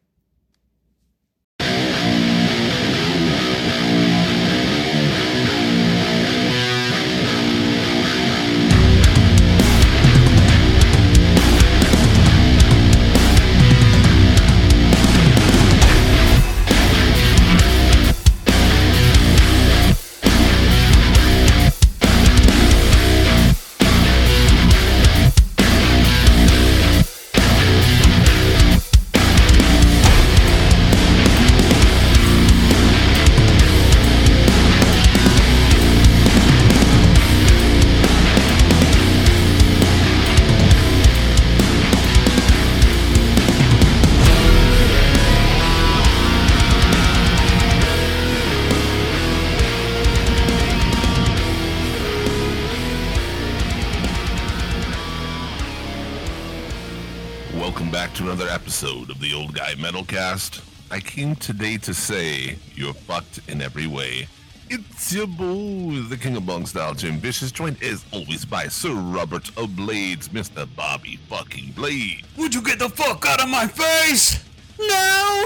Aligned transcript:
Metalcast. 60.17 60.61
I 60.91 60.99
came 60.99 61.35
today 61.35 61.77
to 61.77 61.93
say 61.93 62.57
you're 62.75 62.93
fucked 62.93 63.39
in 63.47 63.61
every 63.61 63.87
way. 63.87 64.27
It's 64.69 65.13
your 65.13 65.27
boy, 65.27 66.01
the 66.07 66.17
King 66.17 66.37
of 66.37 66.45
Bong 66.45 66.65
Style, 66.65 66.93
Jim 66.93 67.17
Vicious, 67.17 67.51
joined 67.51 67.81
as 67.83 68.05
always 68.11 68.45
by 68.45 68.67
Sir 68.67 68.93
Robert 68.93 69.49
of 69.57 69.75
Blades, 69.75 70.29
Mr. 70.29 70.67
Bobby 70.75 71.17
fucking 71.29 71.71
Blade. 71.71 72.25
Would 72.37 72.53
you 72.55 72.61
get 72.61 72.79
the 72.79 72.89
fuck 72.89 73.25
out 73.27 73.41
of 73.43 73.49
my 73.49 73.67
face? 73.67 74.43
No! 74.79 75.45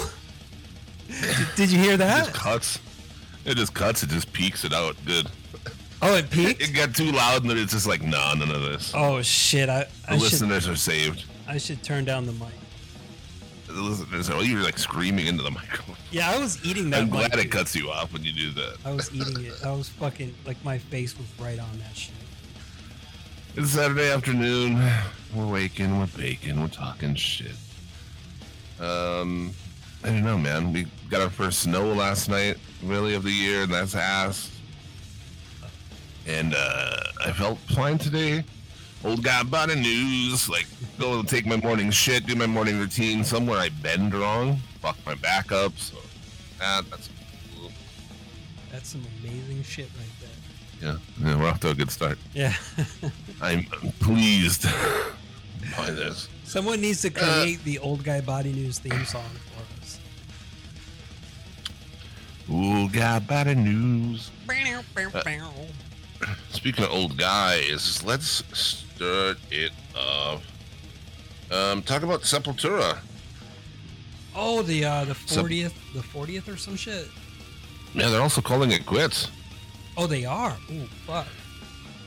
did, 1.10 1.48
did 1.56 1.72
you 1.72 1.80
hear 1.80 1.94
It 1.94 1.98
that? 1.98 2.26
just 2.28 2.38
cuts. 2.38 2.80
It 3.46 3.56
just 3.56 3.74
cuts. 3.74 4.04
It 4.04 4.10
just 4.10 4.32
peaks 4.34 4.64
it 4.66 4.74
out. 4.74 4.96
Good. 5.06 5.28
Oh, 6.02 6.16
it 6.16 6.30
peaked? 6.30 6.62
It 6.62 6.74
got 6.74 6.94
too 6.94 7.12
loud, 7.12 7.42
and 7.42 7.50
then 7.50 7.58
it's 7.58 7.74
just 7.74 7.88
like, 7.88 8.04
nah, 8.04 8.34
none 8.36 8.52
of 8.52 8.62
this. 8.62 8.92
Oh 8.96 9.22
shit, 9.22 9.68
I, 9.70 9.84
the 9.84 9.90
I 10.10 10.14
should 10.14 10.22
listeners 10.24 10.68
are 10.68 10.76
saved. 10.76 11.26
I 11.48 11.58
should 11.58 11.82
turn 11.84 12.06
down 12.06 12.26
the 12.26 12.34
mic. 12.34 12.50
Are. 13.70 14.34
Oh, 14.34 14.42
you're 14.42 14.64
like 14.64 14.78
screaming 14.78 15.28
into 15.28 15.44
the 15.44 15.52
microphone. 15.52 15.96
Yeah, 16.12 16.32
I 16.32 16.40
was 16.40 16.64
eating 16.66 16.90
that 16.92 17.02
I'm 17.02 17.06
mic. 17.10 17.14
glad 17.14 17.34
it 17.40 17.44
dude. 17.44 17.52
cuts 17.52 17.76
you 17.76 17.90
off 17.90 18.14
when 18.14 18.24
you 18.24 18.32
do 18.34 18.52
that. 18.54 18.78
I 18.86 18.94
was 18.94 19.14
eating 19.14 19.46
it. 19.46 19.54
I 19.66 19.72
was 19.72 19.90
fucking 19.90 20.34
like 20.46 20.64
my 20.64 20.78
face 20.78 21.18
was 21.18 21.28
right 21.40 21.60
on 21.60 21.80
that 21.80 21.96
shit. 21.96 22.14
It's 23.56 23.72
Saturday 23.72 24.10
afternoon. 24.12 24.80
We're 25.36 25.48
waking, 25.48 25.98
we're 26.00 26.08
baking, 26.16 26.62
we're 26.62 26.68
talking 26.68 27.16
shit. 27.16 27.56
Um, 28.80 29.52
I 30.04 30.10
don't 30.10 30.24
know, 30.24 30.38
man. 30.38 30.72
We 30.72 30.86
got 31.10 31.22
our 31.22 31.30
first 31.30 31.60
snow 31.60 31.92
last 31.92 32.30
night, 32.30 32.58
really, 32.84 33.16
of 33.16 33.24
the 33.24 33.32
year, 33.32 33.64
and 33.64 33.74
that's 33.74 33.96
ass. 33.96 34.52
And 36.28 36.54
uh, 36.56 36.98
I 37.26 37.32
felt 37.32 37.58
fine 37.60 37.98
today. 37.98 38.44
Old 39.04 39.24
guy 39.24 39.44
body 39.44 39.76
news, 39.76 40.50
like 40.50 40.66
go 41.00 41.22
take 41.24 41.46
my 41.46 41.56
morning 41.58 41.92
shit, 41.92 42.26
do 42.26 42.36
my 42.36 42.48
morning 42.48 42.80
routine. 42.80 43.24
Somewhere 43.24 43.60
I 43.60 43.70
bend 43.70 44.14
wrong, 44.14 44.58
fuck 44.82 44.98
my 45.06 45.16
back 45.16 45.52
up. 45.52 45.78
So 45.78 45.98
that, 46.60 46.90
that's 46.90 47.10
That's 48.72 48.90
some 48.90 49.06
amazing 49.22 49.64
shit 49.64 49.90
right 49.98 50.08
there. 50.20 51.00
yeah, 51.22 51.26
yeah. 51.30 51.40
We're 51.40 51.48
off 51.50 51.60
to 51.62 51.70
a 51.70 51.76
good 51.76 51.92
start. 51.92 52.18
Yeah. 52.34 52.54
I'm 53.42 53.66
pleased 54.00 54.64
by 55.78 55.92
this. 55.92 56.28
Someone 56.44 56.82
needs 56.82 57.06
Uh, 57.06 57.10
to 57.10 57.14
create 57.16 57.64
the 57.64 57.78
old 57.80 58.04
guy 58.04 58.22
body 58.22 58.52
news 58.52 58.80
theme 58.80 59.06
song 59.06 59.30
for 59.54 59.82
us. 59.82 60.00
Old 62.50 62.94
guy 62.94 63.20
body 63.20 63.54
news. 63.56 64.32
Speaking 66.52 66.84
of 66.84 66.92
old 66.92 67.18
guys, 67.18 68.04
let's 68.04 68.44
it. 69.02 69.72
Um, 71.52 71.82
talk 71.84 72.04
about 72.04 72.22
Sepultura. 72.22 72.98
Oh, 74.36 74.62
the 74.62 74.86
uh 74.86 75.06
the 75.06 75.16
Sep- 75.16 75.40
fortieth, 75.42 75.74
the 75.94 76.04
fortieth 76.04 76.48
or 76.48 76.58
some 76.58 76.76
shit. 76.76 77.08
Yeah, 77.94 78.10
they're 78.10 78.22
also 78.22 78.42
calling 78.42 78.72
it 78.72 78.86
quits. 78.86 79.30
Oh, 79.96 80.06
they 80.06 80.26
are. 80.26 80.56
Ooh, 80.72 80.86
fuck. 81.06 81.26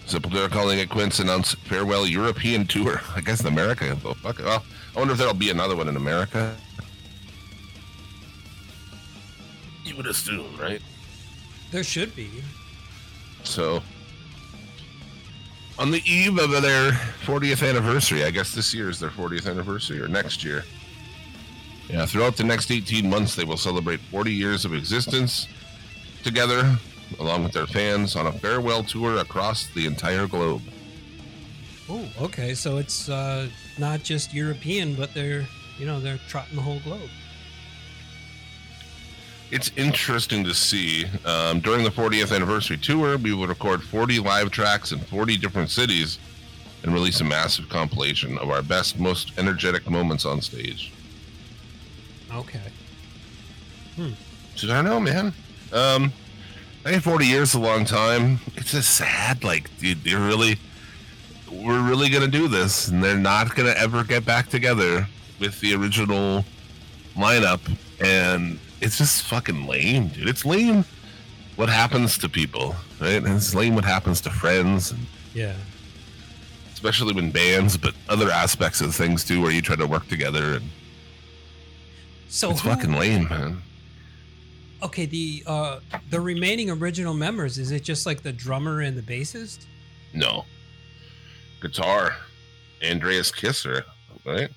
Sepultura 0.07 0.51
calling 0.51 0.79
it 0.79 0.89
quits, 0.91 1.19
announce 1.19 1.55
farewell 1.55 2.07
European 2.07 2.67
tour. 2.67 3.01
I 3.17 3.21
guess 3.21 3.41
in 3.41 3.47
America. 3.47 3.97
Oh, 4.05 4.15
fuck 4.15 4.39
it. 4.39 4.45
Well, 4.45 4.63
I 4.95 4.99
wonder 4.99 5.13
if 5.13 5.19
there'll 5.19 5.35
be 5.35 5.51
another 5.51 5.75
one 5.77 5.89
in 5.89 5.97
America. 5.97 6.57
You 9.85 9.97
would 9.97 10.07
assume, 10.07 10.57
right? 10.57 10.81
There 11.73 11.83
should 11.83 12.15
be. 12.15 12.31
So, 13.43 13.83
on 15.81 15.91
the 15.91 16.03
eve 16.05 16.39
of 16.39 16.51
their 16.51 16.93
40th 17.25 17.67
anniversary, 17.67 18.23
I 18.25 18.31
guess 18.31 18.55
this 18.55 18.75
year 18.75 18.91
is 18.91 19.01
their 19.01 19.09
40th 19.09 19.51
anniversary 19.51 19.99
or 20.01 20.09
next 20.09 20.45
year. 20.45 20.65
Yeah, 21.89 22.05
throughout 22.05 22.37
the 22.37 22.45
next 22.45 22.71
18 22.71 23.09
months, 23.09 23.35
they 23.35 23.45
will 23.45 23.57
celebrate 23.57 23.99
40 23.99 24.31
years 24.31 24.67
of 24.67 24.75
existence 24.75 25.49
together, 26.23 26.77
along 27.19 27.45
with 27.45 27.53
their 27.53 27.67
fans, 27.67 28.15
on 28.15 28.27
a 28.27 28.33
farewell 28.33 28.85
tour 28.85 29.17
across 29.17 29.69
the 29.69 29.87
entire 29.87 30.27
globe. 30.27 30.61
Oh, 31.89 32.07
okay. 32.21 32.55
So 32.55 32.77
it's 32.77 33.09
uh, 33.09 33.49
not 33.79 34.03
just 34.03 34.35
European, 34.35 34.95
but 34.95 35.15
they're 35.15 35.47
you 35.79 35.87
know 35.87 35.99
they're 35.99 36.21
trotting 36.29 36.57
the 36.57 36.63
whole 36.63 36.79
globe. 36.81 37.11
It's 39.51 39.71
interesting 39.77 40.45
to 40.45 40.55
see. 40.55 41.07
Um, 41.25 41.61
during 41.61 41.83
the 41.83 41.91
40th 41.91 42.35
anniversary 42.35 42.77
tour, 42.77 43.19
we 43.19 43.33
will 43.33 43.49
record 43.49 43.83
40 43.83 44.21
live 44.21 44.51
tracks 44.51 44.93
in 44.93 45.01
40 45.01 45.37
different 45.39 45.71
cities 45.71 46.19
and 46.83 46.95
release 46.95 47.21
a 47.21 47.25
massive 47.25 47.69
compilation 47.69 48.39
of 48.39 48.49
our 48.49 48.63
best, 48.63 48.99
most 48.99 49.37
energetic 49.39 49.91
moments 49.91 50.25
on 50.25 50.41
stage. 50.41 50.93
Okay. 52.33 52.61
So 54.55 54.69
I 54.69 54.83
don't 54.83 54.85
know, 54.85 55.01
man. 55.01 55.33
Um, 55.73 56.13
I 56.85 56.91
think 56.93 57.03
40 57.03 57.27
years 57.27 57.51
is 57.51 57.55
a 57.57 57.61
long 57.61 57.85
time. 57.85 58.39
It's 58.57 58.71
just 58.71 58.95
sad. 58.95 59.43
Like, 59.45 59.69
dude, 59.79 60.03
they're 60.05 60.21
really, 60.21 60.59
we're 61.51 61.83
really 61.83 62.09
gonna 62.09 62.29
do 62.29 62.49
this, 62.49 62.89
and 62.89 63.03
they're 63.03 63.19
not 63.19 63.55
gonna 63.55 63.75
ever 63.77 64.05
get 64.05 64.25
back 64.25 64.49
together 64.49 65.07
with 65.39 65.61
the 65.61 65.75
original 65.75 66.45
lineup, 67.17 67.61
and 68.01 68.59
it's 68.81 68.99
just 68.99 69.23
fucking 69.25 69.67
lame, 69.67 70.09
dude. 70.09 70.29
It's 70.29 70.45
lame. 70.45 70.85
What 71.57 71.69
happens 71.69 72.17
to 72.19 72.29
people, 72.29 72.75
right? 73.01 73.17
And 73.23 73.29
it's 73.29 73.55
lame 73.55 73.75
what 73.75 73.85
happens 73.85 74.21
to 74.23 74.31
friends, 74.31 74.91
and 74.93 75.07
Yeah. 75.35 75.55
especially 76.73 77.13
when 77.13 77.31
bands, 77.31 77.77
but 77.77 77.95
other 78.09 78.31
aspects 78.31 78.81
of 78.81 78.95
things 78.95 79.25
too, 79.25 79.41
where 79.43 79.51
you 79.53 79.61
try 79.61 79.77
to 79.77 79.87
work 79.87 80.09
together, 80.09 80.55
and 80.55 80.71
So 82.29 82.51
it's 82.51 82.61
who- 82.61 82.71
fucking 82.71 82.93
lame, 82.95 83.29
man. 83.29 83.63
okay. 84.83 85.05
The 85.07 85.43
uh 85.47 85.81
the 86.09 86.21
remaining 86.21 86.71
original 86.71 87.13
members 87.15 87.59
is 87.59 87.71
it 87.73 87.83
just 87.85 88.07
like 88.07 88.23
the 88.23 88.33
drummer 88.33 88.81
and 88.81 88.97
the 88.97 89.03
bassist? 89.03 89.67
No. 90.15 90.47
Guitar. 91.61 92.17
Andreas 92.83 93.31
Kisser, 93.31 93.85
right? 94.25 94.49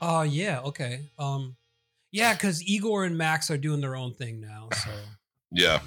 Oh 0.00 0.22
yeah. 0.22 0.60
Okay. 0.60 1.02
Um. 1.18 1.54
Yeah, 2.14 2.32
because 2.32 2.62
Igor 2.62 3.04
and 3.06 3.18
Max 3.18 3.50
are 3.50 3.58
doing 3.58 3.80
their 3.80 3.96
own 3.96 4.14
thing 4.14 4.40
now. 4.40 4.68
So 4.72 4.90
Yeah. 5.50 5.80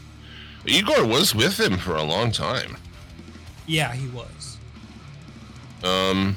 Igor 0.65 1.05
was 1.05 1.33
with 1.33 1.57
him 1.57 1.77
for 1.77 1.95
a 1.95 2.03
long 2.03 2.33
time. 2.33 2.75
yeah, 3.65 3.93
he 3.93 4.09
was. 4.09 4.57
Um 5.85 6.35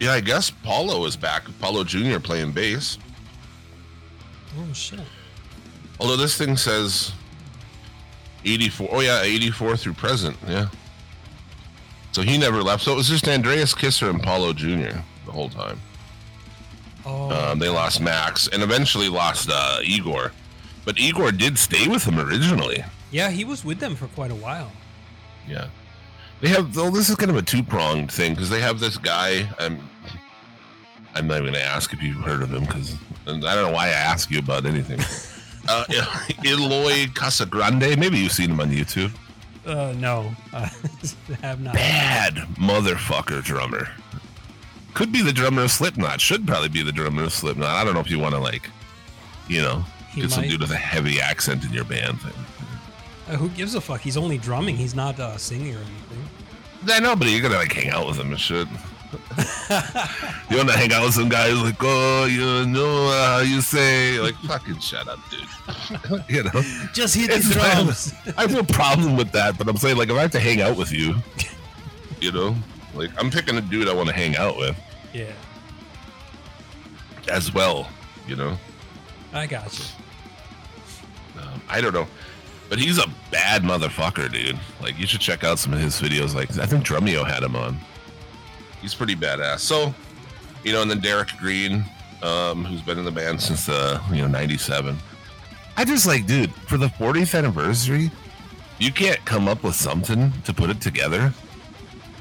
Yeah, 0.00 0.12
I 0.12 0.20
guess 0.20 0.50
Paulo 0.50 1.04
is 1.04 1.14
back. 1.14 1.44
Paulo 1.60 1.84
Jr. 1.84 2.18
playing 2.20 2.52
bass. 2.52 2.96
Oh 4.58 4.72
shit. 4.72 5.00
Although 6.00 6.16
this 6.16 6.38
thing 6.38 6.56
says 6.56 7.12
84. 8.46 8.88
Oh, 8.90 9.00
yeah, 9.00 9.20
84 9.20 9.76
through 9.76 9.92
present. 9.92 10.36
Yeah. 10.48 10.68
So 12.12 12.22
he 12.22 12.38
never 12.38 12.62
left. 12.62 12.84
So 12.84 12.92
it 12.92 12.96
was 12.96 13.08
just 13.08 13.28
Andreas 13.28 13.74
Kisser 13.74 14.08
and 14.08 14.22
Paulo 14.22 14.54
Jr. 14.54 15.00
the 15.26 15.32
whole 15.32 15.50
time. 15.50 15.78
Oh, 17.06 17.30
Um, 17.52 17.58
they 17.60 17.68
lost 17.68 18.00
Max 18.00 18.48
and 18.48 18.62
eventually 18.62 19.08
lost 19.08 19.48
uh, 19.50 19.78
Igor. 19.82 20.32
But 20.84 20.98
Igor 20.98 21.32
did 21.32 21.56
stay 21.58 21.86
with 21.88 22.04
them 22.04 22.18
originally. 22.18 22.84
yeah, 23.12 23.30
he 23.30 23.44
was 23.44 23.64
with 23.64 23.78
them 23.78 23.94
for 23.96 24.08
quite 24.08 24.30
a 24.30 24.34
while. 24.34 24.70
Yeah. 25.48 25.68
They 26.40 26.48
have, 26.48 26.74
though, 26.74 26.90
this 26.90 27.08
is 27.08 27.16
kind 27.16 27.30
of 27.30 27.36
a 27.36 27.42
two 27.42 27.62
pronged 27.62 28.10
thing 28.12 28.34
because 28.34 28.50
they 28.50 28.60
have 28.60 28.78
this 28.80 28.98
guy. 28.98 29.48
I'm, 29.58 29.78
I'm 31.14 31.26
not 31.26 31.34
even 31.38 31.52
going 31.52 31.54
to 31.54 31.62
ask 31.64 31.92
if 31.92 32.02
you've 32.02 32.16
heard 32.22 32.42
of 32.42 32.52
him 32.52 32.64
because 32.66 32.94
I 33.26 33.30
don't 33.32 33.42
know 33.42 33.70
why 33.70 33.86
I 33.86 33.92
ask 33.92 34.30
you 34.30 34.38
about 34.40 34.66
anything. 34.66 35.00
uh, 35.68 35.84
Eloy 36.44 37.06
Casagrande. 37.14 37.96
Maybe 37.98 38.18
you've 38.18 38.32
seen 38.32 38.50
him 38.50 38.60
on 38.60 38.70
YouTube. 38.70 39.12
Uh, 39.64 39.94
no, 39.96 40.30
I 40.52 40.70
have 41.42 41.60
not. 41.60 41.74
Bad 41.74 42.34
motherfucker 42.58 43.42
drummer. 43.42 43.88
Could 44.96 45.12
be 45.12 45.20
the 45.20 45.32
drummer 45.32 45.62
of 45.62 45.70
Slipknot. 45.70 46.22
Should 46.22 46.46
probably 46.46 46.70
be 46.70 46.82
the 46.82 46.90
drummer 46.90 47.24
of 47.24 47.32
Slipknot. 47.34 47.68
I 47.68 47.84
don't 47.84 47.92
know 47.92 48.00
if 48.00 48.10
you 48.10 48.18
want 48.18 48.34
to, 48.34 48.40
like, 48.40 48.70
you 49.46 49.60
know, 49.60 49.84
He 50.08 50.22
get 50.22 50.30
some 50.30 50.44
dude 50.44 50.62
with 50.62 50.70
a 50.70 50.76
heavy 50.76 51.20
accent 51.20 51.66
in 51.66 51.72
your 51.74 51.84
band. 51.84 52.18
Uh, 53.28 53.36
who 53.36 53.50
gives 53.50 53.74
a 53.74 53.80
fuck? 53.82 54.00
He's 54.00 54.16
only 54.16 54.38
drumming. 54.38 54.74
He's 54.74 54.94
not 54.94 55.20
uh, 55.20 55.36
singing 55.36 55.74
or 55.74 55.80
anything. 55.80 56.28
I 56.88 57.00
know, 57.00 57.14
but 57.14 57.28
you're 57.28 57.42
gonna 57.42 57.56
like 57.56 57.74
hang 57.74 57.90
out 57.90 58.06
with 58.06 58.16
him 58.16 58.30
and 58.30 58.40
shit. 58.40 58.68
you 60.48 60.56
wanna 60.56 60.72
hang 60.72 60.90
out 60.94 61.04
with 61.04 61.12
some 61.12 61.28
guys 61.28 61.60
like, 61.60 61.76
oh, 61.80 62.24
you 62.24 62.64
know 62.64 63.10
how 63.10 63.40
you 63.40 63.60
say, 63.60 64.18
like, 64.18 64.34
fucking 64.46 64.78
shut 64.78 65.06
up, 65.08 65.18
dude. 65.30 66.22
you 66.30 66.42
know, 66.42 66.62
Just 66.94 67.14
hit 67.14 67.30
the 67.32 67.52
drums. 67.52 68.14
I 68.38 68.42
have 68.42 68.52
no 68.52 68.62
problem 68.62 69.18
with 69.18 69.30
that, 69.32 69.58
but 69.58 69.68
I'm 69.68 69.76
saying 69.76 69.98
like 69.98 70.08
if 70.08 70.16
I 70.16 70.22
have 70.22 70.30
to 70.30 70.40
hang 70.40 70.62
out 70.62 70.78
with 70.78 70.90
you, 70.90 71.16
you 72.18 72.32
know, 72.32 72.56
like 72.94 73.10
I'm 73.18 73.30
picking 73.30 73.58
a 73.58 73.60
dude 73.60 73.88
I 73.88 73.92
want 73.92 74.08
to 74.08 74.14
hang 74.14 74.36
out 74.36 74.56
with 74.56 74.74
yeah, 75.16 75.32
as 77.28 77.52
well. 77.52 77.88
You 78.26 78.36
know, 78.36 78.58
I 79.32 79.46
got 79.46 79.78
you. 79.78 79.84
um, 81.40 81.62
I 81.68 81.80
don't 81.80 81.94
know, 81.94 82.06
but 82.68 82.78
he's 82.78 82.98
a 82.98 83.06
bad 83.30 83.62
motherfucker, 83.62 84.30
dude. 84.32 84.58
Like 84.80 84.98
you 84.98 85.06
should 85.06 85.20
check 85.20 85.44
out 85.44 85.58
some 85.58 85.72
of 85.72 85.80
his 85.80 86.00
videos. 86.00 86.34
Like 86.34 86.56
I 86.58 86.66
think 86.66 86.84
Drumeo 86.84 87.26
had 87.26 87.42
him 87.42 87.56
on. 87.56 87.78
He's 88.80 88.94
pretty 88.94 89.16
badass. 89.16 89.60
So, 89.60 89.94
you 90.64 90.72
know, 90.72 90.82
and 90.82 90.90
then 90.90 91.00
Derrick 91.00 91.30
Green, 91.38 91.84
um, 92.22 92.64
who's 92.64 92.82
been 92.82 92.98
in 92.98 93.04
the 93.04 93.10
band 93.10 93.40
since 93.40 93.68
uh, 93.68 94.00
you 94.10 94.22
know 94.22 94.28
'97. 94.28 94.96
I 95.78 95.84
just 95.84 96.06
like, 96.06 96.26
dude, 96.26 96.54
for 96.54 96.78
the 96.78 96.86
40th 96.86 97.36
anniversary, 97.36 98.10
you 98.78 98.90
can't 98.90 99.22
come 99.26 99.46
up 99.46 99.62
with 99.62 99.74
something 99.74 100.32
to 100.44 100.54
put 100.54 100.70
it 100.70 100.80
together. 100.80 101.34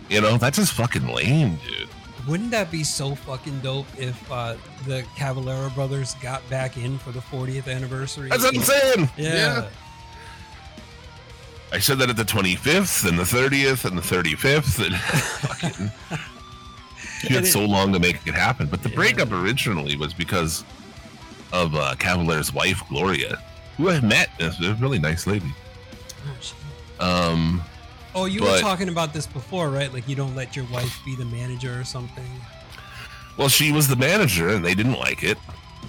You 0.10 0.20
know, 0.20 0.38
that's 0.38 0.58
just 0.58 0.74
fucking 0.74 1.08
lame, 1.08 1.58
dude. 1.66 1.90
Wouldn't 2.27 2.51
that 2.51 2.72
be 2.72 2.83
so 2.83 3.13
fucking 3.13 3.60
dope 3.60 3.86
if 3.98 4.31
uh, 4.31 4.56
the 4.88 5.04
Cavalera 5.16 5.74
brothers 5.75 6.16
got 6.16 6.48
back 6.50 6.75
in 6.77 6.98
for 6.98 7.12
the 7.12 7.19
40th 7.19 7.68
anniversary? 7.74 8.30
That's 8.30 8.44
what 8.44 8.56
I'm 8.56 8.62
saying. 8.62 9.10
Yeah. 9.18 9.68
I 11.72 11.80
said 11.80 11.98
that 12.00 12.10
at 12.10 12.16
the 12.18 12.24
25th 12.24 13.07
and 13.07 13.19
the 13.19 13.24
30th 13.24 13.86
and 13.86 13.98
the 13.98 14.01
35th. 14.01 14.86
And 14.86 14.95
fucking, 15.50 15.92
you 17.30 17.36
had 17.36 17.44
it- 17.45 17.48
so 17.51 17.63
long 17.66 17.94
to 17.94 18.00
make 18.00 18.25
it 18.25 18.33
happen. 18.33 18.68
But 18.68 18.81
the 18.81 18.89
Yeah. 18.89 18.95
breakup 18.95 19.31
originally 19.31 19.95
was 19.95 20.13
because 20.13 20.63
of 21.54 21.75
uh, 21.75 21.94
Cavalera's 22.00 22.54
wife, 22.54 22.81
Gloria, 22.89 23.42
who 23.77 23.89
I've 23.89 24.04
met. 24.04 24.30
Is 24.39 24.60
a 24.66 24.74
really 24.75 25.00
nice 25.00 25.27
lady. 25.27 25.54
Oh. 27.00 27.31
Um, 27.31 27.62
Oh, 28.16 28.26
you 28.26 28.42
were 28.42 28.60
talking 28.60 28.88
about 28.90 29.14
this 29.14 29.28
before, 29.28 29.70
right? 29.70 29.92
Like 29.94 30.08
you 30.08 30.16
don't 30.16 30.36
let 30.36 30.56
your 30.56 30.66
wife 30.72 31.00
be 31.06 31.16
the 31.16 31.26
manager 31.26 31.78
or 31.80 31.84
something. 31.84 32.26
well, 33.38 33.50
she 33.50 33.72
was 33.74 33.88
the 33.90 33.96
manager 33.98 34.50
and 34.50 34.64
they 34.64 34.74
didn't 34.74 34.98
like 35.00 35.22
it. 35.24 35.38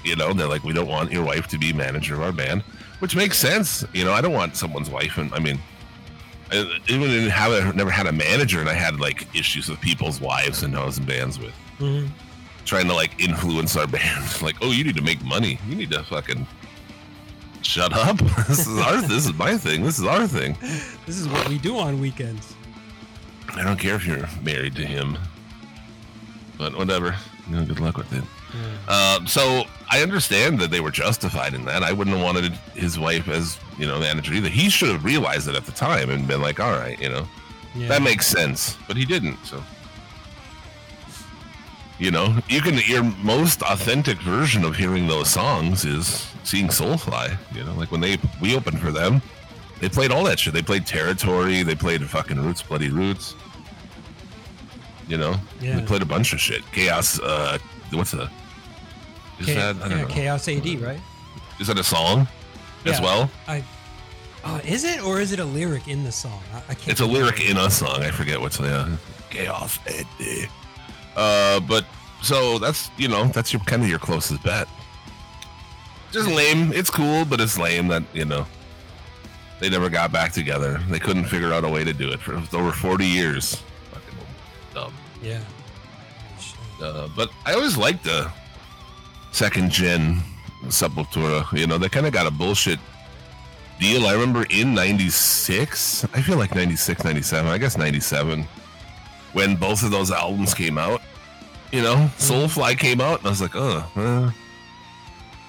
You 0.04 0.16
know, 0.16 0.32
they're 0.32 0.48
like, 0.48 0.64
we 0.64 0.72
don't 0.72 0.88
want 0.88 1.12
your 1.12 1.24
wife 1.24 1.46
to 1.48 1.58
be 1.58 1.72
manager 1.72 2.14
of 2.14 2.22
our 2.22 2.32
band, 2.32 2.62
which 2.98 3.14
makes 3.16 3.38
sense. 3.38 3.84
You 3.92 4.04
know, 4.04 4.12
I 4.12 4.20
don't 4.20 4.32
want 4.32 4.56
someone's 4.56 4.90
wife. 4.90 5.16
And 5.18 5.32
I 5.32 5.38
mean, 5.38 5.58
I 6.50 6.58
even 6.88 7.08
didn't 7.08 7.30
have 7.30 7.52
a, 7.52 7.72
never 7.72 7.90
had 7.90 8.06
a 8.06 8.12
manager 8.12 8.60
and 8.60 8.68
I 8.68 8.74
had 8.74 8.98
like 9.00 9.26
issues 9.34 9.68
with 9.68 9.80
people's 9.80 10.20
wives 10.20 10.62
and 10.64 10.76
I 10.76 10.84
was 10.84 10.98
in 10.98 11.04
bands 11.04 11.38
with. 11.38 11.54
Mhm. 11.78 12.08
trying 12.64 12.86
to 12.88 12.94
like 12.94 13.20
influence 13.20 13.76
our 13.76 13.86
band. 13.98 14.42
Like, 14.42 14.56
oh, 14.60 14.72
you 14.72 14.82
need 14.82 14.96
to 14.96 15.02
make 15.02 15.22
money. 15.24 15.58
You 15.68 15.76
need 15.76 15.90
to 15.92 16.02
fucking 16.02 16.44
shut 17.66 17.92
up. 17.92 18.18
this 18.48 18.66
is 18.66 18.78
our. 18.78 19.00
This 19.02 19.26
is 19.26 19.34
my 19.34 19.56
thing. 19.56 19.82
This 19.82 19.98
is 19.98 20.04
our 20.04 20.26
thing. 20.26 20.56
This 21.06 21.16
is 21.18 21.28
what 21.28 21.48
we 21.48 21.58
do 21.58 21.78
on 21.78 22.00
weekends. 22.00 22.54
I 23.54 23.62
don't 23.62 23.78
care 23.78 23.94
if 23.94 24.06
you're 24.06 24.28
married 24.42 24.74
to 24.76 24.84
him, 24.86 25.16
but 26.58 26.76
whatever. 26.76 27.14
You 27.48 27.56
know, 27.56 27.64
good 27.64 27.80
luck 27.80 27.96
with 27.96 28.12
it. 28.12 28.24
Um, 28.88 29.26
so 29.26 29.64
I 29.90 30.02
understand 30.02 30.58
that 30.60 30.70
they 30.70 30.80
were 30.80 30.90
justified 30.90 31.52
in 31.54 31.64
that. 31.66 31.82
I 31.82 31.92
wouldn't 31.92 32.16
have 32.16 32.24
wanted 32.24 32.52
his 32.74 32.98
wife 32.98 33.28
as 33.28 33.58
you 33.78 33.86
know 33.86 33.94
the 33.98 34.04
manager 34.06 34.32
either. 34.34 34.48
He 34.48 34.70
should 34.70 34.88
have 34.88 35.04
realized 35.04 35.48
it 35.48 35.54
at 35.54 35.64
the 35.66 35.72
time 35.72 36.10
and 36.10 36.26
been 36.26 36.40
like, 36.40 36.58
all 36.60 36.72
right, 36.72 36.98
you 37.00 37.08
know, 37.08 37.26
Yeah. 37.74 37.88
that 37.88 38.02
makes 38.02 38.26
sense. 38.26 38.76
But 38.88 38.96
he 38.96 39.04
didn't. 39.04 39.36
So. 39.44 39.62
You 41.98 42.10
know, 42.10 42.36
you 42.48 42.60
can 42.60 42.78
your 42.86 43.02
most 43.22 43.62
authentic 43.62 44.18
version 44.20 44.64
of 44.64 44.76
hearing 44.76 45.06
those 45.06 45.30
songs 45.30 45.84
is 45.86 46.26
seeing 46.44 46.68
Soulfly. 46.68 47.36
You 47.54 47.64
know, 47.64 47.72
like 47.74 47.90
when 47.90 48.02
they 48.02 48.18
we 48.40 48.54
opened 48.54 48.80
for 48.80 48.92
them, 48.92 49.22
they 49.80 49.88
played 49.88 50.10
all 50.10 50.22
that 50.24 50.38
shit. 50.38 50.52
They 50.52 50.62
played 50.62 50.86
Territory. 50.86 51.62
They 51.62 51.74
played 51.74 52.08
fucking 52.08 52.38
Roots, 52.38 52.62
Bloody 52.62 52.90
Roots. 52.90 53.34
You 55.08 55.16
know, 55.16 55.36
Yeah. 55.60 55.78
they 55.78 55.86
played 55.86 56.02
a 56.02 56.06
bunch 56.06 56.32
of 56.34 56.40
shit. 56.40 56.62
Chaos. 56.72 57.18
Uh, 57.18 57.58
what's 57.92 58.10
the? 58.10 58.28
Is 59.38 59.46
that 59.46 59.76
I 59.76 59.88
don't 59.88 59.90
yeah, 59.90 60.02
know. 60.02 60.08
Chaos 60.08 60.48
AD, 60.48 60.80
right? 60.80 61.00
Is 61.60 61.68
that 61.68 61.78
a 61.78 61.84
song 61.84 62.28
as 62.84 63.00
well? 63.00 63.30
I. 63.48 63.64
Oh, 64.44 64.60
is 64.64 64.84
it 64.84 65.02
or 65.02 65.20
is 65.20 65.32
it 65.32 65.40
a 65.40 65.44
lyric 65.44 65.88
in 65.88 66.04
the 66.04 66.12
song? 66.12 66.40
I, 66.52 66.58
I 66.58 66.74
can't. 66.74 66.88
It's 66.88 67.00
a 67.00 67.06
lyric 67.06 67.40
in 67.40 67.56
a 67.56 67.70
song. 67.70 68.02
I 68.02 68.10
forget 68.10 68.40
what's 68.40 68.58
the 68.58 68.98
chaos. 69.30 69.78
AD. 69.88 70.48
Uh, 71.16 71.60
but 71.60 71.84
so 72.22 72.58
that's 72.58 72.90
you 72.96 73.08
know 73.08 73.24
that's 73.26 73.52
your 73.52 73.60
kind 73.62 73.82
of 73.82 73.88
your 73.88 73.98
closest 73.98 74.42
bet. 74.42 74.68
Just 76.12 76.28
lame. 76.28 76.72
It's 76.72 76.90
cool, 76.90 77.24
but 77.24 77.40
it's 77.40 77.58
lame 77.58 77.88
that 77.88 78.02
you 78.12 78.24
know 78.24 78.46
they 79.60 79.68
never 79.68 79.88
got 79.88 80.12
back 80.12 80.32
together. 80.32 80.80
They 80.88 80.98
couldn't 80.98 81.24
figure 81.24 81.52
out 81.52 81.64
a 81.64 81.68
way 81.68 81.84
to 81.84 81.92
do 81.92 82.10
it 82.10 82.20
for 82.20 82.34
over 82.56 82.72
forty 82.72 83.06
years. 83.06 83.62
Fucking 83.92 84.18
dumb. 84.74 84.94
Yeah. 85.22 85.40
Uh, 86.82 87.08
but 87.16 87.30
I 87.46 87.54
always 87.54 87.76
liked 87.76 88.04
the 88.04 88.30
second 89.32 89.70
gen 89.70 90.22
Sepultura. 90.64 91.50
You 91.58 91.66
know, 91.66 91.78
they 91.78 91.88
kind 91.88 92.06
of 92.06 92.12
got 92.12 92.26
a 92.26 92.30
bullshit 92.30 92.78
deal. 93.80 94.06
I 94.06 94.12
remember 94.12 94.46
in 94.50 94.74
96, 94.74 96.04
I 96.14 96.20
feel 96.22 96.36
like 96.36 96.54
96, 96.54 97.04
97, 97.04 97.50
I 97.50 97.58
guess 97.58 97.76
97, 97.76 98.46
when 99.36 99.54
both 99.54 99.82
of 99.82 99.90
those 99.90 100.10
albums 100.10 100.54
came 100.54 100.78
out. 100.78 101.02
You 101.70 101.82
know, 101.82 102.10
Soulfly 102.16 102.78
came 102.78 103.02
out, 103.02 103.18
and 103.18 103.26
I 103.26 103.30
was 103.30 103.42
like, 103.42 103.54
oh, 103.54 103.86
uh, 103.94 104.30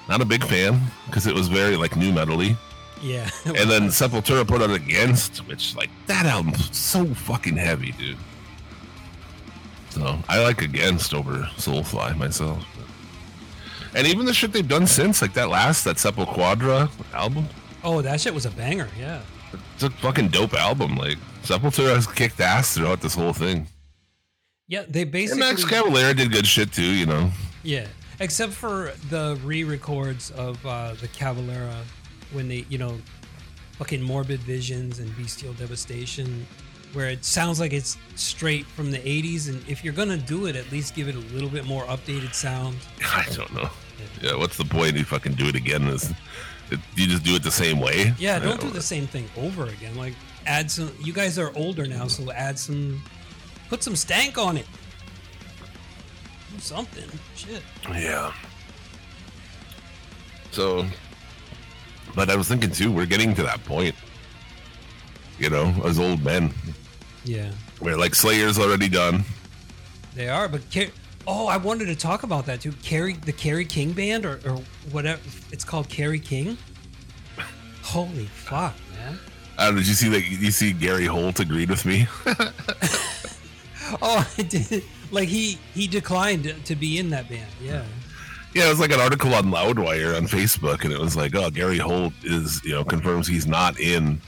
not 0.10 0.20
a 0.20 0.25
big 0.25 0.44
fan 0.44 0.82
because 1.06 1.25
it 1.25 1.34
was 1.34 1.48
very 1.48 1.77
like 1.77 1.96
new 1.96 2.12
metally. 2.12 2.58
Yeah. 3.01 3.29
And 3.46 3.70
then 3.70 3.84
Sepultura 3.84 4.46
put 4.46 4.62
out 4.62 4.72
Against, 4.72 5.38
which 5.48 5.74
like 5.75 5.89
that 6.08 6.25
album's 6.25 6.75
so 6.77 7.06
fucking 7.06 7.56
heavy, 7.56 7.94
dude. 7.94 8.17
So 9.89 10.20
I 10.27 10.44
like 10.44 10.62
Against 10.62 11.13
over 11.13 11.50
Soulfly 11.56 12.17
myself. 12.17 12.65
And 13.96 14.06
even 14.06 14.25
the 14.25 14.34
shit 14.34 14.51
they've 14.51 14.67
done 14.67 14.86
since, 14.86 15.22
like 15.22 15.34
that 15.34 15.48
last, 15.48 15.86
that 15.86 15.96
Sepulquadra 15.96 16.89
album, 17.13 17.48
oh, 17.86 18.01
that 18.01 18.20
shit 18.20 18.34
was 18.34 18.46
a 18.46 18.51
banger. 18.51 18.89
Yeah. 19.00 19.22
it's 19.75 19.84
a 19.84 19.89
fucking 19.89 20.27
dope 20.27 20.56
album. 20.56 20.98
Like 20.98 21.17
Sepultura 21.44 21.96
has 21.96 22.06
kicked 22.06 22.41
ass 22.41 22.75
throughout 22.75 23.00
this 23.00 23.15
whole 23.15 23.32
thing. 23.32 23.67
Yeah, 24.68 24.84
they 24.88 25.04
And 25.04 25.12
basically. 25.12 25.40
Max 25.40 25.64
Cavalera 25.64 26.16
did 26.16 26.32
good 26.32 26.46
shit 26.46 26.74
too, 26.74 26.84
you 26.84 27.06
know. 27.06 27.32
Yeah, 27.64 27.88
except 28.20 28.54
for 28.54 28.92
the 29.10 29.40
re-records 29.44 30.32
of 30.32 30.64
uh, 30.66 30.94
the 31.00 31.08
Cavalera 31.08 31.84
when 32.34 32.48
they, 32.50 32.66
you 32.70 32.78
know, 32.78 32.98
fucking 33.78 34.02
Morbid 34.02 34.42
Visions 34.42 35.00
and 35.00 35.16
Bestial 35.16 35.54
Devastation, 35.54 36.46
where 36.94 37.10
it 37.10 37.24
sounds 37.24 37.60
like 37.60 37.72
it's 37.74 37.98
straight 38.16 38.66
from 38.66 38.92
the 38.92 38.98
'80s. 39.00 39.50
And 39.50 39.64
if 39.70 39.84
you're 39.84 39.94
gonna 39.94 40.18
do 40.18 40.48
it, 40.48 40.56
at 40.56 40.70
least 40.72 40.96
give 40.96 41.08
it 41.08 41.16
a 41.16 41.34
little 41.34 41.50
bit 41.50 41.66
more 41.66 41.84
updated 41.84 42.34
sound. 42.34 42.76
I 43.02 43.26
don't 43.34 43.54
know. 43.54 43.70
Yeah, 44.22 44.36
what's 44.36 44.58
the 44.58 44.66
point? 44.66 44.98
You 44.98 45.06
fucking 45.06 45.34
do 45.34 45.48
it 45.48 45.56
again? 45.56 45.84
Is 45.84 46.12
it, 46.72 46.80
you 46.96 47.08
just 47.08 47.24
do 47.24 47.36
it 47.36 47.44
the 47.44 47.52
same 47.52 47.80
way? 47.80 48.14
Yeah, 48.20 48.36
I 48.36 48.40
don't 48.40 48.60
do 48.60 48.70
the 48.70 48.82
same 48.82 49.08
thing 49.08 49.30
over 49.38 49.66
again. 49.68 49.96
Like 49.96 50.14
add 50.46 50.70
some. 50.70 50.92
You 51.02 51.14
guys 51.14 51.40
are 51.40 51.52
older 51.56 51.86
now, 51.86 52.08
so 52.08 52.32
add 52.32 52.60
some. 52.60 53.02
Put 53.70 53.84
some 53.84 53.96
stank 53.96 54.38
on 54.38 54.58
it. 54.58 54.66
Do 56.54 56.60
something. 56.60 57.10
Shit. 57.36 57.62
Yeah. 57.90 58.32
So, 60.52 60.86
but 62.16 62.30
I 62.30 62.36
was 62.36 62.48
thinking 62.48 62.72
too, 62.72 62.92
we're 62.92 63.06
getting 63.06 63.36
to 63.36 63.44
that 63.44 63.64
point, 63.66 63.94
you 65.38 65.50
know, 65.50 65.74
as 65.86 66.00
old 66.00 66.24
men, 66.24 66.54
Yeah. 67.26 67.52
where 67.80 67.98
like 67.98 68.16
Slayer's 68.16 68.58
already 68.58 68.90
done. 68.90 69.24
They 70.16 70.30
are, 70.30 70.48
but 70.48 70.62
Ca- 70.74 70.92
Oh, 71.30 71.46
I 71.48 71.58
wanted 71.58 71.88
to 71.88 71.96
talk 71.96 72.24
about 72.24 72.46
that 72.46 72.62
too. 72.62 72.72
Kerry, 72.84 73.14
the 73.14 73.34
Kerry 73.34 73.66
King 73.66 73.92
band, 73.92 74.26
or, 74.26 74.40
or 74.46 74.62
whatever 74.92 75.20
it's 75.52 75.66
called, 75.66 75.90
Kerry 75.90 76.20
King. 76.22 76.58
Holy 77.84 78.26
fuck, 78.28 78.74
man! 78.96 79.20
Uh, 79.58 79.72
did 79.72 79.86
you 79.88 79.94
see 79.94 80.08
that? 80.10 80.24
You 80.26 80.52
see 80.52 80.72
Gary 80.72 81.06
Holt 81.06 81.40
agreed 81.42 81.70
with 81.70 81.86
me. 81.86 82.08
oh, 84.01 84.27
I 84.38 84.41
did. 84.41 84.84
Like 85.12 85.29
he 85.29 85.58
he 85.74 85.88
declined 85.88 86.53
to 86.65 86.75
be 86.75 86.98
in 87.00 87.10
that 87.12 87.29
band. 87.29 87.48
Yeah. 87.62 87.84
Yeah, 88.53 88.65
it 88.67 88.70
was 88.70 88.79
like 88.79 88.91
an 88.91 89.00
article 89.00 89.34
on 89.36 89.46
Loudwire 89.51 90.17
on 90.17 90.25
Facebook, 90.27 90.84
and 90.84 90.91
it 90.91 91.00
was 91.00 91.15
like, 91.15 91.36
"Oh, 91.36 91.50
Gary 91.51 91.77
Holt 91.77 92.13
is, 92.24 92.63
you 92.63 92.72
know, 92.72 92.84
confirms 92.84 93.27
he's 93.27 93.46
not 93.46 93.79
in 93.79 94.20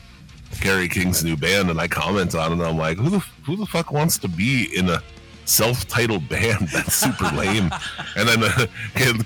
Kerry 0.61 0.87
King's 0.87 1.23
new 1.23 1.35
band." 1.35 1.69
And 1.71 1.79
I 1.81 1.87
comment 1.87 2.35
on 2.35 2.51
it, 2.51 2.53
and 2.55 2.63
I'm 2.63 2.77
like, 2.77 2.97
"Who 2.97 3.09
the 3.09 3.19
who 3.45 3.55
the 3.55 3.65
fuck 3.65 3.91
wants 3.91 4.17
to 4.19 4.27
be 4.27 4.69
in 4.77 4.87
a 4.89 5.01
self-titled 5.45 6.29
band 6.29 6.67
that's 6.67 6.93
super 6.93 7.29
lame?" 7.35 7.71
and 8.15 8.27
then 8.29 8.43
uh, 8.43 8.65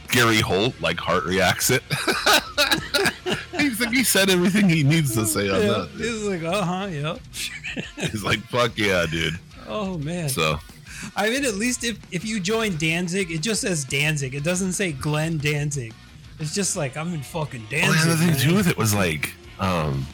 Gary 0.10 0.40
Holt 0.40 0.80
like 0.80 1.00
heart 1.00 1.26
reacts 1.26 1.70
it. 1.70 1.84
he's 3.60 3.80
like, 3.82 3.90
he 3.92 4.04
said 4.04 4.30
everything 4.30 4.70
he 4.70 4.84
needs 4.84 5.14
to 5.16 5.26
say 5.26 5.50
on 5.50 5.62
Yeah, 5.62 5.68
that. 5.68 5.90
he's 5.98 6.24
like, 6.24 6.44
uh 6.44 6.64
huh, 6.64 6.88
yep. 6.90 7.20
He's 8.12 8.24
like, 8.24 8.40
"Fuck 8.48 8.78
yeah, 8.78 9.06
dude." 9.10 9.38
Oh 9.68 9.98
man. 9.98 10.30
So 10.30 10.60
I 11.16 11.30
mean, 11.30 11.46
at 11.46 11.56
least 11.56 11.84
if 11.84 12.00
if 12.12 12.26
you 12.26 12.40
join 12.40 12.78
Danzig, 12.78 13.32
it 13.32 13.42
just 13.42 13.62
says 13.62 13.84
Danzig. 13.84 14.36
It 14.36 14.44
doesn't 14.44 14.74
say 14.74 14.92
Glenn 14.92 15.38
Danzig. 15.38 15.94
It's 16.40 16.54
just 16.54 16.76
like 16.76 16.98
I'm 16.98 17.14
in 17.14 17.22
fucking 17.22 17.68
Danzig. 17.70 18.02
and 18.02 18.12
the 18.12 18.18
thing 18.18 18.28
man. 18.28 18.38
too 18.40 18.56
with 18.56 18.68
it 18.68 18.78
was 18.78 18.94
like, 18.94 19.34
um, 19.60 20.06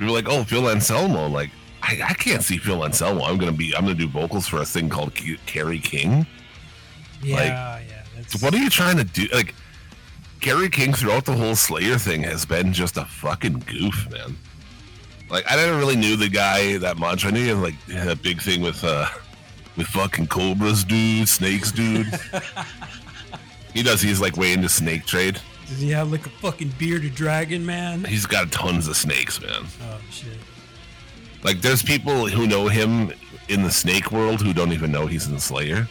we 0.00 0.06
were 0.06 0.12
like, 0.12 0.28
oh, 0.28 0.44
Phil 0.44 0.68
Anselmo. 0.68 1.28
Like, 1.28 1.50
I, 1.82 2.00
I 2.04 2.14
can't 2.14 2.42
see 2.42 2.58
Phil 2.58 2.84
Anselmo. 2.84 3.22
I'm 3.24 3.38
gonna 3.38 3.52
be, 3.52 3.74
I'm 3.74 3.82
gonna 3.82 3.94
do 3.94 4.08
vocals 4.08 4.46
for 4.48 4.60
a 4.60 4.64
thing 4.64 4.88
called 4.88 5.14
Kerry 5.46 5.78
King. 5.78 6.26
Yeah, 7.22 7.34
like- 7.36 7.46
yeah. 7.88 8.02
That's, 8.16 8.42
what 8.42 8.52
are 8.52 8.58
you 8.58 8.68
trying 8.68 8.96
to 8.96 9.04
do? 9.04 9.28
Like, 9.32 9.54
Kerry 10.40 10.68
King 10.68 10.92
throughout 10.92 11.24
the 11.24 11.34
whole 11.34 11.54
Slayer 11.54 11.98
thing 11.98 12.22
has 12.24 12.44
been 12.44 12.72
just 12.72 12.96
a 12.96 13.04
fucking 13.04 13.60
goof, 13.66 14.08
man. 14.10 14.36
Like, 15.30 15.44
I 15.50 15.56
never 15.56 15.76
really 15.78 15.96
knew 15.96 16.16
the 16.16 16.28
guy 16.28 16.78
that 16.78 16.96
much. 16.96 17.24
I 17.26 17.30
knew 17.30 17.42
he 17.42 17.48
had 17.48 17.58
like 17.58 17.74
a 18.08 18.16
big 18.16 18.40
thing 18.40 18.62
with, 18.62 18.82
uh, 18.82 19.06
with 19.76 19.86
fucking 19.88 20.28
cobras, 20.28 20.84
dude, 20.84 21.28
snakes, 21.28 21.70
dude. 21.70 22.06
he 23.74 23.82
does. 23.82 24.00
He's 24.00 24.20
like 24.20 24.36
way 24.36 24.52
into 24.52 24.68
snake 24.68 25.04
trade. 25.04 25.38
Does 25.66 25.80
he 25.80 25.90
have 25.90 26.10
like 26.10 26.24
a 26.26 26.30
fucking 26.30 26.72
bearded 26.78 27.14
dragon, 27.14 27.64
man? 27.66 28.04
He's 28.04 28.24
got 28.26 28.50
tons 28.50 28.88
of 28.88 28.96
snakes, 28.96 29.40
man. 29.40 29.66
Oh 29.82 30.00
shit. 30.10 30.38
Like, 31.44 31.60
there's 31.60 31.82
people 31.82 32.26
who 32.26 32.46
know 32.46 32.66
him 32.68 33.12
in 33.48 33.62
the 33.62 33.70
snake 33.70 34.10
world 34.10 34.40
who 34.42 34.52
don't 34.52 34.72
even 34.72 34.90
know 34.90 35.06
he's 35.06 35.28
in 35.28 35.38
Slayer. 35.38 35.86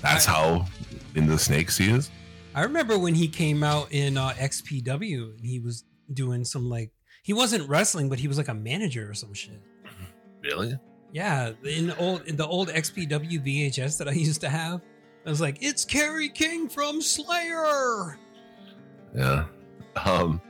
That's 0.00 0.28
I- 0.28 0.32
how 0.32 0.66
into 1.14 1.38
snakes 1.38 1.76
he 1.78 1.90
is. 1.90 2.10
I 2.54 2.62
remember 2.62 2.98
when 2.98 3.14
he 3.14 3.26
came 3.28 3.62
out 3.62 3.90
in 3.92 4.16
uh, 4.16 4.30
XPW 4.30 5.36
and 5.38 5.44
he 5.46 5.60
was 5.60 5.84
doing 6.12 6.44
some 6.44 6.68
like 6.68 6.90
he 7.22 7.32
wasn't 7.32 7.68
wrestling, 7.68 8.08
but 8.08 8.18
he 8.18 8.28
was 8.28 8.38
like 8.38 8.48
a 8.48 8.54
manager 8.54 9.10
or 9.10 9.14
some 9.14 9.34
shit. 9.34 9.60
Really? 10.42 10.78
Yeah, 11.12 11.52
in 11.64 11.88
the 11.88 11.96
old 11.98 12.22
in 12.26 12.36
the 12.36 12.46
old 12.46 12.68
XPW 12.68 13.44
VHS 13.44 13.98
that 13.98 14.08
I 14.08 14.12
used 14.28 14.40
to 14.42 14.48
have, 14.48 14.80
I 15.26 15.30
was 15.30 15.40
like, 15.40 15.58
"It's 15.60 15.84
Kerry 15.84 16.28
King 16.28 16.68
from 16.68 17.02
Slayer." 17.02 18.18
Yeah. 19.14 19.44
Um, 19.96 20.40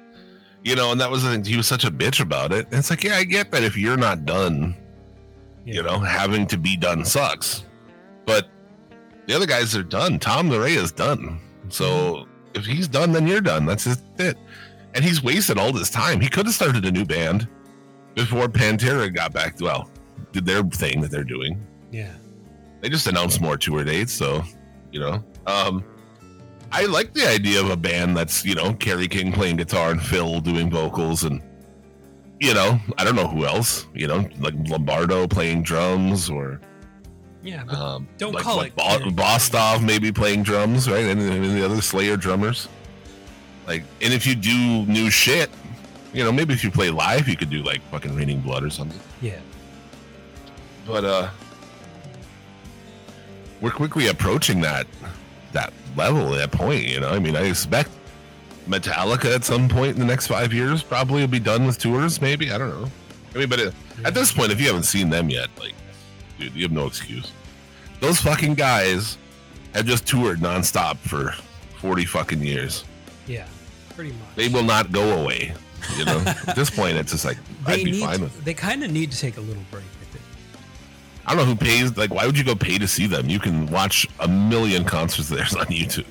you 0.62 0.76
know, 0.76 0.92
and 0.92 1.00
that 1.00 1.10
was 1.10 1.22
the 1.22 1.30
thing. 1.30 1.44
He 1.44 1.56
was 1.56 1.66
such 1.66 1.84
a 1.84 1.90
bitch 1.90 2.20
about 2.20 2.52
it. 2.52 2.66
And 2.66 2.74
it's 2.74 2.90
like, 2.90 3.02
yeah, 3.02 3.16
I 3.16 3.24
get 3.24 3.50
that 3.52 3.62
if 3.62 3.76
you're 3.76 3.96
not 3.96 4.26
done, 4.26 4.76
you 5.64 5.82
know, 5.82 5.98
having 5.98 6.46
to 6.48 6.58
be 6.58 6.76
done 6.76 7.04
sucks. 7.04 7.64
But 8.26 8.48
the 9.26 9.34
other 9.34 9.46
guys 9.46 9.74
are 9.74 9.82
done. 9.82 10.18
Tom 10.18 10.50
Araya 10.50 10.76
is 10.76 10.92
done. 10.92 11.40
So 11.68 12.26
if 12.54 12.66
he's 12.66 12.88
done, 12.88 13.12
then 13.12 13.26
you're 13.26 13.40
done. 13.40 13.64
That's 13.64 13.84
just 13.84 14.02
it. 14.18 14.36
And 14.94 15.04
he's 15.04 15.22
wasted 15.22 15.58
all 15.58 15.72
this 15.72 15.90
time. 15.90 16.20
He 16.20 16.28
could 16.28 16.46
have 16.46 16.54
started 16.54 16.84
a 16.84 16.90
new 16.90 17.04
band 17.04 17.48
before 18.14 18.48
Pantera 18.48 19.12
got 19.14 19.32
back. 19.32 19.56
To 19.56 19.64
well, 19.64 19.90
did 20.32 20.44
their 20.44 20.62
thing 20.64 21.00
that 21.00 21.10
they're 21.10 21.24
doing. 21.24 21.64
Yeah. 21.90 22.12
They 22.80 22.88
just 22.88 23.06
announced 23.06 23.40
more 23.40 23.56
tour 23.56 23.84
dates, 23.84 24.12
so 24.12 24.42
you 24.92 25.00
know. 25.00 25.22
Um 25.46 25.84
I 26.72 26.86
like 26.86 27.12
the 27.14 27.26
idea 27.28 27.60
of 27.60 27.68
a 27.70 27.76
band 27.76 28.16
that's, 28.16 28.44
you 28.44 28.54
know, 28.54 28.74
Kerry 28.74 29.08
King 29.08 29.32
playing 29.32 29.56
guitar 29.56 29.90
and 29.90 30.00
Phil 30.00 30.40
doing 30.40 30.70
vocals 30.70 31.24
and 31.24 31.42
you 32.40 32.54
know, 32.54 32.80
I 32.96 33.04
don't 33.04 33.16
know 33.16 33.26
who 33.26 33.44
else, 33.44 33.86
you 33.94 34.06
know, 34.06 34.26
like 34.38 34.54
Lombardo 34.66 35.26
playing 35.28 35.62
drums 35.62 36.30
or 36.30 36.60
Yeah, 37.42 37.62
um 37.64 38.08
Don't 38.18 38.32
like, 38.32 38.44
call 38.44 38.56
like 38.56 38.72
it 38.72 38.76
Bo-. 38.76 39.10
Bostaph 39.22 39.84
maybe 39.84 40.10
playing 40.10 40.42
drums, 40.42 40.88
right? 40.88 41.04
And, 41.04 41.20
and 41.20 41.44
the 41.56 41.64
other 41.64 41.80
Slayer 41.82 42.16
drummers. 42.16 42.68
Like 43.66 43.84
and 44.00 44.12
if 44.12 44.26
you 44.26 44.34
do 44.34 44.84
new 44.86 45.10
shit, 45.10 45.50
you 46.12 46.24
know, 46.24 46.32
maybe 46.32 46.52
if 46.54 46.64
you 46.64 46.70
play 46.70 46.90
live 46.90 47.28
you 47.28 47.36
could 47.36 47.50
do 47.50 47.62
like 47.62 47.80
fucking 47.90 48.14
Raining 48.14 48.40
Blood 48.40 48.64
or 48.64 48.70
something. 48.70 48.98
yeah. 49.22 49.38
but 50.86 51.04
uh 51.04 51.28
we're 53.60 53.70
quickly 53.70 54.08
approaching 54.08 54.60
that 54.62 54.86
that 55.52 55.72
level 55.96 56.30
that 56.30 56.50
point 56.50 56.84
you 56.86 56.98
know 57.00 57.10
i 57.10 57.18
mean 57.18 57.36
i 57.36 57.42
expect 57.42 57.90
metallica 58.68 59.34
at 59.34 59.44
some 59.44 59.68
point 59.68 59.92
in 59.94 59.98
the 60.00 60.06
next 60.06 60.26
five 60.28 60.52
years 60.52 60.82
probably 60.82 61.20
will 61.20 61.28
be 61.28 61.38
done 61.40 61.66
with 61.66 61.76
tours 61.78 62.20
maybe 62.20 62.50
i 62.52 62.56
don't 62.58 62.70
know 62.70 62.90
i 63.34 63.38
mean 63.38 63.48
but 63.48 63.60
uh 63.60 63.70
at 64.04 64.14
this 64.14 64.32
point 64.32 64.50
if 64.50 64.60
you 64.60 64.66
haven't 64.66 64.84
seen 64.84 65.10
them 65.10 65.28
yet 65.28 65.48
like 65.58 65.74
dude 66.38 66.54
you 66.54 66.62
have 66.62 66.72
no 66.72 66.86
excuse 66.86 67.32
those 68.00 68.18
fucking 68.20 68.54
guys 68.54 69.18
have 69.74 69.84
just 69.84 70.06
toured 70.06 70.38
nonstop 70.38 70.96
for 70.98 71.32
40 71.78 72.04
fucking 72.06 72.42
years 72.42 72.84
Yeah. 72.84 72.89
Pretty 74.00 74.14
much. 74.14 74.34
they 74.36 74.48
will 74.48 74.62
not 74.64 74.92
go 74.92 75.20
away 75.22 75.52
you 75.96 76.04
know 76.04 76.18
at 76.46 76.56
this 76.56 76.70
point 76.70 76.96
it's 76.96 77.12
just 77.12 77.24
like 77.24 77.36
They 77.66 77.72
i'd 77.74 77.84
be 77.84 77.90
need. 77.92 78.00
fine 78.04 78.20
with 78.22 78.38
it 78.38 78.44
they 78.44 78.54
kind 78.54 78.82
of 78.84 78.90
need 78.90 79.10
to 79.12 79.18
take 79.18 79.36
a 79.36 79.40
little 79.40 79.62
break. 79.70 79.84
I 80.00 80.04
think. 80.04 80.24
I 81.26 81.34
don't 81.34 81.44
know 81.44 81.54
who 81.54 81.56
pays. 81.56 81.96
Like, 81.96 82.12
why 82.12 82.24
would 82.26 82.36
you 82.36 82.44
go 82.44 82.54
pay 82.54 82.78
to 82.78 82.88
see 82.88 83.06
them? 83.06 83.28
You 83.28 83.38
can 83.38 83.66
watch 83.66 84.06
a 84.20 84.26
million 84.28 84.84
concerts 84.84 85.30
of 85.30 85.36
theirs 85.36 85.54
on 85.54 85.66
YouTube. 85.66 86.06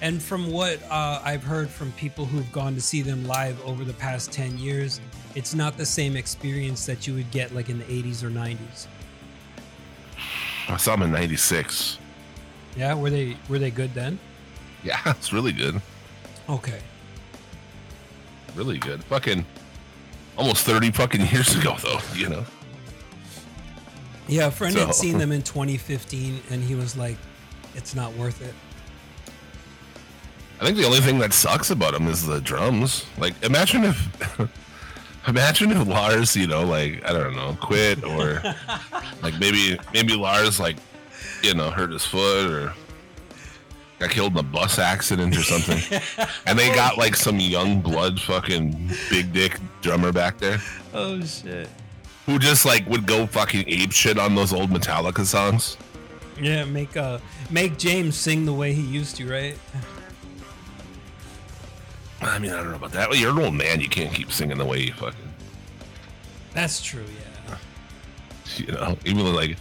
And 0.00 0.22
from 0.22 0.52
what 0.52 0.80
uh, 0.90 1.20
I've 1.24 1.42
heard 1.42 1.68
from 1.68 1.90
people 1.92 2.24
who've 2.24 2.50
gone 2.52 2.74
to 2.74 2.80
see 2.80 3.02
them 3.02 3.26
live 3.26 3.60
over 3.64 3.84
the 3.84 3.94
past 3.94 4.30
10 4.30 4.56
years, 4.58 5.00
it's 5.34 5.54
not 5.54 5.76
the 5.76 5.86
same 5.86 6.16
experience 6.16 6.86
that 6.86 7.06
you 7.06 7.14
would 7.14 7.30
get 7.32 7.54
like 7.54 7.68
in 7.70 7.78
the 7.78 7.84
80s 7.86 8.22
or 8.22 8.30
90s. 8.30 8.86
I 10.68 10.76
saw 10.76 10.92
them 10.92 11.02
in 11.04 11.12
'96. 11.12 11.98
Yeah, 12.76 12.94
were 12.94 13.10
they 13.10 13.36
were 13.48 13.58
they 13.58 13.70
good 13.70 13.94
then? 13.94 14.18
Yeah, 14.84 15.00
it's 15.06 15.32
really 15.32 15.52
good. 15.52 15.80
Okay. 16.48 16.80
Really 18.54 18.78
good. 18.78 19.02
Fucking 19.04 19.44
almost 20.36 20.64
30 20.64 20.90
fucking 20.92 21.20
years 21.26 21.54
ago, 21.54 21.76
though. 21.82 21.98
You 22.14 22.28
know. 22.28 22.44
Yeah, 24.26 24.46
a 24.46 24.50
friend 24.50 24.74
So- 24.74 24.86
had 24.86 24.94
seen 24.94 25.18
them 25.18 25.32
in 25.32 25.42
2015 25.42 26.40
and 26.50 26.62
he 26.62 26.74
was 26.74 26.96
like, 26.96 27.16
it's 27.74 27.94
not 27.94 28.12
worth 28.14 28.42
it. 28.42 28.54
I 30.60 30.64
think 30.64 30.76
the 30.76 30.84
only 30.86 31.00
thing 31.00 31.18
that 31.20 31.32
sucks 31.32 31.70
about 31.70 31.92
them 31.92 32.08
is 32.08 32.26
the 32.26 32.40
drums. 32.40 33.06
Like, 33.16 33.34
imagine 33.44 33.84
if, 33.84 34.48
imagine 35.28 35.70
if 35.70 35.86
Lars, 35.86 36.34
you 36.34 36.48
know, 36.48 36.64
like 36.64 37.04
I 37.08 37.12
don't 37.12 37.36
know, 37.36 37.56
quit 37.60 38.02
or 38.02 38.42
like 39.22 39.38
maybe 39.38 39.78
maybe 39.94 40.14
Lars 40.16 40.58
like, 40.58 40.76
you 41.44 41.54
know, 41.54 41.70
hurt 41.70 41.92
his 41.92 42.04
foot 42.04 42.50
or 42.50 42.74
got 43.98 44.10
killed 44.10 44.32
in 44.32 44.38
a 44.38 44.42
bus 44.42 44.78
accident 44.78 45.36
or 45.36 45.42
something, 45.42 46.00
and 46.46 46.58
they 46.58 46.72
got 46.74 46.98
like 46.98 47.16
some 47.16 47.38
young 47.40 47.80
blood 47.80 48.20
fucking 48.20 48.90
big 49.10 49.32
dick 49.32 49.58
drummer 49.82 50.12
back 50.12 50.38
there 50.38 50.58
Oh, 50.94 51.20
shit. 51.22 51.68
who 52.26 52.38
just 52.38 52.64
like 52.64 52.86
would 52.88 53.06
go 53.06 53.26
fucking 53.26 53.64
ape 53.66 53.92
shit 53.92 54.18
on 54.18 54.34
those 54.34 54.52
old 54.52 54.70
Metallica 54.70 55.24
songs. 55.24 55.76
Yeah, 56.40 56.64
make 56.64 56.96
uh 56.96 57.18
make 57.50 57.78
James 57.78 58.16
sing 58.16 58.44
the 58.46 58.52
way 58.52 58.72
he 58.72 58.82
used 58.82 59.16
to, 59.16 59.28
right? 59.28 59.58
I 62.20 62.38
mean, 62.38 62.50
I 62.52 62.56
don't 62.56 62.70
know 62.70 62.76
about 62.76 62.92
that. 62.92 63.08
Well, 63.08 63.18
you're 63.18 63.30
an 63.30 63.38
old 63.38 63.54
man. 63.54 63.80
You 63.80 63.88
can't 63.88 64.12
keep 64.12 64.32
singing 64.32 64.58
the 64.58 64.64
way 64.64 64.80
you 64.80 64.92
fucking, 64.92 65.20
That's 66.52 66.82
true, 66.82 67.04
yeah. 67.48 67.56
you 68.56 68.72
know. 68.72 68.96
Even 69.04 69.32
like 69.34 69.56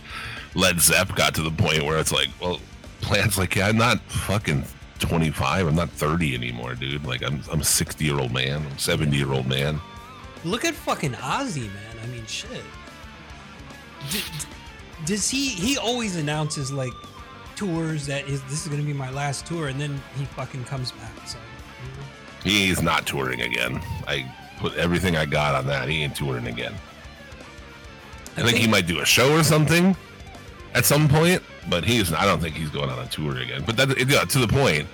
Led 0.56 0.80
Zepp 0.80 1.16
got 1.16 1.36
to 1.36 1.44
the 1.44 1.52
point 1.52 1.84
where 1.84 2.00
it's 2.00 2.12
like, 2.12 2.30
well, 2.42 2.60
Plant's 3.08 3.38
like, 3.38 3.56
yeah, 3.56 3.68
I'm 3.68 3.78
not 3.78 4.02
fucking 4.02 4.66
25. 5.00 5.68
I'm 5.68 5.76
not 5.76 5.90
30 5.90 6.36
anymore, 6.36 6.76
dude. 6.76 7.06
Like, 7.06 7.24
I'm 7.24 7.42
I'm 7.50 7.62
a 7.62 7.64
60 7.64 8.04
year 8.04 8.20
old 8.20 8.34
man. 8.34 8.66
I'm 8.70 8.78
70 8.78 9.16
year 9.16 9.32
old 9.32 9.48
man. 9.48 9.80
Look 10.44 10.66
at 10.66 10.74
fucking 10.74 11.14
Ozzy, 11.14 11.68
man. 11.68 11.96
I 12.04 12.08
mean, 12.08 12.26
shit. 12.26 12.50
D- 14.12 14.20
d- 14.20 14.46
does 15.06 15.30
he? 15.30 15.48
He 15.48 15.78
always 15.78 16.18
announces 16.18 16.70
like 16.70 16.92
tours 17.56 18.06
that 18.08 18.28
is 18.28 18.44
this 18.44 18.64
is 18.64 18.68
gonna 18.68 18.84
be 18.84 18.92
my 18.92 19.10
last 19.12 19.46
tour, 19.46 19.70
and 19.70 19.80
then 19.80 20.02
he 20.18 20.26
fucking 20.26 20.66
comes 20.66 20.92
back. 20.92 21.28
So 21.28 21.38
you 21.84 21.90
know. 21.92 22.08
He's 22.44 22.82
not 22.82 23.08
touring 23.08 23.42
again. 23.42 23.82
I 24.06 24.30
put 24.60 24.76
everything 24.76 25.16
I 25.16 25.26
got 25.26 25.56
on 25.56 25.66
that. 25.68 25.88
He 25.88 26.04
ain't 26.04 26.16
touring 26.16 26.48
again. 26.48 26.74
I, 28.36 28.44
think, 28.44 28.58
he 28.58 28.68
might 28.68 28.86
do 28.86 29.00
a 29.00 29.06
show 29.06 29.34
or 29.34 29.44
something, 29.44 29.96
at 30.76 30.86
some 30.86 31.08
point, 31.08 31.42
but 31.70 31.84
he's 31.84 32.14
I 32.14 32.26
don't 32.26 32.40
think 32.40 32.56
he's 32.56 32.70
going 32.70 32.90
on 32.90 33.00
a 33.00 33.08
tour 33.08 33.38
again. 33.38 33.64
But 33.66 33.78
that 33.78 34.10
yeah, 34.10 34.24
to 34.24 34.40
the 34.40 34.48
point. 34.48 34.88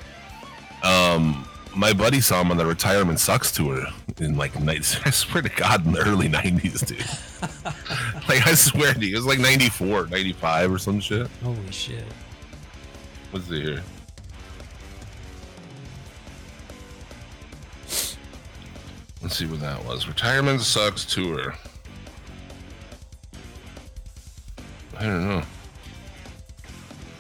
Um, 0.84 1.48
my 1.76 1.94
buddy 1.94 2.22
saw 2.22 2.42
him 2.42 2.52
on 2.52 2.58
the 2.58 2.66
Retirement 2.66 3.20
Sucks 3.20 3.52
tour 3.52 3.84
in 4.20 4.38
like 4.38 4.60
night. 4.60 5.00
I 5.06 5.10
swear 5.10 5.42
to 5.42 5.50
God, 5.50 5.86
in 5.86 5.94
the 5.94 6.00
early 6.00 6.30
'90s, 6.30 6.86
dude. 6.86 7.00
like 8.30 8.46
I 8.46 8.54
swear 8.54 8.94
to 8.94 9.06
you, 9.06 9.16
it 9.16 9.18
was 9.18 9.26
like 9.26 9.40
'94, 9.40 10.08
'95 10.08 10.74
or 10.74 10.78
some 10.78 11.00
shit. 11.00 11.28
Holy 11.44 11.72
shit. 11.72 12.06
What's 13.32 13.50
it 13.50 13.64
here? 13.64 13.84
Let's 19.22 19.38
see 19.38 19.46
what 19.46 19.62
that 19.62 19.84
was. 19.86 20.08
Retirement 20.08 20.62
Sucks 20.62 21.06
tour. 21.06 21.56
I 24.98 25.04
don't 25.04 25.28
know. 25.28 25.44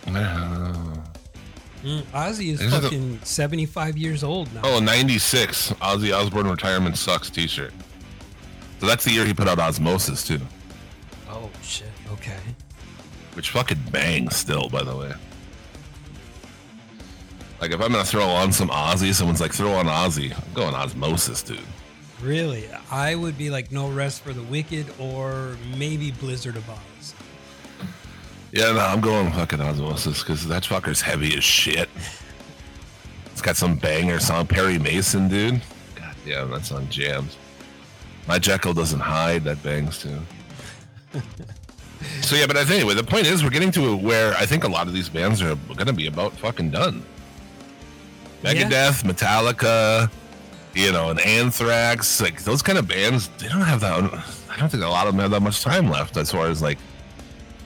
Mm, 0.05 2.01
Ozzy 2.13 2.53
is 2.53 2.61
Is 2.61 2.67
it 2.73 2.75
the- 2.77 2.81
fucking 2.81 3.19
75 3.23 3.97
years 3.97 4.23
old 4.23 4.53
now. 4.53 4.61
Oh, 4.63 4.79
96. 4.79 5.71
Ozzy 5.81 6.17
Osbourne 6.17 6.47
Retirement 6.49 6.97
Sucks 6.97 7.29
t 7.29 7.45
shirt. 7.47 7.73
So 8.79 8.85
that's 8.87 9.03
the 9.03 9.11
year 9.11 9.25
he 9.25 9.33
put 9.33 9.47
out 9.47 9.59
Osmosis, 9.59 10.25
too. 10.25 10.39
Oh, 11.29 11.49
shit. 11.61 11.87
Okay. 12.13 12.37
Which 13.33 13.49
fucking 13.49 13.79
bangs 13.91 14.35
still, 14.35 14.69
by 14.69 14.83
the 14.83 14.95
way. 14.95 15.13
Like, 17.59 17.71
if 17.71 17.81
I'm 17.81 17.91
gonna 17.91 18.03
throw 18.05 18.27
on 18.27 18.51
some 18.51 18.69
Ozzy, 18.69 19.13
someone's 19.13 19.41
like, 19.41 19.53
throw 19.53 19.73
on 19.73 19.85
Ozzy. 19.87 20.31
I'm 20.35 20.53
going 20.53 20.73
Osmosis, 20.75 21.41
dude. 21.43 21.59
Really? 22.21 22.65
I 22.91 23.15
would 23.15 23.37
be 23.37 23.49
like 23.49 23.71
No 23.71 23.89
Rest 23.89 24.21
for 24.21 24.31
the 24.33 24.43
Wicked 24.43 24.85
or 24.99 25.57
maybe 25.77 26.11
Blizzard 26.11 26.55
of 26.55 26.69
Oz. 26.69 27.13
Yeah, 28.53 28.71
no, 28.71 28.81
I'm 28.81 29.01
going 29.01 29.31
fucking 29.31 29.59
Osmosis 29.59 30.21
because 30.21 30.47
that 30.47 30.61
fucker's 30.61 31.01
heavy 31.01 31.35
as 31.35 31.43
shit. 31.43 31.89
It's 33.31 33.41
got 33.41 33.57
some 33.57 33.75
banger 33.75 34.19
song. 34.19 34.45
Perry 34.45 34.77
Mason, 34.77 35.27
dude. 35.27 35.59
God 35.95 36.15
damn, 36.23 36.51
that 36.51 36.63
song 36.63 36.87
jams. 36.87 37.35
My 38.27 38.37
Jekyll 38.37 38.75
doesn't 38.75 38.99
hide. 38.99 39.43
That 39.45 39.63
bangs 39.63 40.03
too. 40.03 40.19
so 42.21 42.35
yeah, 42.35 42.45
but 42.45 42.55
I 42.55 42.63
think 42.63 42.81
anyway, 42.81 42.93
the 42.93 43.03
point 43.03 43.25
is 43.25 43.43
we're 43.43 43.49
getting 43.49 43.71
to 43.71 43.97
where 43.97 44.35
I 44.35 44.45
think 44.45 44.65
a 44.65 44.69
lot 44.69 44.85
of 44.85 44.93
these 44.93 45.09
bands 45.09 45.41
are 45.41 45.55
going 45.55 45.87
to 45.87 45.93
be 45.93 46.05
about 46.05 46.33
fucking 46.33 46.69
done. 46.69 47.03
Yeah. 48.43 48.53
Megadeth, 48.53 49.03
Metallica, 49.03 50.11
you 50.75 50.91
know, 50.91 51.09
and 51.09 51.19
Anthrax, 51.21 52.21
like 52.21 52.43
those 52.43 52.61
kind 52.61 52.77
of 52.77 52.87
bands, 52.87 53.29
they 53.39 53.47
don't 53.47 53.61
have 53.61 53.79
that. 53.79 54.03
I 54.47 54.59
don't 54.59 54.69
think 54.69 54.83
a 54.83 54.87
lot 54.87 55.07
of 55.07 55.13
them 55.15 55.21
have 55.21 55.31
that 55.31 55.41
much 55.41 55.63
time 55.63 55.89
left 55.89 56.17
as 56.17 56.31
far 56.31 56.45
as 56.45 56.61
like 56.61 56.77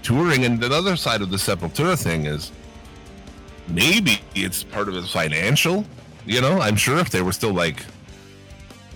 touring. 0.07 0.45
And 0.45 0.59
the 0.59 0.73
other 0.73 0.95
side 0.95 1.21
of 1.21 1.29
the 1.29 1.37
Sepultura 1.37 2.01
thing 2.01 2.25
is 2.25 2.51
maybe 3.67 4.19
it's 4.35 4.63
part 4.63 4.87
of 4.87 4.95
it 4.95 5.05
financial. 5.05 5.85
You 6.25 6.39
know, 6.41 6.61
I'm 6.61 6.77
sure 6.77 6.97
if 6.97 7.09
they 7.09 7.21
were 7.21 7.33
still 7.33 7.53
like, 7.53 7.83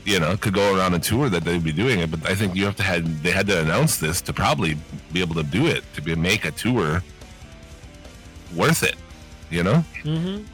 you 0.06 0.20
know, 0.20 0.38
could 0.38 0.54
go 0.54 0.76
around 0.76 0.94
a 0.94 1.00
tour 1.00 1.30
that 1.30 1.44
they'd 1.44 1.64
be 1.64 1.74
doing 1.74 2.00
it. 2.00 2.10
But 2.10 2.26
I 2.30 2.34
think 2.34 2.56
you 2.56 2.64
have 2.66 2.78
to 2.78 2.84
had 2.84 3.06
they 3.24 3.32
had 3.32 3.48
to 3.48 3.62
announce 3.62 3.98
this 3.98 4.22
to 4.22 4.34
probably 4.34 4.78
be 5.12 5.22
able 5.22 5.36
to 5.36 5.44
do 5.44 5.68
it 5.68 5.84
to 5.96 6.02
be 6.02 6.16
make 6.16 6.46
a 6.46 6.52
tour 6.52 7.04
worth 8.56 8.84
it. 8.84 8.96
You 9.50 9.64
know. 9.64 9.84
Mm-hmm. 10.04 10.46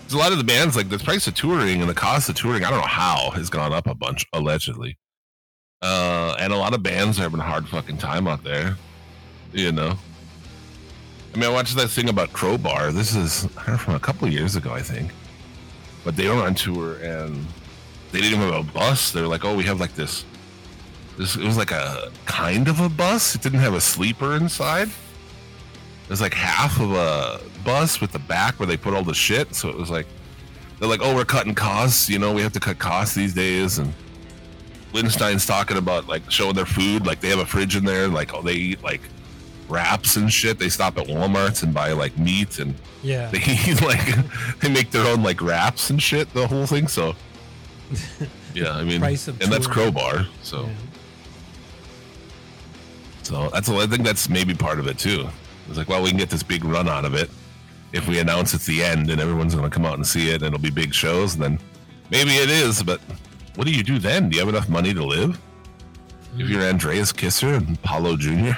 There's 0.00 0.14
a 0.14 0.18
lot 0.18 0.32
of 0.32 0.38
the 0.38 0.44
bands 0.44 0.74
like 0.74 0.88
the 0.88 0.98
price 0.98 1.26
of 1.26 1.34
touring 1.34 1.82
and 1.82 1.90
the 1.90 1.94
cost 1.94 2.30
of 2.30 2.34
touring. 2.34 2.64
I 2.64 2.70
don't 2.70 2.80
know 2.80 2.86
how 2.86 3.30
has 3.32 3.50
gone 3.50 3.74
up 3.74 3.86
a 3.86 3.94
bunch 3.94 4.24
allegedly. 4.32 4.96
Uh, 5.82 6.34
and 6.40 6.52
a 6.52 6.56
lot 6.56 6.72
of 6.72 6.82
bands 6.82 7.18
are 7.18 7.22
having 7.22 7.40
a 7.40 7.42
hard 7.42 7.68
fucking 7.68 7.98
time 7.98 8.26
out 8.26 8.42
there. 8.42 8.76
You 9.52 9.72
know. 9.72 9.98
I 11.34 11.36
mean, 11.36 11.44
I 11.44 11.52
watched 11.52 11.76
that 11.76 11.88
thing 11.88 12.08
about 12.08 12.32
Crowbar. 12.32 12.92
This 12.92 13.14
is 13.14 13.44
I 13.56 13.76
from 13.76 13.94
a 13.94 14.00
couple 14.00 14.28
years 14.28 14.56
ago, 14.56 14.72
I 14.72 14.82
think. 14.82 15.12
But 16.04 16.16
they 16.16 16.28
were 16.28 16.42
on 16.42 16.54
tour 16.54 16.96
and 16.96 17.46
they 18.12 18.20
didn't 18.20 18.40
even 18.40 18.52
have 18.52 18.68
a 18.68 18.72
bus. 18.72 19.12
They 19.12 19.20
were 19.20 19.26
like, 19.26 19.44
"Oh, 19.44 19.54
we 19.54 19.64
have 19.64 19.80
like 19.80 19.94
this." 19.94 20.24
This 21.16 21.36
it 21.36 21.44
was 21.44 21.56
like 21.56 21.70
a 21.70 22.10
kind 22.26 22.68
of 22.68 22.80
a 22.80 22.88
bus. 22.88 23.34
It 23.34 23.42
didn't 23.42 23.60
have 23.60 23.74
a 23.74 23.80
sleeper 23.80 24.36
inside. 24.36 24.88
It 24.88 26.10
was 26.10 26.20
like 26.20 26.32
half 26.32 26.80
of 26.80 26.92
a 26.92 27.40
bus 27.64 28.00
with 28.00 28.12
the 28.12 28.18
back 28.18 28.58
where 28.58 28.66
they 28.66 28.76
put 28.76 28.94
all 28.94 29.02
the 29.02 29.14
shit. 29.14 29.54
So 29.54 29.68
it 29.68 29.76
was 29.76 29.90
like 29.90 30.06
they're 30.78 30.88
like, 30.88 31.00
"Oh, 31.02 31.14
we're 31.14 31.24
cutting 31.24 31.54
costs. 31.54 32.08
You 32.08 32.18
know, 32.18 32.32
we 32.32 32.42
have 32.42 32.52
to 32.52 32.60
cut 32.60 32.78
costs 32.78 33.14
these 33.14 33.34
days." 33.34 33.78
And 33.78 33.92
Windstein's 34.94 35.44
talking 35.44 35.76
about 35.76 36.08
like 36.08 36.30
showing 36.30 36.54
their 36.54 36.66
food. 36.66 37.06
Like 37.06 37.20
they 37.20 37.28
have 37.28 37.40
a 37.40 37.46
fridge 37.46 37.76
in 37.76 37.84
there. 37.84 38.08
Like 38.08 38.32
oh, 38.32 38.40
they 38.40 38.54
eat 38.54 38.82
like 38.82 39.02
wraps 39.68 40.16
and 40.16 40.32
shit. 40.32 40.58
They 40.58 40.68
stop 40.68 40.98
at 40.98 41.06
WalMarts 41.06 41.62
and 41.62 41.72
buy 41.72 41.92
like 41.92 42.16
meat 42.18 42.58
and 42.58 42.74
Yeah. 43.02 43.30
they 43.32 43.38
eat 43.38 43.82
like 43.82 44.14
they 44.60 44.68
make 44.68 44.90
their 44.90 45.06
own 45.06 45.22
like 45.22 45.40
wraps 45.40 45.90
and 45.90 46.02
shit. 46.02 46.32
The 46.34 46.46
whole 46.46 46.66
thing. 46.66 46.88
So 46.88 47.14
yeah, 48.54 48.72
I 48.72 48.84
mean, 48.84 49.00
Price 49.00 49.28
of 49.28 49.40
and 49.40 49.52
that's. 49.52 49.66
Crowbar. 49.66 50.26
So. 50.42 50.62
Yeah. 50.62 50.72
So 53.22 53.48
that's 53.50 53.68
I 53.68 53.86
think 53.86 54.04
that's 54.04 54.28
maybe 54.28 54.54
part 54.54 54.78
of 54.78 54.86
it 54.86 54.98
too. 54.98 55.28
It's 55.68 55.76
like, 55.76 55.88
well, 55.88 56.02
we 56.02 56.08
can 56.08 56.18
get 56.18 56.30
this 56.30 56.42
big 56.42 56.64
run 56.64 56.88
out 56.88 57.04
of 57.04 57.14
it 57.14 57.30
if 57.92 58.08
we 58.08 58.18
announce 58.18 58.54
it's 58.54 58.66
the 58.66 58.82
end 58.82 59.10
and 59.10 59.20
everyone's 59.20 59.54
going 59.54 59.68
to 59.68 59.74
come 59.74 59.84
out 59.84 59.94
and 59.94 60.06
see 60.06 60.30
it 60.30 60.36
and 60.36 60.54
it'll 60.54 60.58
be 60.58 60.70
big 60.70 60.94
shows. 60.94 61.34
And 61.34 61.42
then 61.42 61.58
maybe 62.10 62.32
it 62.32 62.50
is, 62.50 62.82
but 62.82 63.00
what 63.54 63.66
do 63.66 63.72
you 63.72 63.82
do 63.82 63.98
then? 63.98 64.28
Do 64.28 64.36
you 64.36 64.40
have 64.40 64.48
enough 64.48 64.68
money 64.68 64.94
to 64.94 65.04
live? 65.04 65.38
If 66.38 66.48
you're 66.48 66.60
hmm. 66.60 66.68
Andreas 66.68 67.12
Kisser 67.12 67.54
and 67.54 67.80
Paulo 67.82 68.16
Jr. 68.16 68.52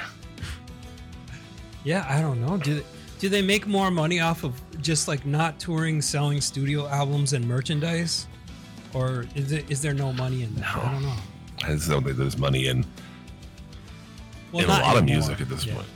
Yeah, 1.83 2.05
I 2.07 2.21
don't 2.21 2.39
know. 2.41 2.57
Do 2.57 2.75
they, 2.75 2.85
do 3.19 3.29
they 3.29 3.41
make 3.41 3.65
more 3.67 3.89
money 3.91 4.19
off 4.19 4.43
of 4.43 4.53
just 4.81 5.07
like 5.07 5.25
not 5.25 5.59
touring, 5.59 6.01
selling 6.01 6.41
studio 6.41 6.87
albums 6.87 7.33
and 7.33 7.47
merchandise, 7.47 8.27
or 8.93 9.25
is 9.35 9.51
it 9.51 9.69
is 9.71 9.81
there 9.81 9.93
no 9.93 10.11
money 10.13 10.43
in 10.43 10.53
that? 10.55 10.75
I 10.77 10.91
don't 10.91 11.03
know. 11.03 11.15
I 11.63 11.73
just 11.73 11.89
don't 11.89 12.03
think 12.03 12.17
there's 12.17 12.37
money 12.37 12.67
in, 12.67 12.85
Well, 14.51 14.63
in 14.63 14.69
a 14.69 14.73
lot 14.73 14.97
of 14.97 15.05
music 15.05 15.39
at 15.41 15.49
this 15.49 15.65
Yeah. 15.65 15.75
point. 15.75 15.87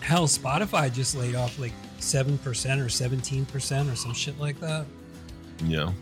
Hell, 0.00 0.26
Spotify 0.26 0.92
just 0.92 1.14
laid 1.14 1.34
off 1.34 1.58
like 1.58 1.72
seven 1.98 2.36
percent 2.38 2.80
or 2.80 2.88
seventeen 2.88 3.44
percent 3.46 3.88
or 3.88 3.94
some 3.96 4.12
shit 4.14 4.38
like 4.38 4.58
that. 4.60 4.86
Yeah. 5.64 5.92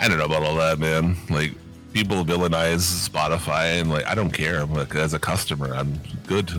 I 0.00 0.06
don't 0.08 0.18
know 0.18 0.26
about 0.26 0.44
all 0.44 0.54
that, 0.56 0.78
man. 0.78 1.16
Like 1.28 1.54
people 1.92 2.24
villainize 2.24 3.08
Spotify, 3.08 3.80
and 3.80 3.90
like 3.90 4.06
I 4.06 4.14
don't 4.14 4.30
care. 4.30 4.60
I'm 4.60 4.72
Like 4.74 4.94
as 4.94 5.14
a 5.14 5.18
customer, 5.18 5.74
I'm 5.74 5.98
good. 6.26 6.50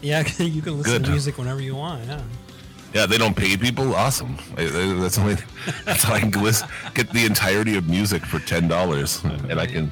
Yeah, 0.00 0.20
you 0.38 0.62
can 0.62 0.78
listen 0.78 0.94
Good. 0.94 1.04
to 1.04 1.10
music 1.10 1.38
whenever 1.38 1.60
you 1.60 1.76
want. 1.76 2.04
Yeah. 2.06 2.22
Yeah, 2.92 3.06
they 3.06 3.16
don't 3.16 3.34
pay 3.36 3.56
people. 3.56 3.94
Awesome. 3.94 4.36
I- 4.58 4.64
I- 4.64 5.00
That's 5.00 5.16
only 5.18 5.36
that's 5.84 6.02
how 6.02 6.14
I 6.14 6.20
can 6.20 6.30
list, 6.42 6.64
get 6.94 7.10
the 7.10 7.24
entirety 7.24 7.76
of 7.76 7.88
music 7.88 8.24
for 8.26 8.38
ten 8.40 8.68
dollars, 8.68 9.22
and 9.24 9.58
I 9.60 9.66
can 9.66 9.90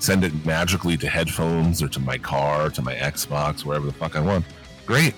send 0.00 0.22
it 0.24 0.32
magically 0.46 0.96
to 0.96 1.08
headphones 1.08 1.82
or 1.82 1.88
to 1.88 2.00
my 2.00 2.16
car, 2.16 2.70
to 2.70 2.80
my 2.82 2.94
Xbox, 2.94 3.64
wherever 3.64 3.84
the 3.86 3.92
fuck 3.92 4.14
I 4.16 4.20
want. 4.20 4.44
Great. 4.86 5.12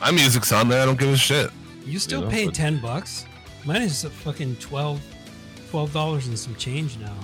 My 0.00 0.10
music's 0.10 0.50
on 0.52 0.68
there. 0.70 0.82
I 0.82 0.86
don't 0.86 0.98
give 0.98 1.10
a 1.12 1.16
shit. 1.16 1.50
You 1.84 1.98
still 1.98 2.22
know, 2.22 2.28
paying 2.30 2.46
but- 2.48 2.54
ten 2.54 2.80
bucks? 2.80 3.26
Mine 3.66 3.82
is 3.82 4.04
a 4.04 4.10
fucking 4.10 4.56
twelve, 4.56 5.02
twelve 5.70 5.92
dollars 5.92 6.26
and 6.28 6.38
some 6.38 6.54
change 6.56 6.96
now. 6.98 7.14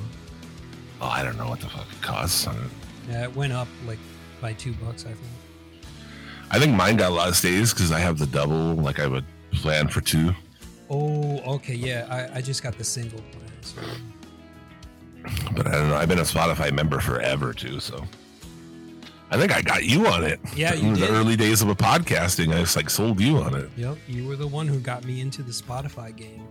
Oh, 1.00 1.06
I 1.08 1.22
don't 1.22 1.36
know 1.36 1.48
what 1.48 1.60
the 1.60 1.68
fuck 1.68 1.86
it 1.92 2.02
costs. 2.02 2.46
Yeah, 3.08 3.24
it 3.24 3.36
went 3.36 3.52
up 3.52 3.68
like 3.86 3.98
by 4.40 4.52
two 4.54 4.72
bucks, 4.74 5.04
I 5.04 5.08
think. 5.08 5.20
I 6.50 6.58
think 6.58 6.74
mine 6.74 6.96
got 6.96 7.10
a 7.10 7.14
lot 7.14 7.28
of 7.28 7.36
stays 7.36 7.72
because 7.74 7.92
I 7.92 7.98
have 7.98 8.18
the 8.18 8.26
double. 8.26 8.74
Like 8.74 8.98
I 8.98 9.06
would 9.06 9.24
plan 9.52 9.88
for 9.88 10.00
two. 10.00 10.32
Oh, 10.88 11.38
okay, 11.56 11.74
yeah. 11.74 12.06
I, 12.08 12.38
I 12.38 12.40
just 12.40 12.62
got 12.62 12.78
the 12.78 12.84
single 12.84 13.20
plan. 13.32 13.50
So. 13.62 13.80
But 15.54 15.66
I 15.66 15.72
don't 15.72 15.88
know. 15.88 15.96
I've 15.96 16.08
been 16.08 16.20
a 16.20 16.22
Spotify 16.22 16.72
member 16.72 17.00
forever 17.00 17.52
too, 17.52 17.80
so 17.80 18.04
I 19.30 19.36
think 19.36 19.54
I 19.54 19.60
got 19.60 19.84
you 19.84 20.06
on 20.06 20.22
it. 20.24 20.38
Yeah, 20.54 20.74
you 20.74 20.94
the 20.94 21.06
did. 21.06 21.10
early 21.10 21.34
days 21.36 21.62
of 21.62 21.68
a 21.68 21.74
podcasting, 21.74 22.54
I 22.54 22.60
just 22.60 22.76
like 22.76 22.88
sold 22.88 23.20
you 23.20 23.38
on 23.38 23.54
it. 23.56 23.68
Yep, 23.76 23.98
you 24.06 24.26
were 24.26 24.36
the 24.36 24.46
one 24.46 24.68
who 24.68 24.78
got 24.78 25.04
me 25.04 25.20
into 25.20 25.42
the 25.42 25.50
Spotify 25.50 26.14
game. 26.14 26.46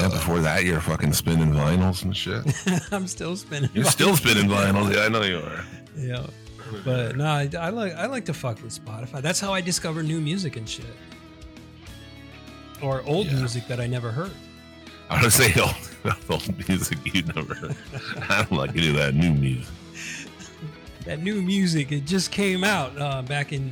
Yeah, 0.00 0.08
before 0.08 0.38
that, 0.40 0.64
you're 0.64 0.80
fucking 0.80 1.12
spinning 1.12 1.52
vinyls 1.52 2.02
and 2.02 2.16
shit. 2.16 2.42
I'm 2.92 3.06
still 3.06 3.36
spinning. 3.36 3.70
You're 3.74 3.84
still 3.84 4.16
spinning 4.16 4.48
vinyls. 4.48 4.94
Yeah, 4.94 5.02
I 5.02 5.08
know 5.08 5.22
you 5.22 5.38
are. 5.38 5.64
Yeah, 5.96 6.26
but 6.84 7.16
no, 7.16 7.26
I, 7.26 7.48
I 7.58 7.68
like 7.70 7.94
I 7.94 8.06
like 8.06 8.24
to 8.26 8.34
fuck 8.34 8.62
with 8.62 8.72
Spotify. 8.84 9.20
That's 9.20 9.40
how 9.40 9.52
I 9.52 9.60
discover 9.60 10.02
new 10.02 10.20
music 10.20 10.56
and 10.56 10.68
shit, 10.68 10.86
or 12.82 13.02
old 13.06 13.26
Yeah. 13.26 13.34
music 13.34 13.66
that 13.68 13.80
I 13.80 13.86
never 13.86 14.10
heard. 14.10 14.30
I 15.10 15.20
to 15.22 15.30
say 15.30 15.52
old, 15.60 16.14
old 16.30 16.68
music 16.68 16.98
you 17.12 17.22
never 17.22 17.54
heard. 17.54 17.76
I 18.28 18.42
don't 18.48 18.52
like 18.52 18.70
any 18.70 18.88
of 18.90 18.96
that 18.96 19.14
new 19.14 19.32
music. 19.34 19.66
That 21.06 21.22
new 21.22 21.40
music 21.40 21.92
it 21.92 22.04
just 22.04 22.30
came 22.30 22.62
out 22.62 22.92
uh, 23.00 23.22
back 23.22 23.54
in 23.54 23.70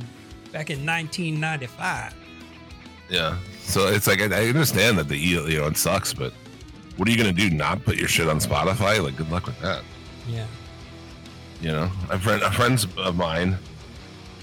back 0.51 0.71
in 0.71 0.83
1995. 0.83 2.15
Yeah. 3.07 3.37
So 3.69 3.87
it's 3.87 4.07
like 4.07 4.19
I, 4.19 4.25
I 4.25 4.47
understand 4.47 4.97
that 4.97 5.07
the 5.07 5.15
you 5.15 5.59
know 5.59 5.67
it 5.67 5.77
sucks, 5.77 6.11
but 6.11 6.33
what 6.97 7.07
are 7.07 7.11
you 7.11 7.17
gonna 7.17 7.31
do? 7.31 7.51
Not 7.51 7.85
put 7.85 7.97
your 7.97 8.07
shit 8.07 8.27
on 8.27 8.39
Spotify? 8.39 9.01
Like, 9.03 9.15
good 9.15 9.29
luck 9.29 9.45
with 9.45 9.59
that. 9.61 9.83
Yeah. 10.27 10.47
You 11.61 11.71
know, 11.71 11.91
a 12.09 12.17
friend, 12.17 12.41
a 12.41 12.51
friends 12.51 12.87
of 12.97 13.15
mine, 13.15 13.57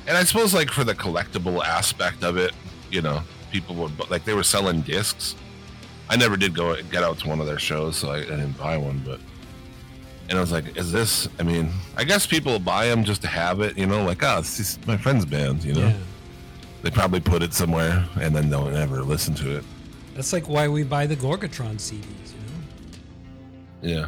and 0.07 0.17
I 0.17 0.23
suppose 0.23 0.55
like 0.55 0.71
for 0.71 0.85
the 0.85 0.95
collectible 0.95 1.65
aspect 1.65 2.23
of 2.23 2.37
it, 2.37 2.53
you 2.91 3.03
know, 3.03 3.21
people 3.51 3.75
would 3.77 4.11
like 4.11 4.25
they 4.25 4.35
were 4.35 4.45
selling 4.45 4.83
discs. 4.83 5.35
I 6.09 6.17
never 6.17 6.37
did 6.37 6.55
go 6.55 6.81
get 6.83 7.03
out 7.03 7.19
to 7.21 7.29
one 7.29 7.41
of 7.41 7.47
their 7.47 7.59
shows, 7.59 7.97
so 7.97 8.11
I, 8.11 8.19
I 8.19 8.25
didn't 8.25 8.57
buy 8.57 8.77
one. 8.77 9.03
But 9.05 9.19
and 10.29 10.39
I 10.39 10.41
was 10.41 10.53
like, 10.53 10.77
"Is 10.77 10.93
this?" 10.93 11.29
I 11.41 11.43
mean, 11.43 11.73
I 11.97 12.05
guess 12.05 12.27
people 12.29 12.61
buy 12.61 12.87
them 12.87 13.03
just 13.03 13.23
to 13.23 13.29
have 13.29 13.61
it, 13.61 13.77
you 13.77 13.87
know, 13.87 14.05
like, 14.05 14.23
"Oh, 14.23 14.39
it's 14.39 14.57
just 14.57 14.87
my 14.87 14.97
friend's 14.97 15.25
band," 15.25 15.65
you 15.65 15.75
know. 15.75 15.89
Yeah. 15.89 15.97
They 16.83 16.91
probably 16.91 17.21
put 17.21 17.43
it 17.43 17.53
somewhere 17.53 18.07
and 18.21 18.35
then 18.35 18.51
they'll 18.51 18.71
never 18.71 19.03
listen 19.03 19.35
to 19.37 19.57
it. 19.57 19.65
That's 20.15 20.33
like 20.33 20.49
why 20.49 20.69
we 20.69 20.83
buy 20.83 21.07
the 21.07 21.17
Gorgatron 21.17 21.77
CDs, 21.77 22.33
you 23.83 23.91
know? 23.93 23.99
Yeah. 23.99 24.07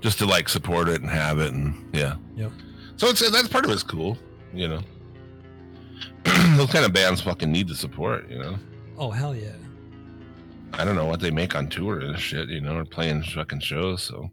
Just 0.00 0.18
to 0.18 0.26
like 0.26 0.48
support 0.48 0.88
it 0.88 1.00
and 1.00 1.10
have 1.10 1.38
it 1.38 1.52
and 1.52 1.74
yeah. 1.92 2.16
Yep. 2.36 2.52
So 2.96 3.08
it's 3.08 3.28
that's 3.30 3.48
part 3.48 3.64
of 3.64 3.70
it's 3.70 3.82
cool, 3.82 4.18
you 4.52 4.68
know. 4.68 4.80
Those 6.56 6.70
kind 6.70 6.84
of 6.84 6.92
bands 6.92 7.20
fucking 7.20 7.50
need 7.50 7.68
the 7.68 7.74
support, 7.74 8.28
you 8.28 8.38
know. 8.38 8.56
Oh 8.98 9.10
hell 9.10 9.34
yeah. 9.34 9.52
I 10.72 10.84
don't 10.84 10.96
know 10.96 11.06
what 11.06 11.20
they 11.20 11.30
make 11.30 11.54
on 11.54 11.68
tour 11.68 12.00
and 12.00 12.18
shit, 12.18 12.48
you 12.48 12.60
know, 12.60 12.76
or 12.76 12.84
playing 12.84 13.22
fucking 13.22 13.60
shows, 13.60 14.02
so 14.02 14.30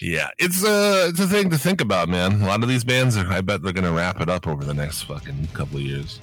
yeah, 0.00 0.30
it's 0.38 0.64
a 0.64 1.08
it's 1.08 1.20
a 1.20 1.26
thing 1.26 1.50
to 1.50 1.58
think 1.58 1.80
about, 1.80 2.08
man. 2.08 2.42
A 2.42 2.46
lot 2.46 2.62
of 2.62 2.68
these 2.68 2.84
bands 2.84 3.16
are 3.16 3.26
I 3.28 3.40
bet 3.40 3.62
they're 3.62 3.72
gonna 3.72 3.92
wrap 3.92 4.20
it 4.20 4.28
up 4.28 4.46
over 4.46 4.64
the 4.64 4.74
next 4.74 5.02
fucking 5.02 5.48
couple 5.54 5.76
of 5.76 5.82
years. 5.82 6.20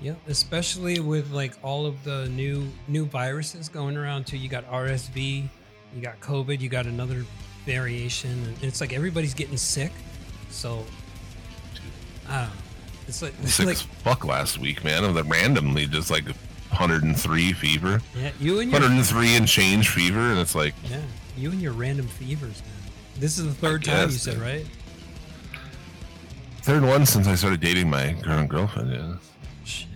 Yeah, 0.00 0.14
especially 0.28 1.00
with 1.00 1.30
like 1.32 1.54
all 1.62 1.86
of 1.86 2.02
the 2.04 2.28
new 2.28 2.68
new 2.86 3.04
viruses 3.06 3.68
going 3.68 3.96
around 3.96 4.26
too. 4.26 4.36
You 4.36 4.48
got 4.48 4.64
RSV, 4.70 5.48
you 5.94 6.00
got 6.00 6.20
COVID, 6.20 6.60
you 6.60 6.68
got 6.68 6.86
another 6.86 7.24
variation, 7.66 8.30
and 8.30 8.62
it's 8.62 8.80
like 8.80 8.92
everybody's 8.92 9.34
getting 9.34 9.56
sick. 9.56 9.92
So 10.50 10.84
I 12.28 12.42
don't 12.42 12.48
know. 12.48 12.54
It's 13.08 13.22
like 13.22 13.34
it's 13.42 13.54
Sick 13.54 13.66
like 13.66 13.74
as 13.74 13.82
fuck 13.82 14.24
last 14.24 14.58
week, 14.58 14.84
man. 14.84 15.02
Of 15.02 15.14
the 15.14 15.24
randomly 15.24 15.86
just 15.86 16.10
like 16.10 16.26
103 16.26 17.52
fever, 17.54 18.00
yeah, 18.14 18.30
you 18.38 18.60
and 18.60 18.70
your 18.70 18.80
103 18.80 19.36
and 19.36 19.48
change 19.48 19.88
fever, 19.88 20.20
and 20.20 20.38
it's 20.38 20.54
like 20.54 20.74
yeah, 20.88 21.00
you 21.38 21.50
and 21.50 21.62
your 21.62 21.72
random 21.72 22.06
fevers, 22.06 22.60
man. 22.62 22.92
This 23.18 23.38
is 23.38 23.46
the 23.46 23.54
third 23.54 23.84
time 23.84 24.10
you 24.10 24.16
said, 24.16 24.38
right? 24.38 24.66
third 26.62 26.82
one 26.82 27.06
since 27.06 27.26
I 27.26 27.34
started 27.34 27.60
dating 27.60 27.88
my 27.88 28.14
current 28.22 28.50
girlfriend. 28.50 28.92
Yeah, 28.92 29.14
Shit, 29.64 29.88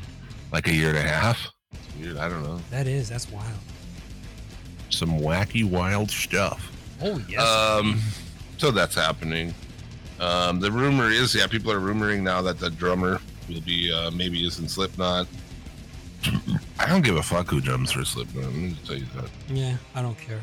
like 0.53 0.69
a 0.69 0.73
year 0.73 0.89
and 0.89 0.99
a 0.99 1.03
half. 1.03 1.51
It's 1.73 1.97
weird. 2.01 2.17
I 2.17 2.29
don't 2.29 2.43
know. 2.43 2.61
that 2.71 2.87
is 2.87 3.09
that's 3.11 3.31
wild. 3.31 3.59
Some 4.89 5.19
wacky, 5.21 5.69
wild 5.69 6.11
stuff. 6.11 6.71
Oh 7.03 7.21
yes. 7.29 7.41
Um, 7.43 8.01
so 8.59 8.71
that's 8.71 8.95
happening. 8.95 9.55
Um, 10.21 10.61
the 10.61 10.71
rumor 10.71 11.11
is, 11.11 11.35
yeah, 11.35 11.47
people 11.47 11.73
are 11.73 11.81
rumoring 11.81 12.21
now 12.23 12.41
that 12.43 12.59
the 12.59 12.71
drummer 12.71 13.21
will 13.49 13.61
be 13.63 13.93
uh, 13.93 14.11
maybe 14.13 14.47
is 14.47 14.59
in 14.61 14.69
Slipknot. 14.69 15.27
I 16.79 16.87
don't 16.87 17.03
give 17.03 17.17
a 17.17 17.23
fuck 17.23 17.51
who 17.51 17.61
drums 17.61 17.91
for 17.93 18.05
Slipknot. 18.05 18.45
Let 18.45 18.55
me 18.55 18.71
just 18.71 18.87
tell 18.87 18.97
you 18.97 19.07
that. 19.17 19.29
Yeah, 19.49 19.77
I 19.95 20.03
don't 20.03 20.17
care. 20.19 20.41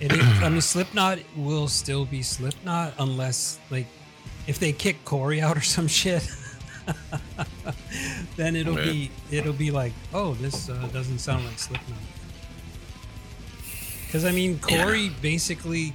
It 0.00 0.12
is, 0.12 0.20
I 0.42 0.48
mean, 0.48 0.60
Slipknot 0.60 1.18
will 1.36 1.66
still 1.68 2.04
be 2.04 2.22
Slipknot 2.22 2.94
unless, 2.98 3.58
like, 3.70 3.86
if 4.46 4.58
they 4.60 4.72
kick 4.72 5.04
Corey 5.04 5.40
out 5.40 5.56
or 5.56 5.60
some 5.60 5.88
shit, 5.88 6.26
then 8.36 8.56
it'll 8.56 8.78
Yeah. 8.78 8.84
be 8.92 9.10
it'll 9.30 9.52
be 9.52 9.70
like, 9.70 9.92
oh, 10.14 10.34
this 10.34 10.68
uh, 10.70 10.88
doesn't 10.92 11.18
sound 11.18 11.44
like 11.44 11.58
Slipknot. 11.58 11.98
Because 14.06 14.24
I 14.24 14.30
mean, 14.32 14.58
Corey 14.60 15.10
basically, 15.20 15.92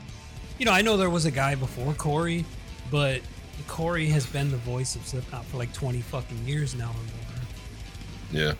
you 0.59 0.65
know, 0.65 0.71
I 0.71 0.81
know 0.81 0.97
there 0.97 1.09
was 1.09 1.25
a 1.25 1.31
guy 1.31 1.55
before 1.55 1.93
Corey, 1.93 2.45
but 2.91 3.21
Corey 3.67 4.07
has 4.07 4.25
been 4.25 4.51
the 4.51 4.57
voice 4.57 4.95
of 4.95 5.07
Slipknot 5.07 5.45
for 5.45 5.57
like 5.57 5.73
twenty 5.73 6.01
fucking 6.01 6.45
years 6.45 6.75
now 6.75 6.89
or 6.89 6.93
more. 6.93 8.43
Yeah, 8.43 8.53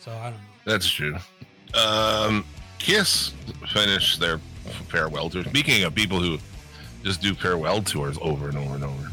So 0.00 0.12
I 0.12 0.24
don't 0.24 0.32
know. 0.34 0.38
that's 0.66 0.88
true. 0.88 1.16
Um, 1.74 2.44
Kiss 2.82 3.32
finished 3.72 4.18
their 4.18 4.38
farewell 4.88 5.30
tour. 5.30 5.44
Speaking 5.44 5.84
of 5.84 5.94
people 5.94 6.20
who 6.20 6.38
just 7.04 7.22
do 7.22 7.32
farewell 7.32 7.80
tours 7.80 8.18
over 8.20 8.48
and 8.48 8.58
over 8.58 8.74
and 8.74 8.84
over. 8.84 9.10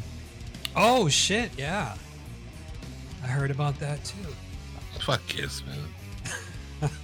Oh 0.76 1.08
shit, 1.08 1.52
yeah. 1.56 1.96
I 3.24 3.28
heard 3.28 3.52
about 3.52 3.80
that 3.80 4.04
too. 4.04 4.18
Fuck 5.02 5.22
Kiss, 5.28 5.62
man. 6.82 6.90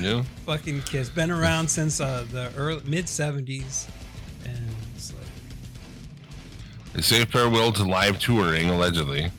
know? 0.00 0.22
Fucking 0.46 0.80
Kiss 0.82 1.10
been 1.10 1.30
around 1.30 1.68
since 1.68 2.00
uh, 2.00 2.24
the 2.32 2.50
early 2.56 2.82
mid 2.86 3.04
'70s, 3.04 3.88
and 4.46 4.68
it's 4.94 5.12
like, 5.12 5.26
They 6.94 7.02
say 7.02 7.26
farewell 7.26 7.72
to 7.72 7.84
live 7.84 8.18
touring, 8.18 8.70
allegedly. 8.70 9.30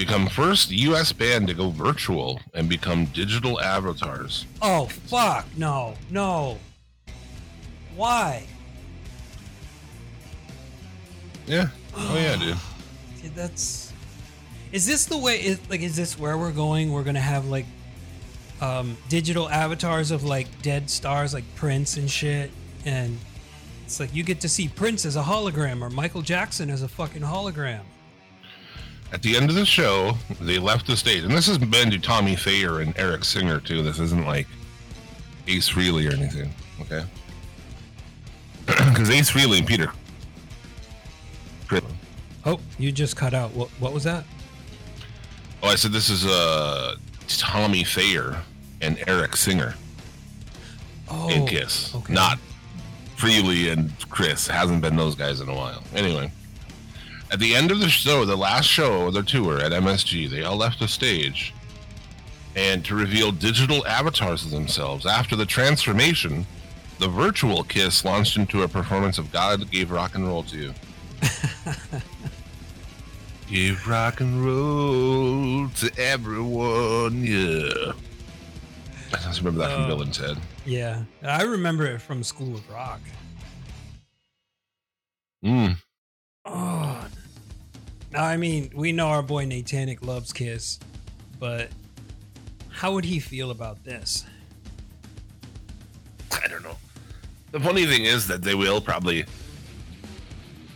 Become 0.00 0.28
first 0.28 0.70
U.S. 0.70 1.12
band 1.12 1.46
to 1.48 1.52
go 1.52 1.68
virtual 1.68 2.40
and 2.54 2.70
become 2.70 3.04
digital 3.04 3.60
avatars. 3.60 4.46
oh 4.62 4.86
fuck, 4.86 5.44
no, 5.58 5.92
no. 6.08 6.56
Why? 7.94 8.46
Yeah. 11.46 11.68
Oh 11.94 12.16
yeah, 12.16 12.36
dude. 12.36 12.56
Dude, 13.22 13.34
that's. 13.34 13.92
Is 14.72 14.86
this 14.86 15.04
the 15.04 15.18
way? 15.18 15.36
Is, 15.36 15.60
like, 15.68 15.82
is 15.82 15.96
this 15.96 16.18
where 16.18 16.38
we're 16.38 16.50
going? 16.50 16.92
We're 16.92 17.04
gonna 17.04 17.20
have 17.20 17.48
like, 17.48 17.66
um, 18.62 18.96
digital 19.10 19.50
avatars 19.50 20.12
of 20.12 20.24
like 20.24 20.62
dead 20.62 20.88
stars, 20.88 21.34
like 21.34 21.44
Prince 21.56 21.98
and 21.98 22.10
shit, 22.10 22.50
and 22.86 23.18
it's 23.84 24.00
like 24.00 24.14
you 24.14 24.22
get 24.22 24.40
to 24.40 24.48
see 24.48 24.66
Prince 24.66 25.04
as 25.04 25.16
a 25.16 25.22
hologram 25.22 25.82
or 25.82 25.90
Michael 25.90 26.22
Jackson 26.22 26.70
as 26.70 26.80
a 26.80 26.88
fucking 26.88 27.20
hologram. 27.20 27.82
At 29.12 29.22
the 29.22 29.36
end 29.36 29.50
of 29.50 29.56
the 29.56 29.66
show, 29.66 30.12
they 30.40 30.58
left 30.58 30.86
the 30.86 30.96
stage, 30.96 31.24
and 31.24 31.32
this 31.32 31.46
has 31.46 31.58
been 31.58 31.90
to 31.90 31.98
Tommy 31.98 32.36
Thayer 32.36 32.80
and 32.80 32.96
Eric 32.96 33.24
Singer 33.24 33.58
too. 33.60 33.82
This 33.82 33.98
isn't 33.98 34.24
like 34.24 34.46
Ace 35.48 35.68
Frehley 35.68 36.08
or 36.10 36.14
anything, 36.14 36.52
okay? 36.80 37.02
Because 38.66 39.10
Ace 39.10 39.30
Frehley 39.30 39.58
and 39.58 39.66
Peter. 39.66 39.90
Oh, 42.46 42.58
you 42.78 42.90
just 42.92 43.16
cut 43.16 43.34
out. 43.34 43.52
What? 43.52 43.68
What 43.80 43.92
was 43.92 44.04
that? 44.04 44.24
Oh, 45.62 45.68
I 45.68 45.74
said 45.74 45.92
this 45.92 46.08
is 46.08 46.24
uh 46.24 46.94
Tommy 47.28 47.84
Thayer 47.84 48.40
and 48.80 49.02
Eric 49.06 49.36
Singer 49.36 49.74
Oh, 51.10 51.28
in 51.28 51.46
Kiss, 51.46 51.94
okay. 51.94 52.14
not 52.14 52.38
Frehley 53.16 53.70
and 53.72 53.92
Criss. 54.08 54.46
Hasn't 54.46 54.80
been 54.80 54.96
those 54.96 55.14
guys 55.16 55.40
in 55.40 55.48
a 55.48 55.54
while. 55.54 55.82
Anyway, 55.94 56.30
at 57.32 57.38
the 57.38 57.54
end 57.54 57.70
of 57.70 57.80
the 57.80 57.88
show, 57.88 58.24
the 58.24 58.36
last 58.36 58.66
show 58.66 59.06
of 59.08 59.14
their 59.14 59.22
tour 59.22 59.58
at 59.60 59.72
MSG, 59.72 60.28
they 60.30 60.42
all 60.42 60.56
left 60.56 60.78
the 60.80 60.88
stage 60.88 61.54
and 62.56 62.84
to 62.84 62.94
reveal 62.96 63.30
digital 63.30 63.86
avatars 63.86 64.44
of 64.44 64.50
themselves. 64.50 65.06
After 65.06 65.36
the 65.36 65.46
transformation, 65.46 66.44
the 66.98 67.08
virtual 67.08 67.62
Kiss 67.62 68.04
launched 68.04 68.36
into 68.36 68.62
a 68.62 68.68
performance 68.68 69.18
of 69.18 69.30
"God 69.32 69.70
Gave 69.70 69.90
Rock 69.90 70.14
and 70.16 70.26
Roll 70.26 70.42
to 70.44 70.56
You." 70.56 70.74
Give 73.48 73.88
rock 73.88 74.20
and 74.20 74.44
roll 74.44 75.68
to 75.70 75.90
everyone, 75.98 77.24
yeah. 77.24 77.92
I 79.12 79.16
just 79.24 79.40
remember 79.40 79.58
that 79.66 79.74
from 79.74 79.84
Oh. 79.84 79.86
Bill 79.88 80.02
and 80.02 80.14
Ted. 80.14 80.36
Yeah, 80.64 81.02
I 81.24 81.42
remember 81.42 81.84
it 81.86 82.00
from 82.00 82.22
School 82.22 82.54
of 82.54 82.70
Rock. 82.70 83.00
Mm. 85.44 85.76
Oh, 86.44 86.52
now 86.52 86.99
I 88.14 88.36
mean, 88.36 88.70
we 88.74 88.92
know 88.92 89.08
our 89.08 89.22
boy 89.22 89.44
Natanic 89.46 90.04
loves 90.04 90.32
Kiss, 90.32 90.78
but 91.38 91.68
how 92.70 92.92
would 92.94 93.04
he 93.04 93.20
feel 93.20 93.50
about 93.50 93.84
this? 93.84 94.24
I 96.32 96.48
don't 96.48 96.62
know. 96.62 96.76
The 97.52 97.60
funny 97.60 97.86
thing 97.86 98.04
is 98.04 98.26
that 98.28 98.42
they 98.42 98.54
will 98.54 98.80
probably 98.80 99.24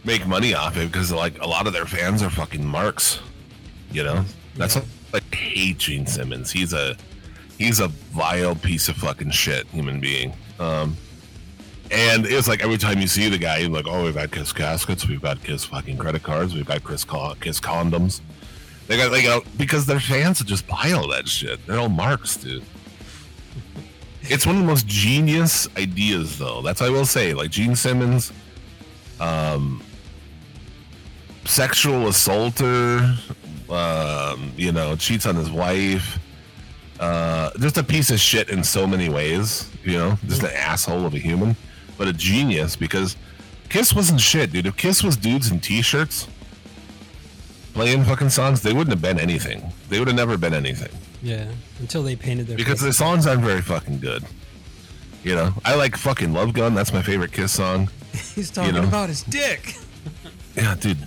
make 0.04 0.26
money 0.26 0.54
off 0.54 0.76
it 0.76 0.90
because 0.92 1.10
like 1.12 1.40
a 1.40 1.46
lot 1.46 1.66
of 1.66 1.72
their 1.72 1.86
fans 1.86 2.22
are 2.22 2.30
fucking 2.30 2.64
marks. 2.64 3.20
You 3.90 4.04
know, 4.04 4.24
that's 4.56 4.76
Yeah. 4.76 4.82
like 5.12 5.24
I 5.32 5.36
hate 5.36 5.78
Gene 5.78 6.06
Simmons. 6.06 6.50
He's 6.50 6.72
a 6.72 6.96
he's 7.58 7.80
a 7.80 7.88
vile 7.88 8.54
piece 8.56 8.88
of 8.88 8.96
fucking 8.96 9.30
shit 9.30 9.66
human 9.68 10.00
being. 10.00 10.34
Um, 10.58 10.96
and 11.90 12.26
it's 12.26 12.48
like 12.48 12.62
every 12.62 12.78
time 12.78 13.00
you 13.00 13.06
see 13.06 13.28
the 13.28 13.38
guy, 13.38 13.58
you're 13.58 13.70
like, 13.70 13.86
oh, 13.86 14.04
we've 14.04 14.14
got 14.14 14.30
Kiss 14.30 14.52
caskets, 14.52 15.06
we've 15.06 15.22
got 15.22 15.42
Kiss 15.42 15.64
fucking 15.64 15.98
credit 15.98 16.22
cards, 16.22 16.54
we've 16.54 16.66
got 16.66 16.84
Kiss 16.86 17.04
co- 17.04 17.34
Kiss 17.40 17.60
condoms. 17.60 18.20
They 18.86 18.96
got 18.96 19.12
like 19.12 19.44
because 19.56 19.86
their 19.86 20.00
fans 20.00 20.42
just 20.44 20.66
buy 20.66 20.92
all 20.92 21.08
that 21.08 21.26
shit. 21.28 21.64
They're 21.66 21.78
all 21.78 21.88
marks, 21.88 22.36
dude. 22.36 22.64
It's 24.22 24.46
one 24.46 24.56
of 24.56 24.62
the 24.62 24.66
most 24.68 24.86
genius 24.86 25.68
ideas, 25.76 26.38
though. 26.38 26.62
That's 26.62 26.80
what 26.80 26.88
I 26.88 26.90
will 26.90 27.06
say. 27.06 27.34
Like 27.34 27.50
Gene 27.50 27.76
Simmons, 27.76 28.32
um, 29.20 29.82
sexual 31.44 32.08
assaulter, 32.08 33.16
um, 33.68 34.52
you 34.56 34.72
know, 34.72 34.96
cheats 34.96 35.26
on 35.26 35.36
his 35.36 35.50
wife, 35.50 36.18
Uh, 37.00 37.50
just 37.58 37.76
a 37.76 37.82
piece 37.82 38.10
of 38.10 38.20
shit 38.20 38.48
in 38.50 38.62
so 38.62 38.86
many 38.86 39.08
ways, 39.08 39.68
you 39.82 39.98
know, 39.98 40.16
just 40.26 40.42
an 40.44 40.50
asshole 40.54 41.04
of 41.04 41.12
a 41.12 41.18
human, 41.18 41.56
but 41.98 42.09
a 42.09 42.12
genius 42.12 42.76
because 42.76 43.16
Kiss 43.68 43.94
wasn't 43.94 44.20
shit, 44.20 44.52
dude. 44.52 44.66
If 44.66 44.76
Kiss 44.76 45.02
was 45.02 45.16
dudes 45.16 45.50
in 45.50 45.61
t-shirts 45.61 46.28
playing 47.72 48.04
fucking 48.04 48.30
songs, 48.30 48.62
they 48.62 48.72
wouldn't 48.72 48.90
have 48.90 49.02
been 49.02 49.18
anything. 49.18 49.72
They 49.88 49.98
would 49.98 50.09
have 50.09 50.16
never 50.16 50.37
been 50.38 50.54
anything 50.54 50.90
Yeah, 51.22 51.46
until 51.80 52.02
they 52.02 52.16
painted 52.16 52.46
their 52.46 52.57
because 52.57 52.80
the 52.80 52.92
songs 52.92 53.26
aren't 53.26 53.42
very 53.42 53.62
fucking 53.62 54.00
good. 54.00 54.24
You 55.22 55.35
know, 55.35 55.54
I 55.64 55.74
like 55.74 55.96
fucking 55.96 56.33
Love 56.33 56.52
Gun. 56.52 56.74
That's 56.74 56.92
my 56.92 57.02
favorite 57.02 57.33
Kiss 57.33 57.52
song. 57.52 57.88
he's 58.35 58.50
talking 58.50 58.74
know. 58.74 58.85
about 58.85 59.09
his 59.09 59.22
dick. 59.22 59.76
Yeah, 60.57 60.76
dude. 60.76 60.98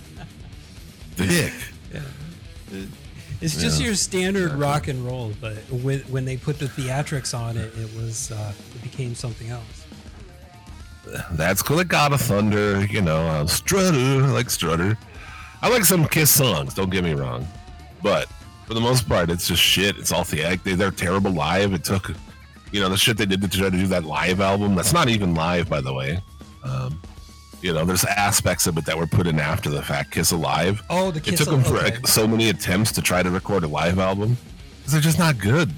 The 1.16 1.26
dick. 1.26 1.52
It's 3.40 3.56
just 3.56 3.80
Yeah, 3.80 3.86
your 3.86 3.94
standard 3.94 4.52
rock 4.52 4.88
and 4.88 5.04
roll, 5.06 5.32
but 5.40 5.56
when 5.70 6.00
when 6.00 6.24
they 6.24 6.36
put 6.36 6.58
the 6.58 6.66
theatrics 6.66 7.38
on 7.38 7.56
it, 7.56 7.72
it 7.78 7.94
was 7.96 8.32
uh, 8.32 8.52
it 8.74 8.82
became 8.82 9.14
something 9.14 9.48
else. 9.48 9.86
That's 11.32 11.62
cool. 11.62 11.76
Like 11.78 11.88
God 11.88 12.12
of 12.12 12.20
Thunder, 12.20 12.84
you 12.86 13.00
know, 13.00 13.26
uh, 13.28 13.46
Strutter, 13.46 14.24
I 14.24 14.28
like 14.30 14.50
Strutter. 14.50 14.96
I 15.62 15.68
like 15.68 15.84
some 15.84 16.06
Kiss 16.06 16.30
songs, 16.30 16.74
don't 16.74 16.90
get 16.90 17.02
me 17.04 17.14
wrong. 17.14 17.46
But 18.02 18.28
for 18.66 18.74
the 18.74 18.80
most 18.80 19.08
part, 19.08 19.30
it's 19.30 19.48
just 19.48 19.62
shit. 19.62 19.96
It's 19.98 20.12
all 20.12 20.22
theatric. 20.24 20.62
They, 20.62 20.74
they're 20.74 20.90
terrible 20.90 21.30
live. 21.32 21.72
It 21.72 21.84
took, 21.84 22.12
you 22.70 22.80
know, 22.80 22.88
the 22.88 22.96
shit 22.96 23.16
they 23.16 23.26
did 23.26 23.40
to 23.42 23.48
try 23.48 23.70
to 23.70 23.76
do 23.76 23.86
that 23.88 24.04
live 24.04 24.40
album. 24.40 24.74
That's 24.74 24.92
not 24.92 25.08
even 25.08 25.34
live, 25.34 25.68
by 25.68 25.80
the 25.80 25.92
way. 25.92 26.20
Um, 26.62 27.00
you 27.60 27.72
know, 27.72 27.84
there's 27.84 28.04
aspects 28.04 28.66
of 28.68 28.78
it 28.78 28.84
that 28.84 28.96
were 28.96 29.06
put 29.08 29.26
in 29.26 29.40
after 29.40 29.68
the 29.68 29.82
fact. 29.82 30.12
Kiss 30.12 30.30
Alive. 30.30 30.80
Oh, 30.90 31.10
the 31.10 31.20
Kiss 31.20 31.34
It 31.40 31.44
took 31.44 31.48
them 31.50 31.64
for 31.64 31.78
okay. 31.78 31.96
so 32.04 32.28
many 32.28 32.50
attempts 32.50 32.92
to 32.92 33.02
try 33.02 33.22
to 33.22 33.30
record 33.30 33.64
a 33.64 33.68
live 33.68 33.98
album. 33.98 34.36
'Cause 34.84 34.92
They're 34.92 35.00
just 35.00 35.18
not 35.18 35.38
good. 35.38 35.72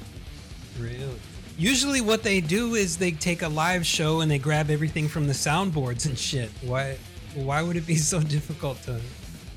Usually, 1.60 2.00
what 2.00 2.22
they 2.22 2.40
do 2.40 2.74
is 2.74 2.96
they 2.96 3.10
take 3.10 3.42
a 3.42 3.48
live 3.48 3.84
show 3.84 4.22
and 4.22 4.30
they 4.30 4.38
grab 4.38 4.70
everything 4.70 5.08
from 5.08 5.26
the 5.26 5.34
soundboards 5.34 6.06
and 6.06 6.18
shit. 6.18 6.50
Why? 6.62 6.96
Why 7.34 7.60
would 7.60 7.76
it 7.76 7.86
be 7.86 7.96
so 7.96 8.18
difficult 8.18 8.80
to 8.84 8.98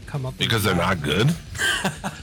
come 0.05 0.25
up? 0.25 0.33
with 0.33 0.39
because 0.39 0.65
they're 0.65 0.75
not 0.75 1.01
good. 1.01 1.33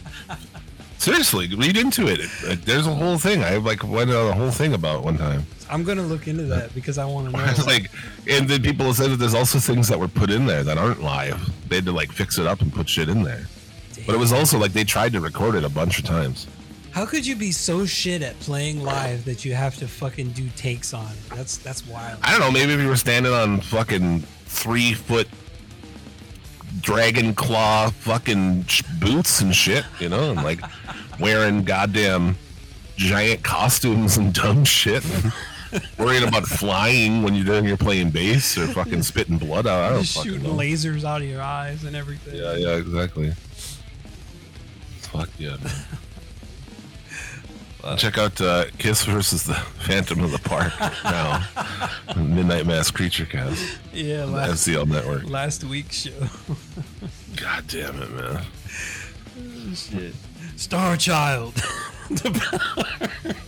Seriously, 0.98 1.48
read 1.54 1.78
into 1.78 2.08
it. 2.08 2.20
There's 2.66 2.86
a 2.86 2.94
whole 2.94 3.16
thing. 3.16 3.42
I 3.42 3.56
like 3.56 3.82
went 3.82 4.10
on 4.10 4.26
a 4.26 4.34
whole 4.34 4.50
thing 4.50 4.74
about 4.74 4.98
it 4.98 5.04
one 5.06 5.16
time. 5.16 5.46
I'm 5.70 5.82
gonna 5.82 6.02
look 6.02 6.28
into 6.28 6.42
that 6.42 6.74
because 6.74 6.98
I 6.98 7.06
want 7.06 7.30
to 7.30 7.32
know. 7.38 7.64
Like, 7.64 7.90
and 8.28 8.46
then 8.46 8.62
people 8.62 8.92
said 8.92 9.12
that 9.12 9.16
there's 9.16 9.34
also 9.34 9.58
things 9.58 9.88
that 9.88 9.98
were 9.98 10.08
put 10.08 10.28
in 10.30 10.44
there 10.44 10.62
that 10.62 10.76
aren't 10.76 11.02
live. 11.02 11.40
They 11.70 11.76
had 11.76 11.86
to 11.86 11.92
like 11.92 12.12
fix 12.12 12.36
it 12.36 12.46
up 12.46 12.60
and 12.60 12.70
put 12.70 12.86
shit 12.86 13.08
in 13.08 13.22
there. 13.22 13.46
But 14.04 14.14
it 14.14 14.18
was 14.18 14.34
also 14.34 14.58
like 14.58 14.74
they 14.74 14.84
tried 14.84 15.14
to 15.14 15.20
record 15.20 15.54
it 15.54 15.64
a 15.64 15.70
bunch 15.70 15.98
of 15.98 16.04
times. 16.04 16.46
How 16.92 17.06
could 17.06 17.24
you 17.26 17.36
be 17.36 17.52
so 17.52 17.86
shit 17.86 18.20
at 18.22 18.38
playing 18.40 18.82
live 18.82 19.24
that 19.24 19.44
you 19.44 19.54
have 19.54 19.76
to 19.76 19.86
fucking 19.86 20.30
do 20.30 20.48
takes 20.56 20.92
on 20.92 21.06
it? 21.06 21.36
That's 21.36 21.56
that's 21.58 21.86
wild. 21.86 22.18
I 22.22 22.32
don't 22.32 22.40
know. 22.40 22.50
Maybe 22.50 22.72
if 22.72 22.80
you 22.80 22.88
were 22.88 22.96
standing 22.96 23.32
on 23.32 23.60
fucking 23.60 24.20
three 24.46 24.92
foot 24.94 25.28
dragon 26.80 27.34
claw 27.34 27.90
fucking 27.90 28.64
boots 28.98 29.40
and 29.40 29.54
shit, 29.54 29.84
you 30.00 30.08
know, 30.08 30.30
and 30.32 30.42
like 30.42 30.60
wearing 31.20 31.62
goddamn 31.62 32.36
giant 32.96 33.42
costumes 33.44 34.16
and 34.16 34.34
dumb 34.34 34.64
shit. 34.64 35.04
Worrying 35.98 36.26
about 36.26 36.46
flying 36.46 37.22
when 37.22 37.36
you're 37.36 37.44
doing 37.44 37.64
you're 37.64 37.76
playing 37.76 38.10
bass 38.10 38.58
or 38.58 38.66
fucking 38.66 39.04
spitting 39.04 39.38
blood 39.38 39.68
out. 39.68 39.84
I 39.84 39.90
don't 39.90 40.02
Just 40.02 40.16
fucking 40.16 40.32
shooting 40.32 40.48
know. 40.48 40.60
lasers 40.60 41.04
out 41.04 41.22
of 41.22 41.28
your 41.28 41.40
eyes 41.42 41.84
and 41.84 41.94
everything. 41.94 42.34
Yeah, 42.34 42.56
yeah, 42.56 42.74
exactly. 42.76 43.30
Fuck 45.02 45.28
yeah. 45.38 45.56
Man. 45.62 45.72
Check 47.96 48.18
out 48.18 48.40
uh, 48.40 48.64
Kiss 48.78 49.04
versus 49.04 49.44
the 49.44 49.54
Phantom 49.84 50.22
of 50.22 50.30
the 50.32 50.38
Park 50.38 50.72
now. 51.04 51.44
Midnight 52.16 52.66
Mass 52.66 52.90
Creature 52.90 53.26
Cast. 53.26 53.78
Yeah, 53.92 54.18
the 54.18 54.26
last, 54.26 54.66
FCL 54.68 54.88
Network. 54.88 55.28
last 55.28 55.64
week's 55.64 55.96
show. 55.96 56.28
God 57.36 57.64
damn 57.68 58.00
it, 58.02 58.10
man. 58.12 58.44
Shit, 59.74 60.14
Star 60.56 60.96
Child. 60.96 61.54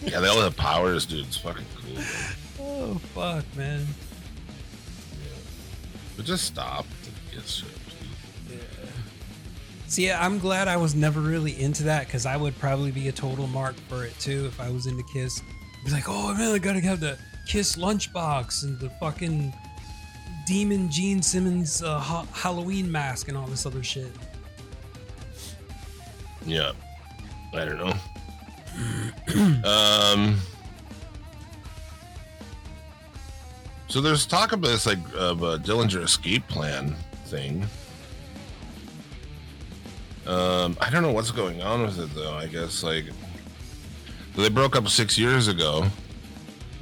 Yeah, 0.03 0.21
they 0.21 0.29
all 0.29 0.40
have 0.40 0.57
powers, 0.57 1.05
dude. 1.05 1.27
It's 1.27 1.37
fucking 1.37 1.64
cool. 1.75 1.95
man. 1.95 2.05
oh 2.61 2.95
fuck, 3.14 3.45
man. 3.57 3.87
But 6.16 6.27
just 6.27 6.45
stop 6.45 6.87
the 7.03 7.37
Kiss 7.37 7.51
shit, 7.57 7.68
please. 7.68 7.82
See, 9.92 10.11
I'm 10.11 10.38
glad 10.38 10.68
I 10.68 10.78
was 10.78 10.94
never 10.94 11.20
really 11.20 11.61
into 11.61 11.83
that 11.83 12.07
because 12.07 12.24
I 12.24 12.35
would 12.35 12.59
probably 12.59 12.90
be 12.92 13.09
a 13.09 13.12
total 13.12 13.46
mark 13.46 13.74
for 13.90 14.07
it 14.07 14.18
too 14.18 14.46
if 14.46 14.59
I 14.59 14.70
was 14.70 14.87
into 14.87 15.02
Kiss. 15.02 15.42
Be 15.85 15.90
like, 15.90 16.09
oh 16.09 16.33
man, 16.33 16.55
I 16.55 16.57
gotta 16.57 16.81
have 16.81 16.98
the 16.98 17.18
Kiss 17.46 17.76
lunchbox 17.76 18.62
and 18.62 18.81
the 18.81 18.88
fucking 18.88 19.52
Demon 20.46 20.90
Gene 20.90 21.20
Simmons 21.20 21.83
uh, 21.83 21.98
ha- 21.98 22.26
Halloween 22.33 22.90
mask 22.90 23.28
and 23.28 23.37
all 23.37 23.46
this 23.46 23.66
other 23.66 23.83
shit. 23.83 24.11
Yeah. 26.46 26.72
I 27.52 27.66
don't 27.66 27.76
know. 27.76 29.68
um. 29.70 30.38
So 33.88 34.00
there's 34.00 34.24
talk 34.24 34.52
about 34.52 34.68
this 34.68 34.87
like 34.87 35.00
of 35.14 35.42
a 35.42 35.59
Dillinger 35.59 36.02
escape 36.02 36.48
plan 36.48 36.96
thing. 37.26 37.66
Um, 40.26 40.76
I 40.80 40.90
don't 40.90 41.02
know 41.02 41.12
what's 41.12 41.30
going 41.30 41.62
on 41.62 41.82
with 41.82 41.98
it 41.98 42.14
though. 42.14 42.35
I 42.35 42.46
guess 42.46 42.82
like 42.82 43.06
they 44.37 44.48
broke 44.48 44.76
up 44.76 44.88
six 44.88 45.18
years 45.18 45.48
ago. 45.48 45.87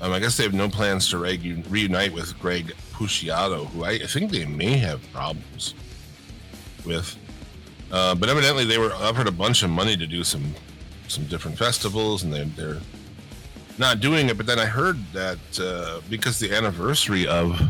Um, 0.01 0.13
I 0.13 0.19
guess 0.19 0.37
they 0.37 0.45
have 0.45 0.55
no 0.55 0.69
plans 0.69 1.09
to 1.11 1.17
regu- 1.17 1.65
reunite 1.69 2.13
with 2.13 2.39
Greg 2.39 2.73
Puciato, 2.93 3.67
who 3.67 3.85
I, 3.85 3.93
I 3.93 4.07
think 4.07 4.31
they 4.31 4.47
may 4.47 4.79
have 4.79 5.01
problems 5.13 5.75
with. 6.87 7.17
Uh, 7.91 8.15
but 8.15 8.29
evidently, 8.29 8.65
they 8.65 8.79
were 8.79 8.93
offered 8.95 9.27
a 9.27 9.33
bunch 9.33 9.63
of 9.63 9.71
money 9.71 9.97
to 9.97 10.07
do 10.07 10.23
some 10.25 10.55
some 11.09 11.25
different 11.27 11.59
festivals, 11.59 12.23
and 12.23 12.33
they, 12.33 12.45
they're 12.45 12.79
not 13.79 14.01
doing 14.01 14.29
it. 14.29 14.37
But 14.37 14.47
then 14.47 14.59
I 14.59 14.67
heard 14.67 14.97
that 15.13 15.39
uh, 15.59 16.01
because 16.09 16.39
the 16.39 16.55
anniversary 16.55 17.27
of 17.27 17.61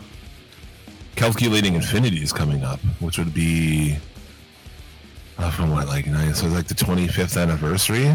Calculating 1.17 1.75
Infinity 1.75 2.23
is 2.23 2.33
coming 2.33 2.65
up, 2.65 2.81
which 3.01 3.19
would 3.19 3.33
be 3.33 3.97
uh, 5.41 5.51
from 5.51 5.71
what 5.71 5.89
like 5.89 6.07
nine, 6.07 6.35
so 6.35 6.47
like 6.49 6.67
the 6.67 6.75
25th 6.75 7.41
anniversary. 7.41 8.15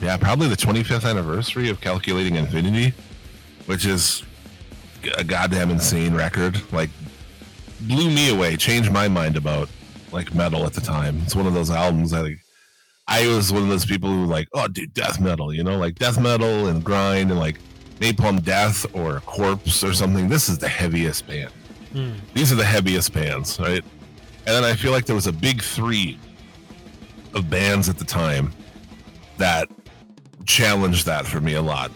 Yeah, 0.00 0.16
probably 0.18 0.48
the 0.48 0.56
25th 0.56 1.08
anniversary 1.08 1.70
of 1.70 1.80
Calculating 1.80 2.34
Infinity, 2.36 2.92
which 3.66 3.86
is 3.86 4.24
a 5.16 5.24
goddamn 5.24 5.70
insane 5.70 6.14
record. 6.14 6.60
Like 6.72 6.90
blew 7.82 8.10
me 8.10 8.30
away, 8.30 8.56
changed 8.56 8.92
my 8.92 9.08
mind 9.08 9.36
about 9.36 9.68
like 10.12 10.34
metal 10.34 10.64
at 10.66 10.74
the 10.74 10.80
time. 10.80 11.20
It's 11.22 11.34
one 11.34 11.46
of 11.46 11.54
those 11.54 11.70
albums 11.70 12.10
that 12.10 12.22
like, 12.22 12.40
I 13.08 13.26
was 13.28 13.52
one 13.52 13.62
of 13.62 13.68
those 13.68 13.86
people 13.86 14.10
who 14.10 14.26
like, 14.26 14.48
oh, 14.52 14.68
dude, 14.68 14.92
death 14.92 15.20
metal, 15.20 15.54
you 15.54 15.62
know, 15.62 15.78
like 15.78 15.94
death 15.94 16.20
metal 16.20 16.66
and 16.66 16.82
grind 16.82 17.30
and 17.30 17.38
like 17.38 17.58
Napalm 18.00 18.42
Death 18.44 18.84
or 18.94 19.20
Corpse 19.20 19.82
or 19.84 19.94
something. 19.94 20.28
This 20.28 20.48
is 20.48 20.58
the 20.58 20.68
heaviest 20.68 21.26
band. 21.26 21.52
These 22.34 22.52
are 22.52 22.56
the 22.56 22.64
heaviest 22.64 23.12
bands, 23.14 23.58
right? 23.58 23.84
And 24.46 24.54
then 24.54 24.64
I 24.64 24.74
feel 24.74 24.92
like 24.92 25.06
there 25.06 25.16
was 25.16 25.26
a 25.26 25.32
big 25.32 25.62
three 25.62 26.18
of 27.34 27.50
bands 27.50 27.88
at 27.88 27.98
the 27.98 28.04
time 28.04 28.52
that 29.38 29.68
challenged 30.46 31.04
that 31.06 31.26
for 31.26 31.40
me 31.40 31.54
a 31.54 31.62
lot. 31.62 31.90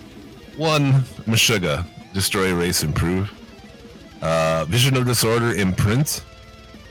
One, 0.57 0.93
Meshuggah, 1.27 1.87
Destroy, 2.13 2.49
Erase, 2.49 2.83
Improve. 2.83 3.33
Uh, 4.21 4.65
Vision 4.69 4.97
of 4.97 5.07
Disorder, 5.07 5.55
Imprint, 5.55 6.25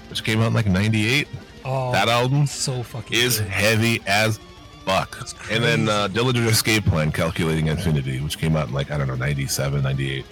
which 0.10 0.24
came 0.24 0.40
out 0.42 0.48
in 0.48 0.54
like 0.54 0.66
98. 0.66 1.28
Oh, 1.66 1.92
That 1.92 2.08
album 2.08 2.48
so 2.48 2.82
fucking 2.82 3.16
is 3.16 3.40
good. 3.40 3.50
heavy 3.50 4.02
as 4.08 4.40
fuck. 4.86 5.16
And 5.52 5.64
then 5.64 5.90
uh, 5.90 6.08
Dillinger 6.08 6.48
Escape 6.48 6.86
Plan, 6.86 7.12
Calculating 7.12 7.68
Infinity, 7.68 8.20
which 8.22 8.40
came 8.40 8.56
out 8.56 8.70
in 8.70 8.74
like, 8.74 8.90
I 8.90 8.98
don't 8.98 9.08
know, 9.08 9.16
97, 9.16 9.84
98. 9.84 10.26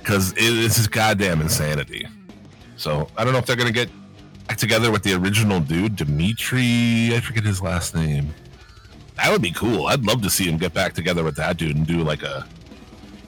Because 0.00 0.32
it, 0.32 0.36
this 0.38 0.78
is 0.78 0.88
goddamn 0.88 1.40
insanity. 1.42 2.06
So 2.76 3.08
I 3.16 3.24
don't 3.24 3.32
know 3.32 3.38
if 3.38 3.46
they're 3.46 3.56
going 3.56 3.68
to 3.68 3.72
get 3.72 3.88
back 4.48 4.56
together 4.58 4.90
with 4.90 5.02
the 5.02 5.14
original 5.14 5.60
dude, 5.60 5.96
Dimitri, 5.96 7.14
I 7.14 7.20
forget 7.20 7.44
his 7.44 7.62
last 7.62 7.94
name. 7.94 8.34
That 9.16 9.30
would 9.30 9.42
be 9.42 9.52
cool. 9.52 9.86
I'd 9.86 10.04
love 10.04 10.22
to 10.22 10.30
see 10.30 10.44
him 10.44 10.58
get 10.58 10.74
back 10.74 10.92
together 10.92 11.22
with 11.22 11.36
that 11.36 11.56
dude 11.56 11.76
and 11.76 11.86
do 11.86 12.02
like 12.02 12.22
a, 12.22 12.46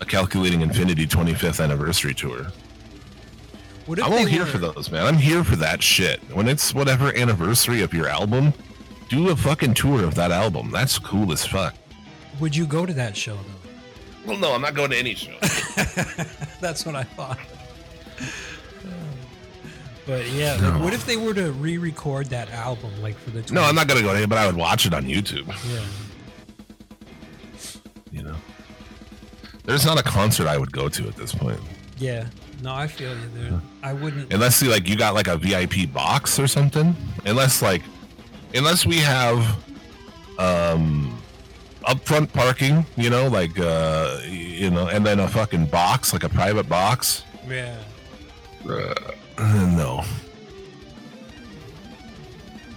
a 0.00 0.04
Calculating 0.04 0.60
Infinity 0.62 1.06
25th 1.06 1.62
anniversary 1.62 2.12
tour. 2.12 2.46
I'm 3.88 4.12
all 4.12 4.26
here 4.26 4.40
were- 4.40 4.46
for 4.46 4.58
those, 4.58 4.90
man. 4.90 5.06
I'm 5.06 5.16
here 5.16 5.44
for 5.44 5.54
that 5.56 5.80
shit. 5.82 6.20
When 6.34 6.48
it's 6.48 6.74
whatever 6.74 7.16
anniversary 7.16 7.82
of 7.82 7.94
your 7.94 8.08
album, 8.08 8.52
do 9.08 9.30
a 9.30 9.36
fucking 9.36 9.74
tour 9.74 10.02
of 10.02 10.16
that 10.16 10.32
album. 10.32 10.72
That's 10.72 10.98
cool 10.98 11.30
as 11.32 11.46
fuck. 11.46 11.74
Would 12.40 12.56
you 12.56 12.66
go 12.66 12.84
to 12.84 12.92
that 12.94 13.16
show 13.16 13.36
though? 13.36 13.52
Well, 14.26 14.38
no, 14.38 14.52
I'm 14.54 14.60
not 14.60 14.74
going 14.74 14.90
to 14.90 14.98
any 14.98 15.14
show. 15.14 15.36
That's 16.60 16.84
what 16.84 16.96
I 16.96 17.04
thought. 17.04 17.38
But 20.06 20.30
yeah, 20.30 20.56
like, 20.60 20.80
what 20.80 20.94
if 20.94 21.04
they 21.04 21.16
were 21.16 21.34
to 21.34 21.50
re-record 21.50 22.26
that 22.26 22.48
album, 22.52 22.90
like 23.02 23.16
for 23.18 23.30
the? 23.30 23.52
No, 23.52 23.62
I'm 23.62 23.74
not 23.74 23.88
gonna 23.88 24.02
go 24.02 24.14
there, 24.14 24.26
but 24.28 24.38
I 24.38 24.46
would 24.46 24.56
watch 24.56 24.86
it 24.86 24.94
on 24.94 25.04
YouTube. 25.04 25.48
Yeah. 25.68 25.84
You 28.12 28.22
know, 28.22 28.36
there's 29.64 29.84
not 29.84 29.98
a 29.98 30.02
concert 30.04 30.46
I 30.46 30.58
would 30.58 30.70
go 30.70 30.88
to 30.88 31.08
at 31.08 31.16
this 31.16 31.34
point. 31.34 31.60
Yeah. 31.98 32.28
No, 32.62 32.72
I 32.72 32.86
feel 32.86 33.10
you 33.10 33.28
there. 33.34 33.60
I 33.82 33.92
wouldn't. 33.92 34.32
Unless 34.32 34.56
see, 34.56 34.68
like 34.68 34.88
you 34.88 34.96
got 34.96 35.14
like 35.14 35.26
a 35.26 35.36
VIP 35.36 35.92
box 35.92 36.38
or 36.38 36.46
something. 36.46 36.94
Unless 37.24 37.60
like, 37.60 37.82
unless 38.54 38.86
we 38.86 38.98
have, 38.98 39.38
um, 40.38 41.20
upfront 41.82 42.32
parking. 42.32 42.86
You 42.96 43.10
know, 43.10 43.26
like 43.26 43.58
uh, 43.58 44.20
you 44.28 44.70
know, 44.70 44.86
and 44.86 45.04
then 45.04 45.20
a 45.20 45.28
fucking 45.28 45.66
box, 45.66 46.12
like 46.12 46.22
a 46.22 46.28
private 46.28 46.68
box. 46.68 47.24
Yeah. 47.46 47.76
Uh, 48.68 48.94
no. 49.76 50.04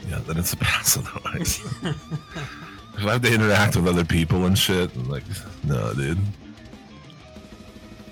Yeah, 0.09 0.19
then 0.27 0.37
it's 0.37 0.53
a 0.53 0.57
pass 0.57 0.97
otherwise. 0.97 1.59
if 1.83 3.05
I 3.05 3.11
have 3.13 3.21
to 3.21 3.33
interact 3.33 3.75
with 3.75 3.87
other 3.87 4.03
people 4.05 4.45
and 4.45 4.57
shit, 4.57 4.95
like, 5.07 5.23
no, 5.63 5.93
dude. 5.93 6.17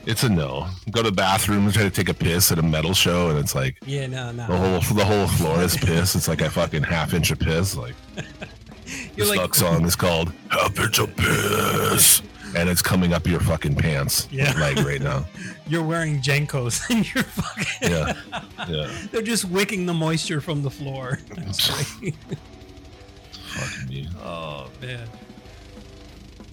It's 0.06 0.24
a 0.24 0.30
no. 0.30 0.68
Go 0.92 1.04
to 1.04 1.10
the 1.10 1.16
bathroom 1.16 1.66
and 1.66 1.74
try 1.74 1.84
to 1.84 1.90
take 1.90 2.08
a 2.08 2.14
piss 2.14 2.50
at 2.52 2.60
a 2.60 2.62
metal 2.64 2.94
show, 2.94 3.30
and 3.30 3.38
it's 3.38 3.54
like 3.54 3.76
Yeah. 3.86 4.08
No. 4.08 4.32
No. 4.32 4.48
the 4.48 4.58
whole 4.58 4.96
the 4.96 5.04
whole 5.06 5.28
floor 5.28 5.62
is 5.62 5.76
piss. 5.76 6.16
It's 6.16 6.30
like 6.30 6.40
a 6.42 6.50
fucking 6.50 6.84
half 6.84 7.14
inch 7.14 7.30
of 7.32 7.40
piss. 7.40 7.76
Like 7.76 7.94
You're 9.18 9.26
this 9.26 9.30
like- 9.30 9.40
fuck 9.42 9.56
song 9.56 9.84
is 9.86 9.98
called 9.98 10.32
"Half 10.50 10.80
Inch 10.80 11.00
of 11.00 11.14
Piss," 11.18 12.22
and 12.56 12.70
it's 12.70 12.82
coming 12.82 13.14
up 13.14 13.28
your 13.28 13.40
fucking 13.40 13.76
pants. 13.76 14.28
Yeah. 14.32 14.54
like 14.60 14.78
right 14.78 15.02
now. 15.02 15.26
You're 15.68 15.84
wearing 15.84 16.22
JNCOs 16.22 16.90
and 16.90 17.14
you're 17.14 17.24
fucking. 17.26 17.92
Yeah, 17.92 18.14
yeah. 18.70 18.92
They're 19.12 19.22
just 19.22 19.46
wicking 19.46 19.86
the 19.86 19.94
moisture 19.94 20.40
from 20.40 20.64
the 20.64 20.70
floor. 20.70 21.20
Fucking 21.36 22.16
me. 23.90 24.08
oh 24.24 24.70
man. 24.82 25.08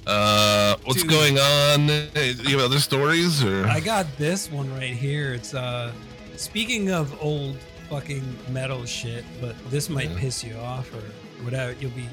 Uh, 0.06 0.76
what's 0.84 1.02
Dude. 1.02 1.10
going 1.10 1.38
on? 1.38 1.88
You 1.88 2.58
have 2.58 2.60
other 2.60 2.78
stories 2.78 3.42
or? 3.44 3.66
I 3.66 3.80
got 3.80 4.06
this 4.18 4.50
one 4.50 4.72
right 4.74 4.94
here. 4.94 5.32
It's 5.32 5.54
uh 5.54 5.92
speaking 6.36 6.90
of 6.90 7.16
old 7.22 7.56
fucking 7.88 8.22
metal 8.50 8.84
shit, 8.84 9.24
but 9.40 9.54
this 9.70 9.88
might 9.88 10.10
Yeah. 10.10 10.18
piss 10.18 10.44
you 10.44 10.56
off 10.56 10.92
or 10.92 11.44
whatever. 11.44 11.72
You'll 11.80 11.90
be 11.92 12.08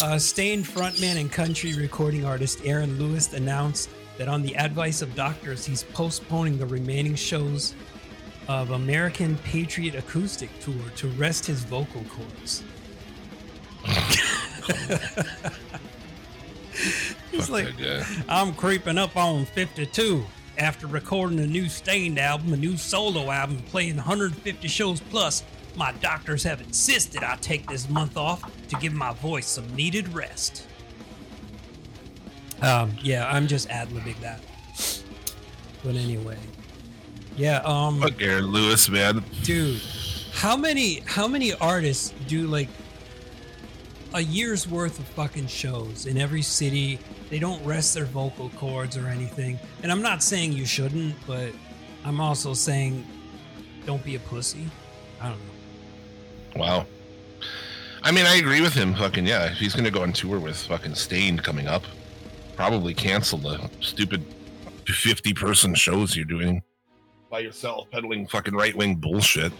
uh 0.00 0.18
Staind 0.18 0.64
frontman 0.64 1.20
and 1.20 1.30
country 1.30 1.74
recording 1.74 2.24
artist 2.24 2.60
Aaron 2.64 2.98
Lewis 2.98 3.32
announced 3.32 3.90
that 4.16 4.28
on 4.28 4.42
the 4.42 4.56
advice 4.56 5.02
of 5.02 5.14
doctors, 5.14 5.64
he's 5.64 5.82
postponing 5.82 6.58
the 6.58 6.66
remaining 6.66 7.14
shows 7.14 7.74
of 8.48 8.70
American 8.70 9.36
Patriot 9.38 9.94
Acoustic 9.94 10.50
Tour 10.60 10.74
to 10.96 11.08
rest 11.10 11.46
his 11.46 11.64
vocal 11.64 12.04
cords. 12.04 12.62
He's 17.30 17.50
like. 17.50 17.74
I'm 18.28 18.54
creeping 18.54 18.98
up 18.98 19.16
on 19.16 19.44
52 19.46 20.24
after 20.58 20.86
recording 20.86 21.40
a 21.40 21.46
new 21.46 21.68
Staind 21.68 22.18
album, 22.18 22.52
a 22.52 22.56
new 22.56 22.76
solo 22.76 23.30
album, 23.30 23.62
playing 23.68 23.96
150 23.96 24.68
shows 24.68 25.00
plus. 25.00 25.44
My 25.76 25.92
doctors 25.92 26.42
have 26.42 26.60
insisted 26.60 27.22
I 27.22 27.36
take 27.36 27.68
this 27.68 27.88
month 27.88 28.16
off 28.16 28.42
to 28.68 28.76
give 28.76 28.92
my 28.92 29.12
voice 29.14 29.46
some 29.46 29.74
needed 29.74 30.12
rest. 30.12 30.66
Um, 32.60 32.92
yeah, 33.00 33.28
I'm 33.30 33.46
just 33.46 33.70
ad 33.70 33.88
libbing 33.90 34.18
that. 34.20 34.40
But 35.84 35.94
anyway, 35.94 36.36
yeah, 37.36 37.58
um, 37.64 38.00
Fuck 38.00 38.20
Aaron 38.20 38.46
Lewis, 38.46 38.88
man. 38.88 39.22
dude, 39.44 39.80
how 40.34 40.56
many 40.56 41.00
how 41.06 41.28
many 41.28 41.54
artists 41.54 42.12
do 42.26 42.48
like 42.48 42.68
a 44.14 44.20
year's 44.20 44.66
worth 44.66 44.98
of 44.98 45.04
fucking 45.06 45.46
shows 45.46 46.06
in 46.06 46.18
every 46.18 46.42
city? 46.42 46.98
They 47.30 47.38
don't 47.38 47.64
rest 47.64 47.94
their 47.94 48.06
vocal 48.06 48.50
cords 48.56 48.96
or 48.96 49.06
anything. 49.06 49.58
And 49.84 49.92
I'm 49.92 50.02
not 50.02 50.22
saying 50.22 50.52
you 50.52 50.66
shouldn't, 50.66 51.14
but 51.26 51.52
I'm 52.04 52.20
also 52.20 52.54
saying 52.54 53.06
don't 53.86 54.02
be 54.04 54.16
a 54.16 54.20
pussy. 54.20 54.66
I 55.20 55.28
don't 55.28 55.38
know. 55.38 56.60
Wow. 56.60 56.86
I 58.02 58.12
mean, 58.12 58.26
I 58.26 58.36
agree 58.36 58.60
with 58.60 58.74
him. 58.74 58.94
Fucking 58.94 59.26
yeah. 59.26 59.50
If 59.50 59.58
he's 59.58 59.74
gonna 59.74 59.90
go 59.90 60.02
on 60.02 60.12
tour 60.12 60.38
with 60.38 60.56
fucking 60.56 60.94
Staind 60.94 61.42
coming 61.42 61.66
up, 61.66 61.84
probably 62.56 62.94
cancel 62.94 63.38
the 63.38 63.70
stupid 63.80 64.24
fifty-person 64.86 65.74
shows 65.74 66.16
you're 66.16 66.24
doing 66.24 66.62
by 67.30 67.40
yourself, 67.40 67.90
peddling 67.90 68.26
fucking 68.26 68.54
right-wing 68.54 68.96
bullshit. 68.96 69.52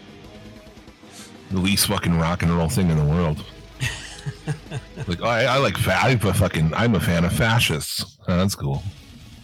The 1.51 1.59
least 1.59 1.87
fucking 1.87 2.17
rock 2.17 2.43
and 2.43 2.51
roll 2.51 2.69
thing 2.69 2.89
in 2.89 2.97
the 2.97 3.03
world. 3.03 3.43
like, 5.07 5.21
oh, 5.21 5.25
I, 5.25 5.43
I 5.43 5.57
like. 5.57 5.77
Fa- 5.77 5.99
I'm 6.01 6.25
a 6.25 6.33
fucking. 6.33 6.73
I'm 6.73 6.95
a 6.95 6.99
fan 6.99 7.25
of 7.25 7.33
fascists. 7.33 8.17
Oh, 8.27 8.37
that's 8.37 8.55
cool. 8.55 8.83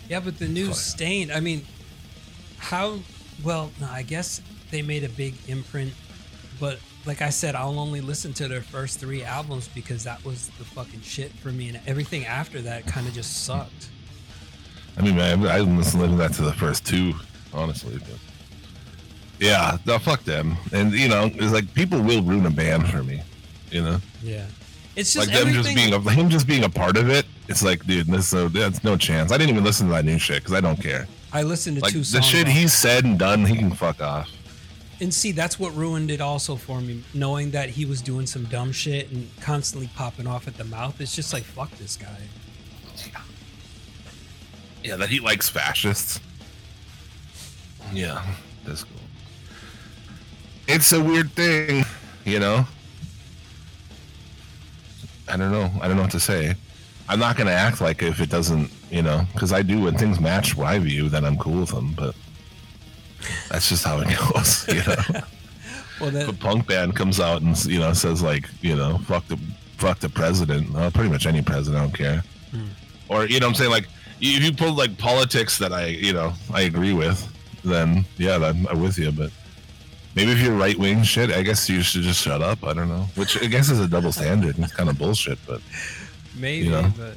Yeah, 0.10 0.20
but 0.20 0.38
the 0.38 0.48
new 0.48 0.68
Fine. 0.68 0.76
Stain, 0.76 1.32
I 1.32 1.40
mean, 1.40 1.66
how 2.58 3.00
well, 3.44 3.72
no, 3.82 3.88
I 3.92 4.04
guess 4.04 4.42
they 4.72 4.82
made 4.82 5.04
a 5.04 5.10
big 5.10 5.36
imprint, 5.48 5.94
but 6.60 6.80
like 7.06 7.22
I 7.22 7.30
said, 7.30 7.56
I'll 7.56 7.80
only 7.80 8.02
listen 8.02 8.34
to 8.34 8.48
their 8.48 8.62
first 8.62 9.00
three 9.00 9.24
albums 9.24 9.68
because 9.70 10.04
that 10.04 10.24
was 10.26 10.50
the 10.58 10.64
fucking 10.64 11.02
shit 11.02 11.32
for 11.32 11.50
me, 11.50 11.70
and 11.70 11.80
everything 11.88 12.26
after 12.26 12.62
that 12.62 12.86
kind 12.86 13.08
of 13.08 13.14
just 13.14 13.46
sucked. 13.46 13.90
I 14.98 15.02
mean, 15.02 15.16
man, 15.16 15.46
I 15.46 15.60
listened 15.60 16.04
to 16.04 16.16
that 16.18 16.34
to 16.34 16.42
the 16.44 16.54
first 16.54 16.86
two, 16.86 17.14
honestly. 17.54 17.98
But 17.98 18.20
yeah, 19.40 19.78
no, 19.86 20.00
fuck 20.00 20.24
them. 20.24 20.58
And 20.72 20.94
you 20.94 21.10
know, 21.10 21.30
it's 21.34 21.54
like 21.54 21.74
people 21.74 22.02
will 22.02 22.22
ruin 22.22 22.46
a 22.46 22.52
band 22.52 22.90
for 22.90 23.04
me. 23.04 23.22
You 23.72 23.82
know, 23.82 23.98
Yeah. 24.24 24.46
It's 24.96 25.14
just 25.14 25.28
like 25.28 25.38
them 25.38 25.54
just 25.54 25.76
being 25.76 25.94
a, 25.94 26.00
him 26.00 26.30
just 26.30 26.48
being 26.48 26.64
a 26.64 26.70
part 26.70 26.96
of 26.96 27.10
it. 27.10 27.26
It's 27.50 27.62
like, 27.62 27.86
dude, 27.86 28.08
this 28.08 28.34
no, 28.34 28.48
that's 28.48 28.84
no 28.84 28.96
chance. 28.96 29.32
I 29.32 29.38
didn't 29.38 29.50
even 29.50 29.64
listen 29.64 29.88
to 29.88 29.94
that 29.94 30.06
new 30.06 30.18
shit 30.18 30.38
because 30.38 30.54
I 30.54 30.62
don't 30.62 30.82
care. 30.82 31.08
I 31.34 31.44
listened 31.44 31.78
to 31.78 31.84
Like 31.84 31.92
two 31.92 32.04
the 32.04 32.22
shit 32.22 32.48
he's 32.48 32.74
said 32.74 33.04
and 33.04 33.20
done, 33.20 33.46
he 33.46 33.58
can 33.58 33.72
fuck 33.72 34.02
off. 34.02 34.32
And 35.02 35.14
see, 35.14 35.32
that's 35.32 35.60
what 35.60 35.76
ruined 35.76 36.10
it 36.10 36.22
also 36.22 36.56
for 36.56 36.82
me. 36.82 37.04
Knowing 37.14 37.52
that 37.52 37.70
he 37.70 37.86
was 37.86 38.02
doing 38.02 38.26
some 38.26 38.46
dumb 38.46 38.72
shit 38.72 39.12
and 39.12 39.30
constantly 39.42 39.90
popping 39.96 40.28
off 40.28 40.48
at 40.48 40.56
the 40.58 40.64
mouth. 40.64 41.00
It's 41.02 41.16
just 41.16 41.34
like, 41.34 41.44
fuck 41.44 41.72
this 41.72 41.98
guy. 41.98 42.18
Yeah, 44.84 44.98
that 44.98 45.10
he 45.10 45.20
likes 45.20 45.50
fascists. 45.50 46.20
Yeah, 47.92 48.24
that's 48.66 48.84
cool. 48.84 48.94
It's 50.68 50.92
a 50.92 51.04
weird 51.04 51.32
thing, 51.32 51.84
you 52.24 52.40
know. 52.40 52.66
I 55.28 55.38
don't 55.38 55.52
know. 55.52 55.72
I 55.82 55.88
don't 55.88 55.98
know 55.98 56.04
what 56.04 56.12
to 56.12 56.20
say. 56.20 56.56
I'm 57.10 57.20
not 57.20 57.36
gonna 57.36 57.52
act 57.52 57.82
like 57.82 58.04
if 58.04 58.22
it 58.22 58.30
doesn't, 58.30 58.72
you 58.92 59.02
know, 59.02 59.26
because 59.34 59.52
I 59.52 59.64
do 59.64 59.82
when 59.82 59.98
things 59.98 60.20
match 60.20 60.56
what 60.56 60.68
I 60.68 60.80
view, 60.80 61.10
then 61.10 61.26
I'm 61.26 61.38
cool 61.38 61.62
with 61.62 61.70
them. 61.70 61.94
But 61.96 62.16
that's 63.50 63.70
just 63.70 63.84
how 63.84 64.00
it 64.00 64.08
goes, 64.18 64.68
you 64.74 64.84
know. 64.84 65.22
Well, 66.00 66.14
if 66.14 66.28
a 66.28 66.34
punk 66.34 66.68
band 66.68 66.94
comes 66.94 67.22
out 67.22 67.42
and 67.42 67.56
you 67.66 67.80
know 67.80 67.94
says 67.94 68.22
like, 68.22 68.50
you 68.62 68.76
know, 68.76 68.98
fuck 69.06 69.26
the 69.28 69.40
fuck 69.78 70.00
the 70.00 70.10
president, 70.10 70.72
well, 70.72 70.92
pretty 70.92 71.10
much 71.10 71.26
any 71.26 71.42
president, 71.42 71.82
I 71.82 71.86
don't 71.86 71.98
care. 71.98 72.24
Hmm. 72.52 72.66
Or 73.08 73.26
you 73.26 73.40
know, 73.40 73.48
I'm 73.48 73.54
saying 73.54 73.72
like, 73.72 73.88
if 74.20 74.44
you 74.44 74.52
pull 74.52 74.74
like 74.74 74.98
politics 74.98 75.58
that 75.60 75.72
I, 75.72 75.86
you 75.86 76.12
know, 76.12 76.34
I 76.54 76.62
agree 76.64 76.94
with, 76.94 77.26
then 77.64 78.06
yeah, 78.18 78.36
I'm, 78.36 78.68
I'm 78.68 78.82
with 78.82 78.98
you. 78.98 79.12
But 79.12 79.32
maybe 80.16 80.32
if 80.32 80.42
you're 80.42 80.56
right 80.56 80.78
wing 80.78 81.04
shit, 81.04 81.32
I 81.32 81.42
guess 81.44 81.70
you 81.70 81.82
should 81.82 82.02
just 82.02 82.22
shut 82.22 82.42
up. 82.42 82.64
I 82.64 82.74
don't 82.74 82.90
know. 82.90 83.08
Which 83.16 83.42
I 83.42 83.46
guess 83.46 83.70
is 83.70 83.80
a 83.80 83.88
double 83.88 84.12
standard. 84.12 84.58
It's 84.60 84.74
kind 84.74 84.90
of 84.90 84.98
bullshit, 84.98 85.40
but 85.48 85.62
maybe, 86.36 86.66
you 86.66 86.72
know? 86.72 86.92
but 86.98 87.16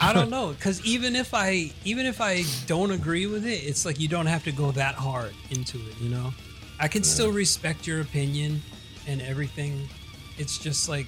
I 0.00 0.12
don't 0.12 0.30
know. 0.30 0.48
Because 0.50 0.84
even 0.84 1.16
if 1.16 1.34
I, 1.34 1.70
even 1.84 2.06
if 2.06 2.20
I 2.20 2.44
don't 2.66 2.90
agree 2.90 3.26
with 3.26 3.46
it, 3.46 3.64
it's 3.64 3.84
like 3.84 3.98
you 4.00 4.08
don't 4.08 4.26
have 4.26 4.44
to 4.44 4.52
go 4.52 4.70
that 4.72 4.94
hard 4.94 5.34
into 5.50 5.78
it. 5.78 6.00
You 6.00 6.10
know, 6.10 6.32
I 6.80 6.88
can 6.88 7.02
still 7.02 7.30
respect 7.32 7.86
your 7.86 8.00
opinion 8.00 8.62
and 9.06 9.20
everything. 9.22 9.88
It's 10.36 10.58
just 10.58 10.88
like, 10.88 11.06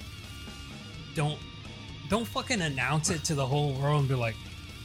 don't, 1.15 1.39
don't 2.09 2.25
fucking 2.25 2.61
announce 2.61 3.09
it 3.09 3.23
to 3.25 3.35
the 3.35 3.45
whole 3.45 3.73
world 3.73 4.01
and 4.01 4.09
be 4.09 4.15
like, 4.15 4.35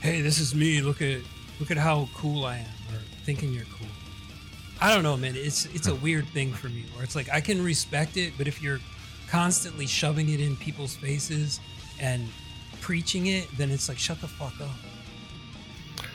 "Hey, 0.01 0.21
this 0.21 0.39
is 0.39 0.55
me. 0.55 0.81
Look 0.81 1.03
at, 1.03 1.21
look 1.59 1.71
at 1.71 1.77
how 1.77 2.09
cool 2.15 2.45
I 2.45 2.59
am," 2.59 2.95
or 2.95 3.01
thinking 3.25 3.53
you're 3.53 3.65
cool. 3.79 3.89
I 4.81 4.95
don't 4.95 5.03
know, 5.03 5.17
man. 5.17 5.35
It's 5.37 5.67
it's 5.67 5.89
a 5.89 5.95
weird 5.95 6.29
thing 6.29 6.53
for 6.53 6.69
me 6.69 6.85
where 6.95 7.03
it's 7.03 7.17
like 7.17 7.29
I 7.31 7.41
can 7.41 7.63
respect 7.65 8.17
it, 8.17 8.35
but 8.39 8.47
if 8.47 8.63
you're 8.63 8.81
constantly 9.29 9.87
shoving 9.87 10.29
it 10.29 10.41
in 10.41 10.57
people's 10.57 10.95
faces 10.95 11.61
and 11.99 12.29
preaching 12.81 13.27
it, 13.27 13.49
then 13.57 13.71
it's 13.71 13.89
like 13.89 13.99
shut 13.99 14.21
the 14.21 14.29
fuck 14.29 14.55
up. 14.61 16.07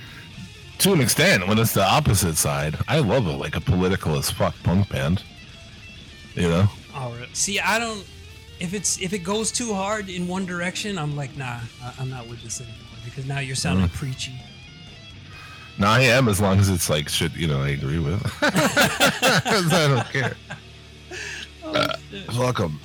to 0.79 0.93
an 0.93 1.01
extent, 1.01 1.47
when 1.47 1.59
it's 1.59 1.73
the 1.73 1.83
opposite 1.85 2.35
side, 2.37 2.77
I 2.87 2.99
love 2.99 3.27
it 3.27 3.33
like 3.37 3.55
a 3.55 3.61
political 3.61 4.15
as 4.17 4.29
fuck 4.31 4.55
punk 4.63 4.89
band. 4.89 5.23
You 6.35 6.47
know, 6.49 6.67
All 6.95 7.11
right. 7.11 7.27
See, 7.35 7.59
I 7.59 7.77
don't. 7.79 8.05
If 8.59 8.73
it's 8.73 8.99
if 9.01 9.11
it 9.13 9.19
goes 9.19 9.51
too 9.51 9.73
hard 9.73 10.07
in 10.09 10.27
one 10.27 10.45
direction, 10.45 10.97
I'm 10.97 11.15
like, 11.15 11.35
nah, 11.35 11.59
I- 11.83 11.93
I'm 11.99 12.09
not 12.09 12.27
with 12.27 12.41
this 12.43 12.61
anymore 12.61 12.77
because 13.05 13.25
now 13.25 13.39
you're 13.39 13.55
sounding 13.55 13.89
preachy. 13.89 14.31
no, 15.77 15.87
I 15.87 16.01
am 16.01 16.27
as 16.29 16.39
long 16.39 16.59
as 16.59 16.69
it's 16.69 16.89
like 16.89 17.09
shit. 17.09 17.33
You 17.35 17.47
know, 17.47 17.61
I 17.61 17.69
agree 17.69 17.99
with. 17.99 18.21
I 18.41 19.87
don't 19.87 20.05
care. 20.11 20.35
Uh, 21.63 21.95
fuck 22.33 22.59
'em. 22.59 22.79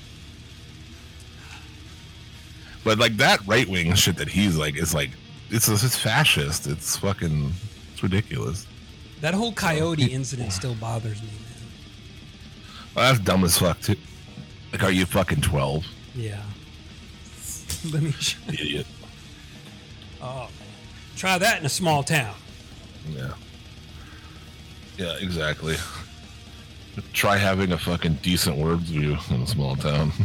But 2.87 3.01
like 3.01 3.17
that 3.17 3.45
right 3.49 3.69
wing 3.69 3.93
shit 3.95 4.15
that 4.19 4.29
he's 4.29 4.57
like 4.57 4.77
is 4.77 4.95
like 4.95 5.11
it's 5.51 5.69
it's 5.69 5.99
fascist. 5.99 6.69
It's 6.69 6.97
fucking 6.97 7.53
it's 7.93 8.01
ridiculous. 8.01 8.65
That 9.23 9.35
whole 9.35 9.53
coyote 9.53 10.05
incident 10.05 10.53
still 10.53 10.77
bothers 10.77 11.21
me, 11.21 11.27
man. 11.27 11.69
Well, 12.95 13.13
that's 13.13 13.25
dumb 13.25 13.43
as 13.43 13.59
fuck 13.59 13.81
too. 13.81 13.97
Like, 14.71 14.85
are 14.85 14.93
you 14.93 15.05
fucking 15.05 15.41
twelve? 15.41 15.85
Yeah. 16.15 16.41
Let 17.93 18.05
me 18.05 18.13
show 18.13 18.39
Idiot. 18.51 18.87
Oh, 20.23 20.49
try 21.17 21.39
that 21.39 21.59
in 21.59 21.67
a 21.67 21.71
small 21.71 22.05
town. 22.05 22.37
Yeah. 23.11 23.33
Yeah, 24.97 25.17
exactly. 25.19 25.75
Try 27.13 27.37
having 27.37 27.73
a 27.73 27.79
fucking 27.79 28.21
decent 28.23 28.57
words 28.57 28.85
view 28.91 29.19
in 29.31 29.43
a 29.43 29.47
small 29.49 29.75
town. 29.75 30.13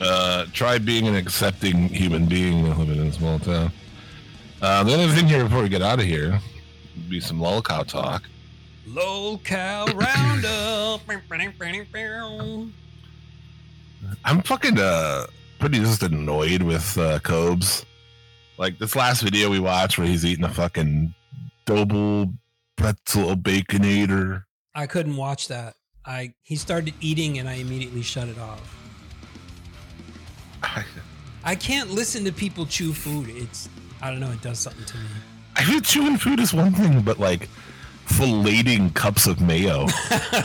uh, 0.00 0.46
try 0.52 0.78
being 0.78 1.06
an 1.06 1.16
accepting 1.16 1.88
human 1.88 2.26
being 2.26 2.64
living 2.76 3.00
in 3.00 3.06
a 3.06 3.12
small 3.12 3.38
town. 3.38 3.72
Uh, 4.62 4.82
the 4.84 4.94
other 4.94 5.08
thing 5.08 5.26
here 5.26 5.44
before 5.44 5.62
we 5.62 5.68
get 5.68 5.82
out 5.82 5.98
of 5.98 6.06
here 6.06 6.40
would 6.96 7.10
be 7.10 7.20
some 7.20 7.38
lolcow 7.38 7.86
talk. 7.86 8.22
Local 8.86 9.86
roundup. 9.94 11.00
I'm 14.24 14.42
fucking 14.42 14.78
uh 14.78 15.26
pretty 15.58 15.80
just 15.80 16.02
annoyed 16.02 16.62
with 16.62 16.96
uh 16.96 17.18
Cobes. 17.20 17.84
Like 18.58 18.78
this 18.78 18.96
last 18.96 19.22
video 19.22 19.50
we 19.50 19.60
watched 19.60 19.98
where 19.98 20.06
he's 20.06 20.24
eating 20.24 20.44
a 20.44 20.48
fucking 20.48 21.14
double 21.64 22.32
pretzel 22.76 23.36
baconator. 23.36 24.44
I 24.74 24.86
couldn't 24.86 25.16
watch 25.16 25.48
that. 25.48 25.74
I 26.04 26.34
he 26.42 26.56
started 26.56 26.94
eating 27.00 27.38
and 27.38 27.48
I 27.48 27.54
immediately 27.54 28.02
shut 28.02 28.28
it 28.28 28.38
off. 28.38 28.85
I 31.44 31.54
can't 31.54 31.90
listen 31.90 32.24
to 32.24 32.32
people 32.32 32.66
chew 32.66 32.92
food. 32.92 33.28
It's 33.30 33.68
I 34.02 34.10
don't 34.10 34.20
know. 34.20 34.30
It 34.30 34.42
does 34.42 34.58
something 34.58 34.84
to 34.84 34.96
me. 34.98 35.04
I 35.56 35.62
feel 35.64 35.80
chewing 35.80 36.16
food 36.18 36.40
is 36.40 36.52
one 36.52 36.72
thing, 36.72 37.00
but 37.02 37.18
like 37.18 37.48
filleting 38.06 38.92
cups 38.94 39.26
of 39.26 39.40
mayo 39.40 39.86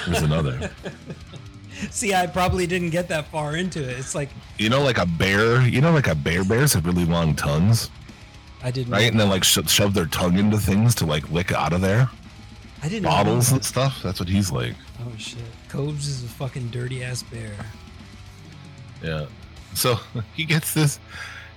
is 0.08 0.22
another. 0.22 0.72
See, 1.90 2.14
I 2.14 2.28
probably 2.28 2.68
didn't 2.68 2.92
get 2.92 3.08
that 3.10 3.28
far 3.32 3.56
into 3.56 3.82
it. 3.82 3.98
It's 3.98 4.14
like 4.14 4.30
You 4.58 4.70
know, 4.70 4.82
like 4.84 4.98
a 5.00 5.06
bear. 5.06 5.62
You 5.68 5.82
know, 5.82 5.92
like 5.92 6.08
a 6.08 6.16
bear. 6.16 6.44
Bears 6.44 6.74
have 6.74 6.86
really 6.86 7.06
long 7.06 7.36
tongues, 7.36 7.90
I 8.64 8.70
didn't. 8.72 8.94
right? 8.94 9.10
And 9.10 9.20
then 9.20 9.30
like 9.30 9.44
sho- 9.44 9.64
shove 9.64 9.94
their 9.94 10.06
tongue 10.06 10.38
into 10.38 10.58
things 10.58 10.94
to 10.96 11.06
like 11.06 11.30
lick 11.32 11.52
out 11.52 11.74
of 11.74 11.82
there. 11.82 12.10
I 12.84 12.90
didn't. 12.90 13.06
Bottles 13.06 13.52
and 13.52 13.64
stuff. 13.66 14.02
That's 14.04 14.20
what 14.20 14.30
he's 14.30 14.52
like. 14.52 14.74
Oh 15.04 15.12
shit! 15.18 15.40
Cobes 15.70 16.08
is 16.08 16.24
a 16.24 16.28
fucking 16.28 16.70
dirty 16.70 17.04
ass 17.04 17.24
bear. 17.24 17.52
Yeah. 19.04 19.26
So 19.74 20.00
he 20.36 20.46
gets 20.46 20.74
this 20.74 21.00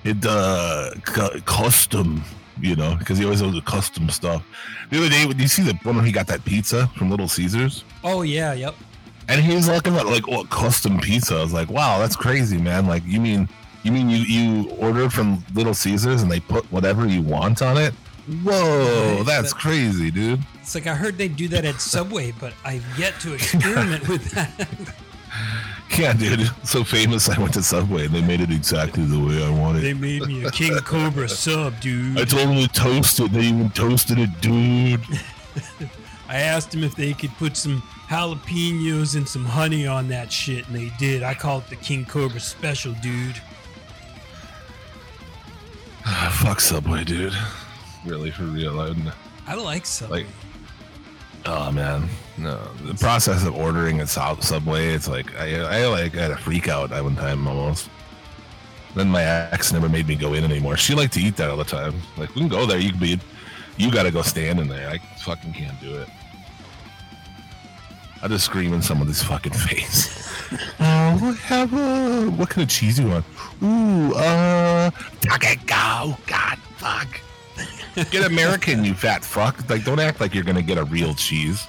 it 0.04 0.24
uh 0.26 0.90
cu- 1.04 1.40
custom, 1.42 2.22
you 2.60 2.76
know, 2.76 2.94
because 2.96 3.18
he 3.18 3.24
always 3.24 3.40
does 3.40 3.54
the 3.54 3.60
custom 3.62 4.08
stuff. 4.10 4.42
The 4.90 4.98
other 4.98 5.08
day, 5.08 5.26
when 5.26 5.38
you 5.38 5.48
see 5.48 5.62
the 5.62 5.74
one 5.82 5.96
where 5.96 6.04
he 6.04 6.12
got 6.12 6.26
that 6.28 6.44
pizza 6.44 6.86
from 6.96 7.10
Little 7.10 7.28
Caesars, 7.28 7.84
Oh 8.04 8.22
yeah, 8.22 8.52
yep. 8.52 8.74
and 9.28 9.40
he 9.40 9.54
was 9.56 9.66
looking 9.68 9.96
at 9.96 10.06
like, 10.06 10.26
"What 10.28 10.50
custom 10.50 11.00
pizza?" 11.00 11.36
I 11.36 11.42
was 11.42 11.52
like, 11.54 11.70
"Wow, 11.70 11.98
that's 11.98 12.16
crazy, 12.16 12.58
man! 12.58 12.86
Like, 12.86 13.02
you 13.06 13.20
mean 13.20 13.48
you 13.82 13.92
mean 13.92 14.10
you 14.10 14.18
you 14.18 14.70
ordered 14.72 15.12
from 15.12 15.42
Little 15.54 15.74
Caesars 15.74 16.22
and 16.22 16.30
they 16.30 16.40
put 16.40 16.64
whatever 16.70 17.06
you 17.06 17.22
want 17.22 17.62
on 17.62 17.76
it? 17.78 17.94
Whoa, 18.42 19.16
Right, 19.16 19.26
that's 19.26 19.52
that- 19.52 19.58
crazy, 19.60 20.10
dude!" 20.10 20.40
It's 20.62 20.74
like 20.74 20.86
I 20.86 20.94
heard 20.94 21.16
they 21.18 21.28
do 21.28 21.48
that 21.48 21.64
at 21.64 21.80
Subway, 21.80 22.32
but 22.40 22.52
I've 22.64 22.84
yet 22.98 23.18
to 23.20 23.34
experiment 23.34 24.06
with 24.08 24.30
that. 24.32 24.68
Yeah, 25.98 26.12
dude, 26.12 26.50
so 26.64 26.82
famous. 26.82 27.28
I 27.28 27.38
went 27.38 27.54
to 27.54 27.62
Subway 27.62 28.06
and 28.06 28.14
they 28.14 28.20
made 28.22 28.40
it 28.40 28.50
exactly 28.50 29.04
the 29.04 29.18
way 29.18 29.44
I 29.44 29.50
wanted. 29.50 29.82
they 29.82 29.94
made 29.94 30.26
me 30.26 30.44
a 30.44 30.50
King 30.50 30.74
Cobra 30.78 31.28
sub, 31.44 31.78
dude. 31.80 32.18
I 32.18 32.24
told 32.24 32.48
them 32.48 32.56
to 32.56 32.68
toast 32.68 33.20
it. 33.20 33.30
They 33.32 33.42
even 33.42 33.70
toasted 33.70 34.18
it, 34.18 34.40
dude. 34.40 35.00
I 36.28 36.36
asked 36.38 36.72
them 36.72 36.82
if 36.82 36.96
they 36.96 37.12
could 37.12 37.30
put 37.36 37.56
some 37.56 37.80
jalapenos 38.08 39.14
and 39.14 39.28
some 39.28 39.44
honey 39.44 39.86
on 39.86 40.08
that 40.08 40.32
shit, 40.32 40.66
and 40.66 40.74
they 40.74 40.90
did. 40.98 41.22
I 41.22 41.34
call 41.34 41.58
it 41.58 41.68
the 41.68 41.76
King 41.76 42.04
Cobra 42.06 42.40
special, 42.40 42.92
dude. 42.94 43.36
Fuck 46.32 46.60
Subway, 46.60 47.04
dude. 47.04 47.34
Really, 48.04 48.30
for 48.32 48.44
real. 48.44 48.80
I 48.80 48.94
I 49.46 49.54
like 49.54 49.86
Subway. 49.86 50.18
Like- 50.24 50.26
Oh 51.46 51.70
man, 51.70 52.08
no. 52.36 52.58
The 52.84 52.94
process 52.94 53.44
of 53.44 53.54
ordering 53.54 54.00
a 54.00 54.06
Sub- 54.06 54.42
Subway, 54.42 54.88
it's 54.88 55.08
like 55.08 55.34
I, 55.38 55.82
I 55.82 55.86
like 55.86 56.14
had 56.14 56.30
a 56.30 56.36
freak 56.36 56.68
out 56.68 56.92
at 56.92 57.02
one 57.02 57.16
time 57.16 57.46
almost. 57.46 57.88
Then 58.94 59.08
my 59.08 59.24
ex 59.24 59.72
never 59.72 59.88
made 59.88 60.06
me 60.06 60.14
go 60.14 60.34
in 60.34 60.44
anymore. 60.44 60.76
She 60.76 60.94
liked 60.94 61.12
to 61.14 61.20
eat 61.20 61.36
that 61.36 61.50
all 61.50 61.56
the 61.56 61.64
time. 61.64 61.94
Like 62.16 62.34
we 62.34 62.40
can 62.42 62.48
go 62.48 62.66
there, 62.66 62.78
you 62.78 62.90
can 62.90 63.00
be, 63.00 63.20
you 63.76 63.90
got 63.90 64.04
to 64.04 64.10
go 64.10 64.22
stand 64.22 64.60
in 64.60 64.68
there. 64.68 64.88
I 64.88 64.98
fucking 65.18 65.52
can't 65.52 65.78
do 65.80 65.96
it. 65.96 66.08
I 68.22 68.28
just 68.28 68.46
scream 68.46 68.72
in 68.72 68.80
somebody's 68.82 69.22
fucking 69.22 69.52
face. 69.68 70.28
oh, 70.80 71.18
we 71.20 71.36
have 71.38 71.74
uh, 71.74 72.24
what 72.30 72.48
kind 72.50 72.62
of 72.62 72.70
cheese 72.70 72.98
you 72.98 73.08
want? 73.08 73.24
Ooh, 73.62 74.14
uh, 74.14 74.90
fucking 74.90 75.60
go, 75.66 76.16
God, 76.26 76.58
fuck. 76.76 77.20
Get 78.10 78.26
American, 78.26 78.84
you 78.84 78.94
fat 78.94 79.24
fuck. 79.24 79.68
Like, 79.68 79.84
don't 79.84 80.00
act 80.00 80.20
like 80.20 80.34
you're 80.34 80.42
gonna 80.44 80.62
get 80.62 80.78
a 80.78 80.84
real 80.84 81.14
cheese. 81.14 81.66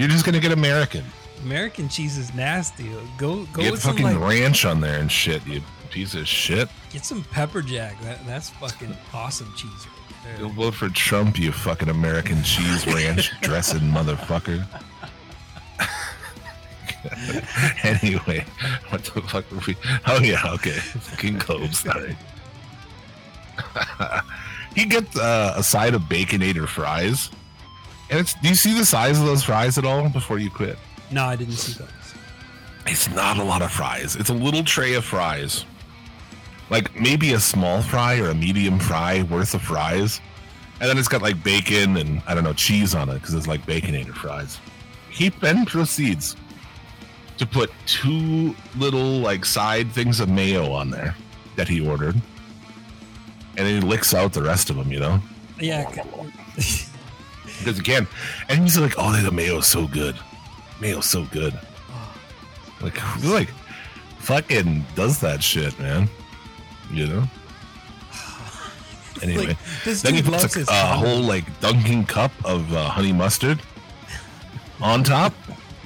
You're 0.00 0.08
just 0.08 0.24
gonna 0.24 0.40
get 0.40 0.52
American. 0.52 1.04
American 1.44 1.86
cheese 1.90 2.16
is 2.16 2.32
nasty. 2.32 2.90
Go 3.18 3.44
go 3.52 3.60
Get 3.60 3.72
with 3.72 3.82
some 3.82 3.92
fucking 3.98 4.18
like 4.18 4.18
ranch 4.18 4.64
on 4.64 4.80
there 4.80 4.98
and 4.98 5.12
shit, 5.12 5.46
you 5.46 5.60
piece 5.90 6.14
of 6.14 6.26
shit. 6.26 6.70
get 6.90 7.04
some 7.04 7.22
pepper 7.24 7.60
jack. 7.60 8.00
That 8.00 8.26
that's 8.26 8.48
fucking 8.48 8.96
awesome 9.12 9.52
cheese. 9.58 9.86
Right 10.24 10.38
You'll 10.38 10.48
vote 10.48 10.72
for 10.72 10.88
Trump, 10.88 11.38
you 11.38 11.52
fucking 11.52 11.90
American 11.90 12.42
cheese 12.42 12.86
ranch 12.86 13.30
dressing 13.42 13.80
motherfucker. 13.80 14.66
anyway, 17.84 18.46
what 18.88 19.04
the 19.04 19.20
fuck 19.20 19.50
were 19.50 19.60
we? 19.66 19.76
Oh 20.06 20.20
yeah, 20.22 20.50
okay. 20.54 20.78
King 21.18 21.38
Cobes, 21.38 21.80
sorry. 21.80 22.16
he 24.74 24.86
gets 24.86 25.14
uh, 25.18 25.52
a 25.58 25.62
side 25.62 25.92
of 25.92 26.00
baconator 26.04 26.66
fries, 26.66 27.30
and 28.10 28.20
it's. 28.20 28.34
Do 28.34 28.48
you 28.48 28.54
see 28.54 28.76
the 28.76 28.84
size 28.84 29.18
of 29.18 29.26
those 29.26 29.42
fries 29.42 29.78
at 29.78 29.84
all 29.84 30.08
before 30.08 30.38
you 30.38 30.50
quit? 30.50 30.76
No, 31.10 31.24
I 31.24 31.36
didn't 31.36 31.54
see 31.54 31.72
those. 31.78 31.88
It's 32.86 33.08
not 33.10 33.38
a 33.38 33.44
lot 33.44 33.62
of 33.62 33.70
fries. 33.70 34.16
It's 34.16 34.30
a 34.30 34.34
little 34.34 34.64
tray 34.64 34.94
of 34.94 35.04
fries. 35.04 35.64
Like 36.70 36.98
maybe 36.98 37.32
a 37.32 37.40
small 37.40 37.82
fry 37.82 38.18
or 38.18 38.30
a 38.30 38.34
medium 38.34 38.78
fry 38.78 39.22
worth 39.22 39.54
of 39.54 39.62
fries. 39.62 40.20
And 40.80 40.88
then 40.88 40.96
it's 40.96 41.08
got 41.08 41.20
like 41.20 41.42
bacon 41.42 41.98
and 41.98 42.22
I 42.26 42.34
don't 42.34 42.44
know, 42.44 42.52
cheese 42.52 42.94
on 42.94 43.08
it 43.10 43.14
because 43.14 43.34
it's 43.34 43.46
like 43.46 43.64
baconator 43.66 44.14
fries. 44.14 44.58
He 45.10 45.28
then 45.28 45.66
proceeds 45.66 46.36
to 47.36 47.46
put 47.46 47.70
two 47.86 48.54
little 48.76 49.18
like 49.18 49.44
side 49.44 49.90
things 49.92 50.20
of 50.20 50.28
mayo 50.28 50.72
on 50.72 50.90
there 50.90 51.14
that 51.56 51.68
he 51.68 51.86
ordered. 51.86 52.14
And 53.56 53.66
then 53.66 53.82
he 53.82 53.86
licks 53.86 54.14
out 54.14 54.32
the 54.32 54.42
rest 54.42 54.70
of 54.70 54.76
them, 54.76 54.90
you 54.90 55.00
know? 55.00 55.20
Yeah. 55.58 55.90
Because 57.60 57.76
he 57.76 57.82
can. 57.82 58.06
And 58.48 58.62
he's 58.62 58.78
like, 58.78 58.94
oh, 58.98 59.12
the 59.22 59.30
mayo 59.30 59.58
is 59.58 59.66
so 59.66 59.86
good. 59.86 60.16
Mayo's 60.80 61.06
so 61.06 61.24
good. 61.26 61.58
Like, 62.80 62.96
who, 62.96 63.32
like, 63.32 63.50
fucking 64.18 64.84
does 64.94 65.20
that 65.20 65.42
shit, 65.42 65.78
man. 65.78 66.08
You 66.90 67.06
know? 67.06 67.24
Anyway, 69.22 69.48
Like, 69.48 69.58
this 69.84 70.00
then 70.00 70.14
he 70.14 70.22
puts 70.22 70.56
a, 70.56 70.62
a 70.62 70.74
whole, 70.96 71.20
like, 71.20 71.44
dunking 71.60 72.06
cup 72.06 72.32
of 72.42 72.72
uh, 72.72 72.88
honey 72.88 73.12
mustard 73.12 73.60
on 74.80 75.04
top. 75.04 75.34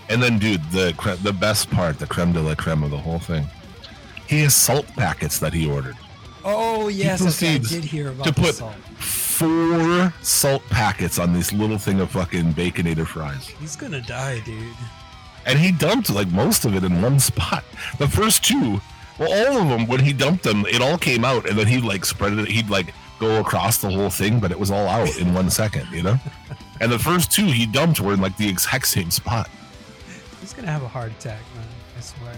And 0.08 0.22
then, 0.22 0.38
dude, 0.38 0.62
the 0.70 0.94
cre- 0.96 1.14
the 1.14 1.32
best 1.32 1.68
part, 1.70 1.98
the 1.98 2.06
creme 2.06 2.32
de 2.32 2.40
la 2.40 2.54
creme 2.54 2.84
of 2.84 2.90
the 2.92 2.98
whole 2.98 3.18
thing. 3.18 3.46
He 4.28 4.42
has 4.42 4.54
salt 4.54 4.86
packets 4.94 5.40
that 5.40 5.52
he 5.52 5.68
ordered. 5.68 5.96
Oh 6.44 6.88
yes, 6.88 7.22
okay, 7.42 7.54
I 7.54 7.58
did 7.58 7.84
hear 7.84 8.10
about 8.10 8.26
to 8.26 8.32
put 8.32 8.54
salt. 8.54 8.74
Four 9.34 10.12
salt 10.22 10.62
packets 10.70 11.18
on 11.18 11.32
this 11.32 11.52
little 11.52 11.78
thing 11.78 12.00
of 12.00 12.10
fucking 12.10 12.54
baconator 12.54 13.06
fries. 13.06 13.48
He's 13.48 13.74
gonna 13.74 14.00
die, 14.00 14.40
dude. 14.40 14.76
And 15.44 15.58
he 15.58 15.72
dumped 15.72 16.08
like 16.08 16.28
most 16.28 16.64
of 16.64 16.74
it 16.76 16.84
in 16.84 17.02
one 17.02 17.18
spot. 17.18 17.64
The 17.98 18.06
first 18.06 18.44
two, 18.44 18.80
well, 19.18 19.32
all 19.32 19.62
of 19.62 19.68
them, 19.68 19.86
when 19.88 20.00
he 20.00 20.12
dumped 20.12 20.44
them, 20.44 20.64
it 20.66 20.80
all 20.80 20.96
came 20.96 21.24
out, 21.24 21.48
and 21.48 21.58
then 21.58 21.66
he'd 21.66 21.84
like 21.84 22.04
spread 22.04 22.32
it, 22.34 22.48
he'd 22.48 22.70
like 22.70 22.94
go 23.18 23.40
across 23.40 23.78
the 23.78 23.90
whole 23.90 24.10
thing, 24.10 24.38
but 24.38 24.52
it 24.52 24.58
was 24.58 24.70
all 24.70 24.86
out 24.86 25.16
in 25.18 25.34
one 25.34 25.50
second, 25.50 25.88
you 25.92 26.02
know? 26.02 26.16
And 26.80 26.90
the 26.90 26.98
first 26.98 27.30
two 27.30 27.46
he 27.46 27.66
dumped 27.66 28.00
were 28.00 28.12
in 28.14 28.20
like 28.20 28.36
the 28.36 28.48
exact 28.48 28.88
same 28.88 29.10
spot. 29.12 29.48
He's 30.40 30.52
gonna 30.52 30.70
have 30.70 30.82
a 30.82 30.88
heart 30.88 31.12
attack, 31.12 31.40
man. 31.54 31.64
I 31.96 32.00
swear. 32.00 32.36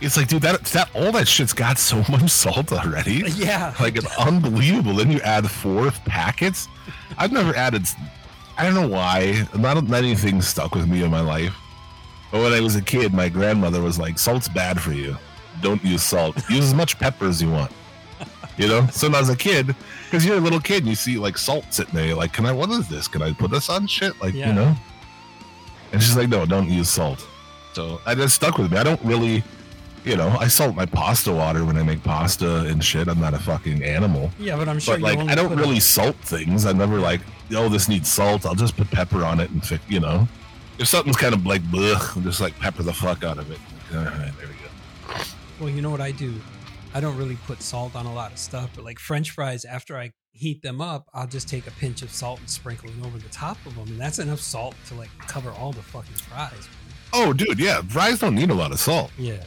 It's 0.00 0.16
like, 0.16 0.28
dude, 0.28 0.42
that 0.42 0.64
that 0.66 0.90
all 0.94 1.12
that 1.12 1.26
shit's 1.28 1.52
got 1.52 1.78
so 1.78 1.96
much 2.10 2.30
salt 2.30 2.72
already. 2.72 3.22
Yeah. 3.36 3.74
like 3.80 3.96
it's 3.96 4.14
unbelievable. 4.18 4.94
Then 4.94 5.10
you 5.10 5.20
add 5.20 5.50
four 5.50 5.90
packets. 6.04 6.68
I've 7.16 7.32
never 7.32 7.54
added. 7.56 7.86
I 8.56 8.64
don't 8.64 8.74
know 8.74 8.88
why. 8.88 9.46
Not 9.56 9.82
many 9.88 10.14
things 10.14 10.46
stuck 10.46 10.74
with 10.74 10.86
me 10.88 11.02
in 11.02 11.10
my 11.10 11.20
life. 11.20 11.54
But 12.30 12.42
when 12.42 12.52
I 12.52 12.60
was 12.60 12.76
a 12.76 12.82
kid, 12.82 13.14
my 13.14 13.28
grandmother 13.28 13.80
was 13.80 13.98
like, 13.98 14.18
"Salt's 14.18 14.48
bad 14.48 14.80
for 14.80 14.92
you. 14.92 15.16
Don't 15.62 15.82
use 15.84 16.02
salt. 16.02 16.36
Use 16.50 16.64
as 16.64 16.74
much 16.74 16.98
pepper 16.98 17.26
as 17.26 17.40
you 17.40 17.50
want." 17.50 17.70
You 18.56 18.68
know, 18.68 18.86
so 18.92 19.08
when 19.08 19.14
I 19.16 19.20
was 19.20 19.30
a 19.30 19.36
kid, 19.36 19.74
because 20.04 20.24
you're 20.24 20.36
a 20.36 20.40
little 20.40 20.60
kid, 20.60 20.78
and 20.84 20.88
you 20.88 20.94
see 20.94 21.16
like 21.18 21.36
salt 21.38 21.64
sitting 21.70 21.94
there. 21.94 22.06
You're 22.06 22.16
like, 22.16 22.32
can 22.32 22.46
I? 22.46 22.52
What 22.52 22.70
is 22.70 22.88
this? 22.88 23.08
Can 23.08 23.22
I 23.22 23.32
put 23.32 23.50
this 23.50 23.68
on 23.68 23.86
shit? 23.88 24.20
Like, 24.20 24.34
Yeah. 24.34 24.48
you 24.48 24.54
know. 24.54 24.76
And 25.92 26.02
she's 26.02 26.16
like, 26.16 26.28
no, 26.28 26.44
don't 26.46 26.68
use 26.68 26.88
salt. 26.88 27.24
So 27.72 28.00
I 28.06 28.14
just 28.14 28.34
stuck 28.34 28.58
with 28.58 28.70
me. 28.72 28.78
I 28.78 28.82
don't 28.84 29.00
really, 29.02 29.42
you 30.04 30.16
know, 30.16 30.28
I 30.38 30.48
salt 30.48 30.76
my 30.76 30.86
pasta 30.86 31.32
water 31.32 31.64
when 31.64 31.76
I 31.76 31.82
make 31.82 32.02
pasta 32.02 32.60
and 32.66 32.84
shit. 32.84 33.08
I'm 33.08 33.20
not 33.20 33.34
a 33.34 33.38
fucking 33.38 33.82
animal. 33.82 34.30
Yeah, 34.38 34.56
but 34.56 34.68
I'm 34.68 34.78
sure 34.78 34.98
but 34.98 35.02
like, 35.02 35.18
I 35.30 35.34
don't 35.34 35.56
really 35.56 35.80
salt 35.80 36.16
things. 36.16 36.66
I'm 36.66 36.78
never 36.78 36.98
like, 36.98 37.20
oh, 37.52 37.68
this 37.68 37.88
needs 37.88 38.08
salt. 38.08 38.46
I'll 38.46 38.54
just 38.54 38.76
put 38.76 38.90
pepper 38.90 39.24
on 39.24 39.40
it 39.40 39.50
and 39.50 39.64
fix, 39.64 39.82
you 39.88 40.00
know. 40.00 40.28
If 40.78 40.88
something's 40.88 41.16
kind 41.16 41.34
of 41.34 41.46
like, 41.46 41.62
blech, 41.62 42.16
I'm 42.16 42.22
just 42.22 42.40
like 42.40 42.58
pepper 42.58 42.82
the 42.82 42.92
fuck 42.92 43.24
out 43.24 43.38
of 43.38 43.50
it. 43.50 43.58
All 43.92 44.04
right, 44.04 44.32
there 44.38 44.48
we 44.48 44.54
go. 44.54 45.24
Well, 45.60 45.70
you 45.70 45.82
know 45.82 45.90
what 45.90 46.00
I 46.00 46.10
do? 46.10 46.34
I 46.94 47.00
don't 47.00 47.16
really 47.16 47.36
put 47.46 47.62
salt 47.62 47.96
on 47.96 48.06
a 48.06 48.14
lot 48.14 48.32
of 48.32 48.38
stuff, 48.38 48.70
but 48.74 48.84
like 48.84 48.98
French 48.98 49.30
fries, 49.30 49.64
after 49.64 49.96
I 49.96 50.12
heat 50.32 50.62
them 50.62 50.80
up, 50.80 51.08
I'll 51.14 51.26
just 51.26 51.48
take 51.48 51.66
a 51.66 51.70
pinch 51.72 52.02
of 52.02 52.10
salt 52.10 52.40
and 52.40 52.50
sprinkle 52.50 52.90
it 52.90 53.06
over 53.06 53.18
the 53.18 53.28
top 53.28 53.56
of 53.66 53.74
them, 53.76 53.88
and 53.88 54.00
that's 54.00 54.18
enough 54.18 54.40
salt 54.40 54.74
to 54.88 54.94
like 54.94 55.10
cover 55.18 55.50
all 55.50 55.72
the 55.72 55.82
fucking 55.82 56.14
fries. 56.14 56.68
Oh, 57.12 57.32
dude, 57.32 57.58
yeah, 57.60 57.82
fries 57.82 58.18
don't 58.18 58.34
need 58.34 58.50
a 58.50 58.54
lot 58.54 58.72
of 58.72 58.80
salt. 58.80 59.12
Yeah, 59.16 59.42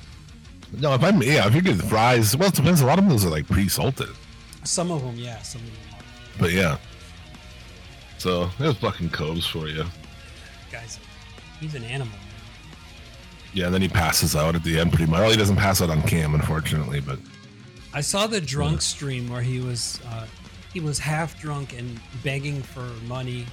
No, 0.73 0.93
if 0.93 1.03
I'm 1.03 1.21
yeah, 1.21 1.47
if 1.47 1.55
you 1.55 1.61
get 1.61 1.77
the 1.77 1.83
fries, 1.83 2.35
well, 2.35 2.49
it 2.49 2.55
depends. 2.55 2.81
A 2.81 2.85
lot 2.85 2.99
of 2.99 3.07
those 3.07 3.25
are 3.25 3.29
like 3.29 3.47
pre-salted, 3.47 4.09
some 4.63 4.91
of 4.91 5.01
them, 5.01 5.15
yeah, 5.15 5.41
some 5.41 5.61
of 5.61 5.67
them 5.67 5.75
are. 5.93 6.39
but 6.39 6.51
yeah. 6.51 6.77
So 8.17 8.49
there's 8.59 8.77
fucking 8.77 9.11
Cobes 9.11 9.45
for 9.47 9.67
you. 9.67 9.85
Guys, 10.71 10.99
he's 11.59 11.75
an 11.75 11.83
animal. 11.83 12.11
Man. 12.17 12.27
Yeah, 13.53 13.65
and 13.65 13.73
then 13.73 13.81
he 13.81 13.87
passes 13.87 14.35
out 14.35 14.55
at 14.55 14.63
the 14.63 14.79
end 14.79 14.91
pretty 14.91 15.09
much. 15.09 15.19
Well, 15.19 15.31
he 15.31 15.37
doesn't 15.37 15.55
pass 15.55 15.81
out 15.81 15.89
on 15.89 16.01
cam, 16.03 16.35
unfortunately, 16.35 16.99
but 16.99 17.17
I 17.93 18.01
saw 18.01 18.27
the 18.27 18.41
drunk 18.41 18.81
stream 18.81 19.29
where 19.29 19.41
he 19.41 19.59
was 19.59 19.99
uh, 20.09 20.27
he 20.73 20.79
was 20.79 20.99
half 20.99 21.39
drunk 21.39 21.77
and 21.77 21.99
begging 22.23 22.61
for 22.61 22.81
money. 23.07 23.45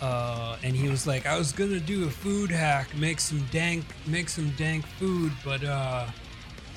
Uh, 0.00 0.56
and 0.62 0.76
he 0.76 0.88
was 0.88 1.06
like, 1.08 1.26
I 1.26 1.36
was 1.36 1.50
gonna 1.50 1.80
do 1.80 2.06
a 2.06 2.10
food 2.10 2.50
hack, 2.52 2.94
make 2.96 3.18
some 3.18 3.44
dank, 3.50 3.84
make 4.06 4.28
some 4.28 4.50
dank 4.50 4.86
food, 4.86 5.32
but 5.44 5.64
uh, 5.64 6.06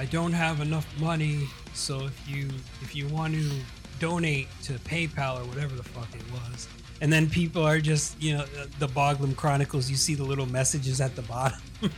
I 0.02 0.06
don't 0.06 0.34
have 0.34 0.62
enough 0.62 0.88
money. 1.00 1.48
So 1.76 2.08
if 2.08 2.28
you 2.28 2.50
if 2.82 2.96
you 2.96 3.08
want 3.10 3.36
to 3.36 3.52
donate 4.00 4.48
to 4.64 4.74
PayPal 4.80 5.40
or 5.40 5.46
whatever 5.46 5.76
the 5.76 5.84
fuck 5.84 6.08
it 6.16 6.24
was, 6.32 6.68
and 7.02 7.14
then 7.14 7.30
people 7.30 7.64
are 7.64 7.80
just 7.80 8.20
you 8.20 8.36
know 8.36 8.46
the 8.80 8.88
Boglum 8.88 9.36
Chronicles. 9.36 9.92
You 9.92 9.96
see 9.96 10.16
the 10.16 10.24
little 10.24 10.48
messages 10.48 11.02
at 11.02 11.16
the 11.16 11.22
bottom. 11.22 11.62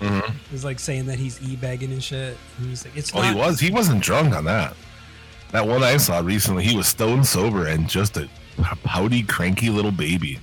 Mm-hmm. 0.00 0.36
It's 0.52 0.64
like 0.64 0.80
saying 0.80 1.06
that 1.06 1.20
he's 1.20 1.40
e-bagging 1.40 1.92
and 1.92 2.02
shit. 2.02 2.36
And 2.58 2.66
he's 2.66 2.84
like, 2.84 2.96
it's 2.96 3.14
oh, 3.14 3.22
not. 3.22 3.32
he 3.32 3.40
was. 3.40 3.60
He 3.60 3.70
wasn't 3.70 4.02
drunk 4.02 4.34
on 4.34 4.44
that. 4.44 4.74
That 5.52 5.66
one 5.68 5.84
I 5.84 5.96
saw 5.98 6.18
recently, 6.18 6.64
he 6.64 6.76
was 6.76 6.88
stone 6.88 7.22
sober 7.22 7.68
and 7.68 7.88
just 7.88 8.16
a 8.16 8.28
pouty, 8.82 9.22
cranky 9.22 9.70
little 9.70 9.92
baby. 9.92 10.40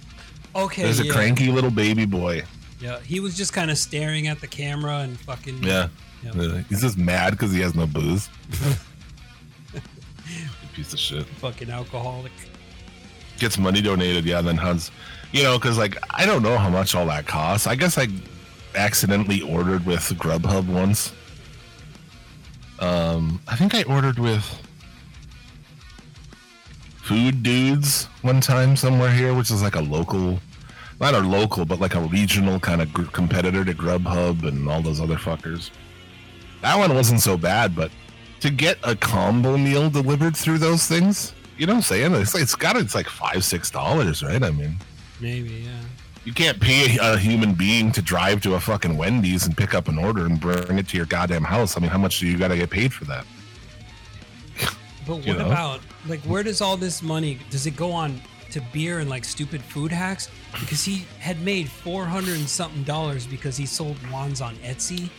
Okay, 0.56 0.84
There's 0.84 1.02
a 1.02 1.10
cranky 1.10 1.52
little 1.52 1.70
baby 1.70 2.06
boy. 2.06 2.44
Yeah, 2.80 3.02
he 3.02 3.20
was 3.20 3.36
just 3.36 3.52
kind 3.52 3.70
of 3.70 3.78
staring 3.78 4.28
at 4.28 4.40
the 4.40 4.48
camera 4.48 5.00
and 5.00 5.20
fucking. 5.20 5.62
Yeah, 5.64 5.90
He's 6.70 6.82
just 6.82 6.98
mad 6.98 7.32
because 7.32 7.52
he 7.52 7.60
has 7.62 7.74
no 7.76 7.88
booze. 7.88 8.30
Piece 10.74 10.94
of 10.94 11.00
shit. 11.00 11.26
Fucking 11.26 11.70
alcoholic. 11.70 12.32
gets 13.40 13.58
money 13.58 13.82
donated, 13.82 14.24
yeah, 14.26 14.40
and 14.40 14.48
then 14.48 14.58
Hans, 14.58 14.92
you 15.32 15.44
know, 15.44 15.58
because 15.58 15.78
like 15.78 15.98
I 16.12 16.26
don't 16.26 16.44
know 16.44 16.58
how 16.58 16.70
much 16.70 16.96
all 16.96 17.06
that 17.08 17.26
costs. 17.28 17.68
I 17.68 17.76
guess 17.76 17.98
I 17.98 18.08
accidentally 18.76 19.42
ordered 19.42 19.86
with 19.86 20.02
Grubhub 20.18 20.68
once. 20.68 21.12
Um, 22.80 23.42
I 23.48 23.56
think 23.56 23.76
I 23.76 23.84
ordered 23.84 24.18
with 24.18 24.44
Food 27.04 27.44
Dudes 27.44 28.06
one 28.22 28.42
time 28.42 28.76
somewhere 28.76 29.12
here, 29.12 29.34
which 29.34 29.52
is 29.52 29.62
like 29.62 29.76
a 29.76 29.82
local, 29.82 30.40
not 31.00 31.14
a 31.14 31.20
local, 31.20 31.66
but 31.66 31.80
like 31.80 31.96
a 31.96 32.02
regional 32.02 32.60
kind 32.60 32.82
of 32.82 32.94
competitor 33.12 33.66
to 33.66 33.74
Grubhub 33.74 34.48
and 34.48 34.70
all 34.70 34.82
those 34.82 35.02
other 35.02 35.18
fuckers. 35.18 35.70
That 36.62 36.78
one 36.78 36.94
wasn't 36.94 37.22
so 37.22 37.38
bad, 37.38 37.76
but 37.76 37.92
to 38.42 38.50
get 38.50 38.78
a 38.84 38.96
combo 38.96 39.58
meal 39.58 39.90
delivered 39.90 40.36
through 40.36 40.58
those 40.60 40.86
things, 40.88 41.34
you 41.58 41.66
know 41.66 41.74
what 41.74 41.78
I'm 41.78 41.84
saying? 41.84 42.16
It's 42.16 42.34
like, 42.34 42.44
it's 42.44 42.56
got 42.56 42.76
it's 42.78 42.96
like 42.96 43.08
five, 43.08 43.44
six 43.44 43.70
dollars, 43.72 44.24
right? 44.24 44.42
I 44.42 44.52
mean, 44.52 44.78
Maybe, 45.20 45.50
yeah. 45.66 45.72
you 46.24 46.34
can't 46.34 46.60
pay 46.60 46.98
a 47.00 47.18
human 47.18 47.54
being 47.54 47.92
to 47.92 48.02
drive 48.02 48.42
to 48.42 48.56
a 48.56 48.60
fucking 48.60 48.98
Wendy's 48.98 49.46
and 49.46 49.56
pick 49.56 49.74
up 49.76 49.88
an 49.88 49.98
order 49.98 50.26
and 50.26 50.40
bring 50.40 50.80
it 50.80 50.88
to 50.90 50.98
your 50.98 51.06
goddamn 51.06 51.44
house. 51.44 51.78
I 51.78 51.80
mean, 51.80 51.90
how 51.92 51.98
much 52.00 52.20
do 52.20 52.28
you 52.28 52.38
got 52.38 52.48
to 52.50 52.58
get 52.58 52.70
paid 52.70 52.94
for 52.94 53.06
that? 53.06 53.26
But 55.08 55.26
You 55.26 55.34
what 55.34 55.40
know? 55.40 55.46
about 55.48 55.80
like 56.08 56.22
where 56.22 56.44
does 56.44 56.62
all 56.62 56.78
this 56.78 57.02
money? 57.02 57.40
Does 57.50 57.66
it 57.66 57.76
go 57.76 57.92
on 57.92 58.22
to 58.52 58.62
beer 58.74 59.00
and 59.00 59.10
like 59.10 59.24
stupid 59.26 59.62
food 59.62 59.92
hacks? 59.92 60.30
Because 60.60 60.84
he 60.84 61.06
had 61.20 61.42
made 61.42 61.70
four 61.70 62.06
hundred 62.06 62.38
and 62.38 62.48
something 62.48 62.84
dollars 62.84 63.26
because 63.26 63.58
he 63.58 63.66
sold 63.66 63.98
wands 64.12 64.42
on 64.42 64.56
Etsy. 64.58 65.10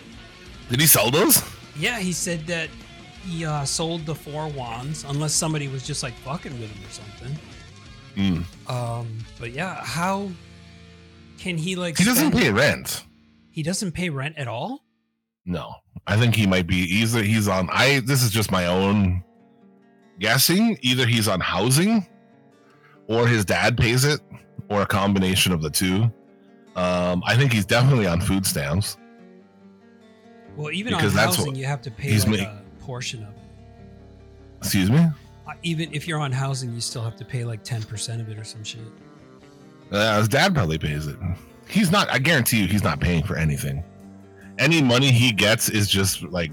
Did 0.73 0.81
he 0.81 0.87
sell 0.87 1.11
those? 1.11 1.43
Yeah, 1.77 1.99
he 1.99 2.13
said 2.13 2.47
that 2.47 2.71
he 3.23 3.45
uh, 3.45 3.63
sold 3.67 4.07
the 4.07 4.15
four 4.15 4.49
wands 4.49 5.05
unless 5.07 5.35
somebody 5.35 5.69
was 5.69 5.87
just 5.87 6.03
like 6.03 6.15
fucking 6.15 6.59
with 6.59 6.71
him 6.71 6.87
or 6.87 6.91
something. 6.91 7.39
Mm. 8.17 8.71
Um, 8.71 9.19
but 9.39 9.51
yeah, 9.53 9.85
how 9.85 10.31
can 11.39 11.59
he 11.59 11.77
like? 11.77 11.99
He 11.99 12.05
doesn't 12.05 12.33
pay 12.33 12.51
rent. 12.51 13.05
He 13.51 13.63
doesn't 13.63 13.93
pay 13.93 14.09
rent 14.09 14.39
at 14.39 14.49
all. 14.49 14.83
No, 15.45 15.75
I 16.07 16.17
think 16.17 16.35
he 16.35 16.47
might 16.47 16.67
be 16.67 16.77
either 16.77 17.23
he's 17.23 17.49
on. 17.49 17.69
I 17.71 18.01
this 18.01 18.23
is 18.23 18.31
just 18.31 18.51
my 18.51 18.65
own 18.65 19.23
guessing. 20.21 20.79
Either 20.81 21.07
he's 21.07 21.29
on 21.29 21.41
housing, 21.41 22.07
or 23.09 23.27
his 23.27 23.45
dad 23.45 23.77
pays 23.77 24.07
it, 24.07 24.21
or 24.71 24.81
a 24.81 24.87
combination 24.87 25.53
of 25.53 25.61
the 25.61 25.69
two. 25.69 26.11
Um, 26.77 27.23
I 27.27 27.37
think 27.37 27.53
he's 27.53 27.67
definitely 27.67 28.07
on 28.07 28.23
food 28.23 28.47
stamps. 28.47 28.97
Well, 30.57 30.71
even 30.73 30.95
Because 30.95 31.17
on 31.17 31.25
housing, 31.25 31.47
what 31.47 31.57
you 31.57 31.65
have 31.65 31.83
to 31.83 31.91
pay 31.91 32.19
like 32.19 32.29
make- 32.29 32.41
a 32.41 32.63
portion 32.81 33.23
of 33.23 33.31
it. 33.31 33.35
Excuse 34.61 34.91
me. 34.91 34.99
Uh, 34.99 35.53
Even 35.65 35.93
if 35.93 36.07
you're 36.07 36.21
on 36.21 36.31
housing, 36.33 36.73
you 36.73 36.81
still 36.81 37.03
have 37.03 37.17
to 37.17 37.25
pay 37.25 37.45
like 37.45 37.65
ten 37.65 37.83
percent 37.83 38.21
of 38.21 38.29
it 38.29 38.39
or 38.39 38.45
some 38.45 38.63
shit. 38.63 38.81
Uh, 39.91 40.19
his 40.19 40.29
dad 40.29 40.55
probably 40.55 40.79
pays 40.79 41.07
it. 41.07 41.17
He's 41.69 41.91
not. 41.91 42.09
I 42.11 42.19
guarantee 42.19 42.63
you, 42.63 42.69
he's 42.69 42.85
not 42.85 43.01
paying 43.01 43.23
for 43.25 43.37
anything. 43.37 43.83
Any 44.59 44.81
money 44.83 45.11
he 45.11 45.33
gets 45.33 45.69
is 45.69 45.89
just 45.89 46.23
like 46.23 46.53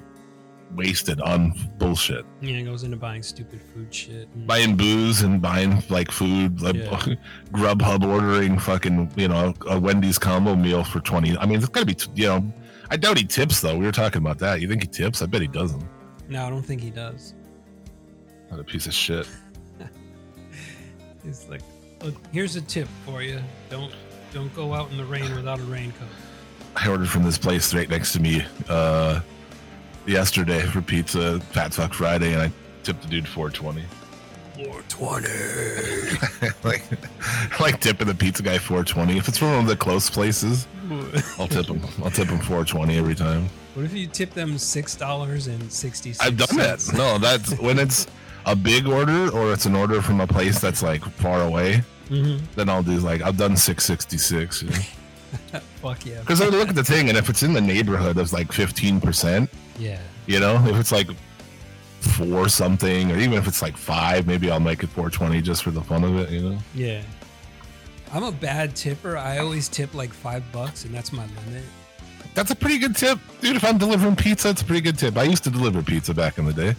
wasted 0.76 1.20
on 1.22 1.54
bullshit. 1.78 2.26
Yeah, 2.41 2.58
it 2.58 2.64
goes 2.64 2.84
into 2.84 2.97
buying 2.97 3.22
stupid 3.24 3.60
food 3.74 3.93
shit. 3.93 4.28
and- 4.34 4.47
Buying 4.47 4.76
booze 4.76 5.22
and 5.22 5.41
buying 5.41 5.84
like 5.89 6.10
food, 6.12 6.62
like 6.62 6.76
Yeah. 6.76 7.16
Grubhub 7.52 8.04
ordering 8.04 8.58
fucking 8.58 9.12
you 9.18 9.28
know 9.28 9.54
a 9.68 9.80
Wendy's 9.80 10.18
combo 10.18 10.56
meal 10.56 10.84
for 10.84 11.00
twenty. 11.00 11.38
I 11.38 11.45
mean, 11.45 11.60
it's 11.60 11.68
gotta 11.70 11.86
be 11.86 11.95
you 12.16 12.28
know. 12.28 12.54
I 12.90 12.98
doubt 12.98 13.18
he 13.18 13.24
tips 13.24 13.62
though. 13.62 13.78
We 13.78 13.86
were 13.86 13.92
talking 13.92 14.22
about 14.22 14.40
that. 14.40 14.62
You 14.62 14.68
think 14.68 14.82
he 14.82 14.88
tips? 14.88 15.22
I 15.22 15.26
bet 15.28 15.42
he 15.42 15.48
doesn't. 15.48 15.84
no, 16.28 16.46
I 16.46 16.50
don't 16.50 16.64
think 16.64 16.82
he 16.82 16.90
does. 16.90 17.34
Not 18.50 18.60
a 18.60 18.64
piece 18.64 18.88
of 18.88 18.94
shit. 18.94 19.28
He's 21.24 21.48
like, 21.50 21.62
look, 22.02 22.16
here's 22.32 22.56
a 22.56 22.62
tip 22.62 22.88
for 23.06 23.22
you: 23.22 23.40
don't 23.70 23.94
don't 24.34 24.54
go 24.56 24.74
out 24.74 24.90
in 24.92 24.98
the 24.98 25.06
rain 25.06 25.34
without 25.36 25.60
a 25.60 25.64
raincoat. 25.64 26.08
I 26.76 26.88
ordered 26.88 27.10
from 27.10 27.24
this 27.24 27.38
place 27.38 27.74
right 27.74 27.90
next 27.90 28.14
to 28.14 28.20
me 28.20 28.46
uh 28.70 29.22
yesterday 30.06 30.62
for 30.62 30.82
pizza, 30.82 31.40
Fat 31.40 31.74
Fuck 31.74 31.94
Friday, 31.94 32.34
and 32.34 32.42
I 32.42 32.52
tipped 32.84 33.04
the 33.04 33.08
dude 33.08 33.28
four 33.28 33.50
twenty. 33.50 33.84
420. 34.66 36.52
like, 36.66 36.84
I 37.24 37.58
like 37.64 37.80
tipping 37.80 38.08
the 38.08 38.14
pizza 38.14 38.44
guy 38.44 38.58
420. 38.58 39.18
If 39.18 39.30
it's 39.30 39.38
from 39.38 39.52
one 39.52 39.60
of 39.60 39.68
the 39.68 39.78
close 39.78 40.10
places, 40.10 40.68
I'll 41.38 41.48
tip 41.48 41.68
them. 41.68 41.82
I'll 42.04 42.12
tip 42.12 42.28
them 42.28 42.40
420 42.40 42.98
every 42.98 43.16
time. 43.16 43.50
what 43.76 43.86
if 43.86 43.94
you 43.94 44.08
tip 44.08 44.32
them 44.34 44.58
six 44.58 44.96
dollars 44.96 45.48
and 45.48 45.72
sixty? 45.72 46.14
I've 46.20 46.38
done 46.38 46.58
that. 46.58 46.84
No, 46.96 47.18
that's 47.18 47.58
when 47.60 47.80
it's 47.80 48.08
a 48.46 48.56
big 48.56 48.88
order 48.88 49.30
or 49.30 49.54
it's 49.54 49.66
an 49.66 49.76
order 49.76 50.02
from 50.02 50.22
a 50.22 50.28
place 50.28 50.60
that's 50.60 50.82
like 50.84 51.04
far 51.04 51.44
away. 51.44 51.84
Mm-hmm. 52.10 52.44
Then 52.56 52.70
I'll 52.70 52.84
do 52.84 52.98
like 53.00 53.22
I've 53.22 53.38
done 53.38 53.56
666. 53.56 54.64
Fuck 55.82 56.06
yeah. 56.06 56.20
Because 56.22 56.42
I 56.42 56.48
look 56.48 56.70
at 56.70 56.76
the 56.76 56.84
thing, 56.84 57.10
and 57.10 57.18
if 57.18 57.30
it's 57.30 57.44
in 57.44 57.54
the 57.54 57.62
neighborhood 57.62 58.18
of 58.18 58.34
like 58.34 58.52
15 58.52 59.00
percent, 59.02 59.50
Yeah. 59.78 60.00
you 60.26 60.40
know, 60.40 60.56
if 60.68 60.76
it's 60.78 60.92
like 60.92 61.08
four 62.02 62.50
something, 62.50 63.12
or 63.12 63.18
even 63.18 63.34
if 63.34 63.48
it's 63.48 63.62
like 63.62 63.78
five, 63.78 64.26
maybe 64.26 64.50
I'll 64.50 64.60
make 64.60 64.84
it 64.84 64.88
420 64.90 65.42
just 65.42 65.64
for 65.64 65.72
the 65.72 65.82
fun 65.82 66.04
of 66.04 66.16
it. 66.18 66.30
You 66.32 66.42
know. 66.50 66.58
Yeah. 66.74 67.02
I'm 68.12 68.24
a 68.24 68.32
bad 68.32 68.76
tipper. 68.76 69.18
I 69.18 69.38
always 69.38 69.68
tip 69.70 69.93
like 69.93 70.14
five 70.14 70.43
bucks, 70.51 70.86
and 70.86 70.93
that's 70.93 71.12
my 71.14 71.26
limit. 71.45 71.64
That's 72.36 72.51
a 72.51 72.55
pretty 72.55 72.78
good 72.78 72.95
tip, 72.95 73.20
dude. 73.41 73.55
If 73.55 73.66
I'm 73.66 73.78
delivering 73.78 74.16
pizza, 74.16 74.49
it's 74.49 74.62
a 74.62 74.66
pretty 74.66 74.82
good 74.82 74.97
tip. 74.97 75.18
I 75.18 75.24
used 75.24 75.43
to 75.43 75.49
deliver 75.49 75.82
pizza 75.82 76.14
back 76.14 76.38
in 76.38 76.45
the 76.45 76.53
day, 76.53 76.76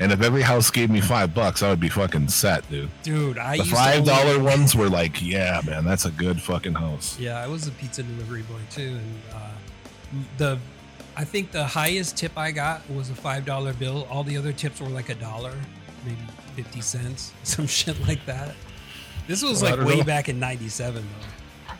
and 0.00 0.12
if 0.12 0.20
every 0.22 0.42
house 0.42 0.70
gave 0.70 0.90
me 0.90 1.00
five 1.00 1.34
bucks, 1.34 1.62
I 1.62 1.70
would 1.70 1.80
be 1.80 1.88
fucking 1.88 2.28
set, 2.28 2.68
dude. 2.68 2.90
Dude, 3.02 3.38
I 3.38 3.52
The 3.52 3.58
used 3.58 3.70
to 3.70 3.76
five 3.76 4.04
dollar 4.04 4.38
ones 4.40 4.74
were 4.74 4.88
like, 4.88 5.22
yeah, 5.22 5.60
man, 5.64 5.84
that's 5.84 6.04
a 6.04 6.10
good 6.10 6.42
fucking 6.42 6.74
house. 6.74 7.18
Yeah, 7.18 7.42
I 7.42 7.46
was 7.46 7.66
a 7.66 7.70
pizza 7.72 8.02
delivery 8.02 8.42
boy 8.42 8.60
too, 8.70 8.98
and 8.98 9.20
uh, 9.34 9.50
the 10.36 10.58
I 11.16 11.24
think 11.24 11.52
the 11.52 11.64
highest 11.64 12.16
tip 12.16 12.36
I 12.36 12.50
got 12.52 12.88
was 12.90 13.10
a 13.10 13.14
five 13.14 13.44
dollar 13.44 13.72
bill. 13.72 14.06
All 14.10 14.24
the 14.24 14.36
other 14.36 14.52
tips 14.52 14.80
were 14.80 14.88
like 14.88 15.08
a 15.08 15.14
dollar, 15.14 15.54
maybe 16.04 16.18
fifty 16.54 16.80
cents, 16.80 17.32
some 17.44 17.66
shit 17.66 17.98
like 18.06 18.24
that. 18.26 18.54
This 19.28 19.42
was 19.44 19.62
Well, 19.62 19.76
like 19.76 19.86
way 19.86 19.96
know. 19.98 20.04
back 20.04 20.28
in 20.28 20.40
'97, 20.40 21.04
though. 21.06 21.74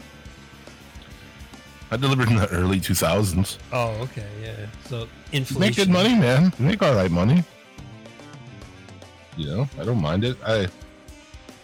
I 1.90 1.96
delivered 1.96 2.28
in 2.28 2.36
the 2.36 2.49
early 2.51 2.78
2000s. 2.80 3.57
Oh, 3.72 3.88
okay, 4.03 4.26
yeah. 4.42 4.66
So 4.88 5.09
inflation. 5.32 5.59
Make 5.61 5.76
good 5.76 5.88
money, 5.88 6.14
man. 6.14 6.53
Make 6.59 6.82
all 6.82 6.94
right 6.94 7.11
money. 7.11 7.42
You 9.38 9.46
know, 9.46 9.68
I 9.80 9.84
don't 9.84 10.01
mind 10.01 10.24
it. 10.24 10.36
I 10.46 10.68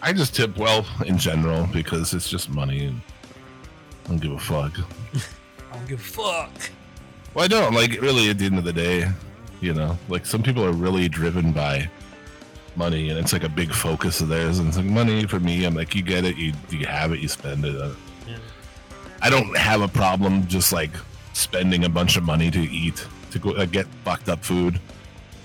I 0.01 0.11
just 0.13 0.35
tip 0.35 0.57
well 0.57 0.85
in 1.05 1.17
general 1.19 1.67
because 1.71 2.13
it's 2.13 2.29
just 2.29 2.49
money 2.49 2.85
and 2.85 3.01
I 4.05 4.07
don't 4.09 4.17
give 4.21 4.31
a 4.31 4.39
fuck. 4.39 4.73
I 5.71 5.75
don't 5.77 5.87
give 5.87 5.99
a 5.99 6.03
fuck. 6.03 6.51
Well, 7.35 7.45
I 7.45 7.47
don't 7.47 7.73
like 7.75 8.01
really 8.01 8.29
at 8.31 8.39
the 8.39 8.45
end 8.45 8.57
of 8.57 8.63
the 8.63 8.73
day, 8.73 9.07
you 9.61 9.73
know, 9.75 9.97
like 10.09 10.25
some 10.25 10.41
people 10.41 10.65
are 10.65 10.71
really 10.71 11.07
driven 11.09 11.51
by 11.51 11.89
money 12.77 13.09
and 13.09 13.17
it's 13.19 13.33
like 13.33 13.43
a 13.43 13.49
big 13.49 13.71
focus 13.73 14.21
of 14.21 14.27
theirs. 14.29 14.59
And 14.59 14.67
it's 14.67 14.77
like 14.77 14.85
money 14.85 15.25
for 15.25 15.39
me, 15.39 15.65
I'm 15.65 15.75
like, 15.75 15.95
you 15.95 16.01
get 16.01 16.25
it, 16.25 16.35
you 16.37 16.53
you 16.69 16.85
have 16.85 17.11
it, 17.13 17.19
you 17.19 17.27
spend 17.27 17.65
it. 17.65 17.75
Uh, 17.75 17.91
Yeah. 18.27 18.37
I 19.21 19.29
don't 19.29 19.55
have 19.57 19.81
a 19.81 19.87
problem 19.87 20.45
just 20.47 20.71
like 20.73 20.91
spending 21.33 21.83
a 21.85 21.89
bunch 21.89 22.17
of 22.17 22.23
money 22.23 22.49
to 22.51 22.59
eat 22.59 23.05
to 23.31 23.39
go 23.39 23.51
uh, 23.51 23.65
get 23.65 23.85
fucked 24.03 24.29
up 24.29 24.43
food, 24.43 24.79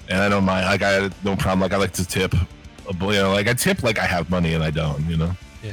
and 0.09 0.21
I 0.21 0.29
don't 0.29 0.45
mind. 0.45 0.67
Like 0.67 0.83
I 0.83 1.11
no 1.25 1.37
problem. 1.37 1.61
Like 1.61 1.73
I 1.73 1.77
like 1.77 1.93
to 1.95 2.07
tip, 2.07 2.35
uh, 2.35 2.93
you 3.01 3.13
know, 3.23 3.33
like 3.33 3.49
I 3.49 3.55
tip 3.55 3.83
like 3.83 3.99
I 3.99 4.07
have 4.07 4.31
money 4.31 4.55
and 4.55 4.63
I 4.65 4.71
don't. 4.71 5.05
You 5.09 5.17
know, 5.17 5.33
Yeah. 5.63 5.73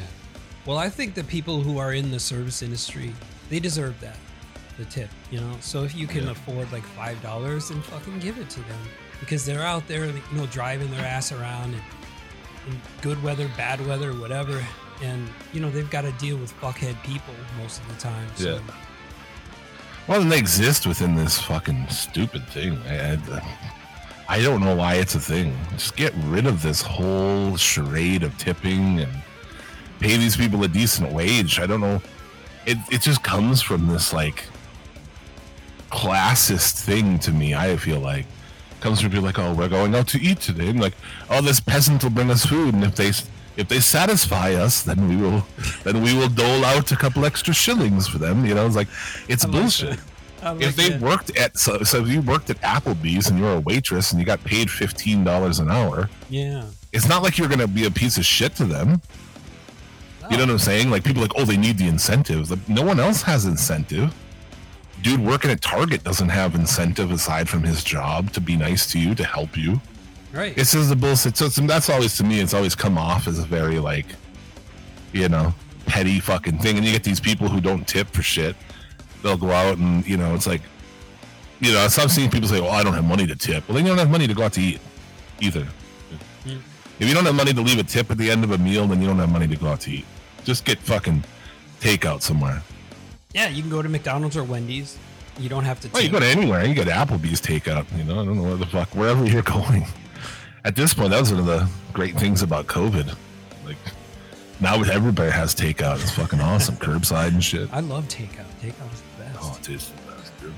Well, 0.66 0.78
I 0.78 0.90
think 0.90 1.14
the 1.16 1.24
people 1.24 1.62
who 1.62 1.78
are 1.80 1.94
in 1.94 2.12
the 2.12 2.20
service 2.20 2.62
industry, 2.62 3.14
they 3.50 3.60
deserve 3.60 3.96
that, 4.02 4.18
the 4.78 4.86
tip, 4.86 5.10
you 5.32 5.40
know? 5.40 5.56
So 5.62 5.84
if 5.86 5.96
you 5.96 6.08
can 6.08 6.26
Yeah. 6.26 6.32
afford 6.32 6.70
like 6.74 6.84
$5, 6.98 7.70
then 7.70 7.82
fucking 7.84 8.20
give 8.20 8.38
it 8.38 8.50
to 8.50 8.60
them. 8.60 8.82
Because 9.20 9.46
they're 9.46 9.64
out 9.64 9.88
there, 9.88 10.06
you 10.06 10.22
know, 10.34 10.46
driving 10.48 10.92
their 10.92 11.06
ass 11.06 11.32
around 11.32 11.74
in, 11.74 11.82
good 13.02 13.22
weather, 13.24 13.50
bad 13.58 13.86
weather, 13.88 14.14
whatever. 14.14 14.64
And, 15.02 15.28
you 15.54 15.60
know, 15.62 15.70
they've 15.70 15.90
got 15.90 16.02
to 16.02 16.12
deal 16.14 16.38
with 16.38 16.52
fuckhead 16.60 17.02
people 17.04 17.34
most 17.58 17.80
of 17.82 17.88
the 17.88 17.96
time. 18.02 18.28
So, 18.36 18.56
Yeah. 18.56 18.74
well, 20.08 20.22
they 20.24 20.38
exist 20.38 20.86
within 20.86 21.16
this 21.16 21.40
fucking 21.40 21.88
stupid 21.90 22.48
thing. 22.50 22.78
I, 22.88 23.14
I, 23.14 23.58
I 24.30 24.42
don't 24.42 24.62
know 24.62 24.76
why 24.76 24.96
it's 24.96 25.16
a 25.16 25.20
thing. 25.20 25.56
Just 25.74 25.96
get 25.96 26.14
rid 26.26 26.46
of 26.46 26.62
this 26.62 26.82
whole 26.82 27.56
charade 27.58 28.24
of 28.24 28.38
tipping 28.38 29.00
and 29.00 29.12
pay 30.00 30.18
these 30.18 30.36
people 30.36 30.64
a 30.64 30.68
decent 30.68 31.12
wage. 31.14 31.60
I 31.60 31.66
don't 31.68 31.80
know. 31.82 32.02
It 32.66 32.78
it 32.92 33.02
just 33.02 33.24
comes 33.24 33.62
from 33.62 33.88
this 33.88 34.12
like 34.12 34.44
classist 35.92 36.82
thing 36.84 37.20
to 37.20 37.32
me. 37.32 37.56
I 37.56 37.78
feel 37.78 38.00
like 38.00 38.26
comes 38.82 39.02
to 39.02 39.10
be 39.10 39.20
like, 39.20 39.40
oh, 39.40 39.54
we're 39.54 39.70
going 39.70 39.96
out 39.96 40.08
to 40.10 40.22
eat 40.22 40.40
today, 40.40 40.70
and 40.70 40.80
like, 40.80 40.94
oh, 41.30 41.42
this 41.42 41.60
peasant 41.60 42.04
will 42.04 42.12
bring 42.12 42.30
us 42.32 42.46
food, 42.46 42.74
and 42.74 42.84
if 42.84 42.96
they 42.96 43.10
if 43.58 43.68
they 43.70 43.80
satisfy 43.80 44.54
us, 44.54 44.84
then 44.84 45.08
we 45.10 45.16
will 45.16 45.46
then 45.84 46.02
we 46.04 46.14
will 46.16 46.30
dole 46.30 46.64
out 46.66 46.92
a 46.92 46.96
couple 46.96 47.26
extra 47.26 47.54
shillings 47.54 48.08
for 48.08 48.18
them. 48.20 48.46
You 48.46 48.54
know, 48.56 48.66
it's 48.68 48.76
like 48.76 48.88
it's 49.28 49.44
like 49.44 49.52
bullshit 49.54 50.00
like 50.44 50.62
if 50.62 50.76
they 50.76 50.90
that. 50.90 51.02
worked 51.02 51.36
at 51.36 51.58
so, 51.58 51.82
so 51.84 52.02
if 52.04 52.08
you 52.08 52.22
worked 52.22 52.50
at 52.52 52.62
Applebee's 52.62 53.28
and 53.30 53.40
you're 53.40 53.56
a 53.56 53.60
waitress 53.60 54.12
and 54.12 54.20
you 54.20 54.26
got 54.26 54.44
paid 54.44 54.70
fifteen 54.70 55.24
dollars 55.24 55.58
an 55.60 55.72
hour, 55.72 56.10
Yeah. 56.30 56.66
it's 56.94 57.08
not 57.10 57.24
like 57.24 57.38
you're 57.40 57.48
gonna 57.50 57.68
be 57.68 57.86
a 57.88 57.92
piece 57.92 58.18
of 58.20 58.26
shit 58.26 58.56
to 58.58 58.66
them. 58.66 59.02
You 60.30 60.36
know 60.38 60.44
what 60.44 60.52
I'm 60.52 60.60
saying? 60.60 60.90
Like 60.92 61.04
people 61.06 61.22
like, 61.22 61.32
oh, 61.38 61.46
they 61.46 61.56
need 61.58 61.78
the 61.78 61.88
incentives. 61.88 62.52
Like, 62.52 62.68
no 62.70 62.84
one 62.84 63.00
else 63.00 63.22
has 63.24 63.46
incentive. 63.46 64.14
Dude 65.02 65.20
working 65.20 65.52
at 65.52 65.62
Target 65.62 66.04
doesn't 66.04 66.30
have 66.30 66.56
incentive 66.56 67.12
aside 67.12 67.48
from 67.48 67.64
his 67.64 67.84
job 67.84 68.32
to 68.34 68.42
be 68.42 68.56
nice 68.56 68.92
to 68.92 69.00
you, 69.00 69.16
to 69.16 69.24
help 69.24 69.56
you. 69.56 69.80
Right. 70.34 70.58
It's 70.58 70.74
just 70.74 70.90
the 70.90 70.96
bullshit. 70.96 71.38
So 71.38 71.48
that's 71.48 71.90
always 71.90 72.18
to 72.18 72.24
me. 72.24 72.40
It's 72.40 72.54
always 72.54 72.76
come 72.76 72.98
off 72.98 73.28
as 73.28 73.40
a 73.40 73.46
very 73.46 73.80
like, 73.80 74.06
you 75.14 75.30
know, 75.30 75.54
petty 75.86 76.20
fucking 76.20 76.60
thing. 76.60 76.78
And 76.78 76.86
you 76.86 76.92
get 76.92 77.04
these 77.04 77.20
people 77.20 77.48
who 77.48 77.62
don't 77.62 77.88
tip 77.88 78.08
for 78.10 78.22
shit. 78.22 78.56
They'll 79.24 79.38
go 79.38 79.52
out 79.52 79.78
and 79.78 80.06
you 80.06 80.18
know, 80.18 80.36
it's 80.36 80.48
like, 80.48 80.62
you 81.60 81.74
know, 81.74 81.88
so 81.88 82.04
I've 82.04 82.12
seen 82.12 82.30
people 82.30 82.48
say, 82.48 82.62
"Well, 82.62 82.72
I 82.72 82.84
don't 82.84 82.94
have 82.94 83.06
money 83.06 83.26
to 83.26 83.36
tip." 83.36 83.68
Well, 83.68 83.76
then 83.76 83.86
you 83.86 83.90
don't 83.90 83.98
have 83.98 84.12
money 84.12 84.28
to 84.28 84.34
go 84.34 84.44
out 84.44 84.54
to 84.54 84.62
eat 84.62 84.80
either. 85.40 85.66
Mm. 86.46 86.60
If 87.00 87.08
you 87.08 87.16
don't 87.16 87.26
have 87.26 87.34
money 87.36 87.54
to 87.54 87.62
leave 87.62 87.80
a 87.80 87.84
tip 87.84 88.12
at 88.12 88.18
the 88.18 88.30
end 88.30 88.44
of 88.44 88.52
a 88.52 88.58
meal, 88.60 88.86
then 88.86 89.02
you 89.02 89.08
don't 89.08 89.18
have 89.18 89.32
money 89.32 89.48
to 89.48 89.56
go 89.56 89.68
out 89.68 89.82
to 89.82 89.92
eat. 89.92 90.06
Just 90.44 90.66
get 90.66 90.78
fucking 90.80 91.24
takeout 91.80 92.22
somewhere. 92.22 92.62
Yeah, 93.38 93.50
you 93.50 93.62
can 93.62 93.70
go 93.70 93.84
to 93.84 93.88
McDonald's 93.88 94.36
or 94.36 94.44
Wendy's. 94.44 94.98
You 95.40 95.48
don't 95.48 95.64
have 95.64 95.80
to 95.82 95.90
Well, 95.94 96.02
you 96.02 96.10
go 96.10 96.20
to 96.20 96.26
anywhere. 96.26 96.66
You 96.66 96.74
get 96.74 96.88
Applebee's 96.88 97.40
takeout. 97.40 97.86
You 97.96 98.04
know, 98.04 98.20
I 98.20 98.26
don't 98.26 98.38
know 98.38 98.44
where 98.44 98.56
the 98.56 98.66
fuck, 98.66 98.96
wherever 98.96 99.24
you're 99.26 99.42
going. 99.58 99.86
At 100.66 100.76
this 100.76 100.96
point, 100.96 101.12
that 101.12 101.20
was 101.20 101.32
one 101.32 101.42
of 101.42 101.46
the 101.46 101.70
great 101.94 102.18
things 102.18 102.42
about 102.42 102.66
COVID. 102.66 103.16
Like 103.64 103.78
now, 104.60 104.82
everybody 104.82 105.30
has 105.30 105.54
takeout. 105.54 106.02
It's 106.02 106.10
fucking 106.12 106.42
awesome, 106.42 106.76
curbside 106.88 107.28
and 107.28 107.44
shit. 107.44 107.72
I 107.72 107.82
love 107.82 108.08
takeout. 108.08 108.48
Takeout 108.60 108.92
is 108.92 109.02
the 109.02 109.24
best. 109.24 109.38
Oh, 109.40 109.58
it 109.62 109.70
is 109.70 109.90
the 109.92 110.12
best, 110.12 110.40
dude. 110.42 110.54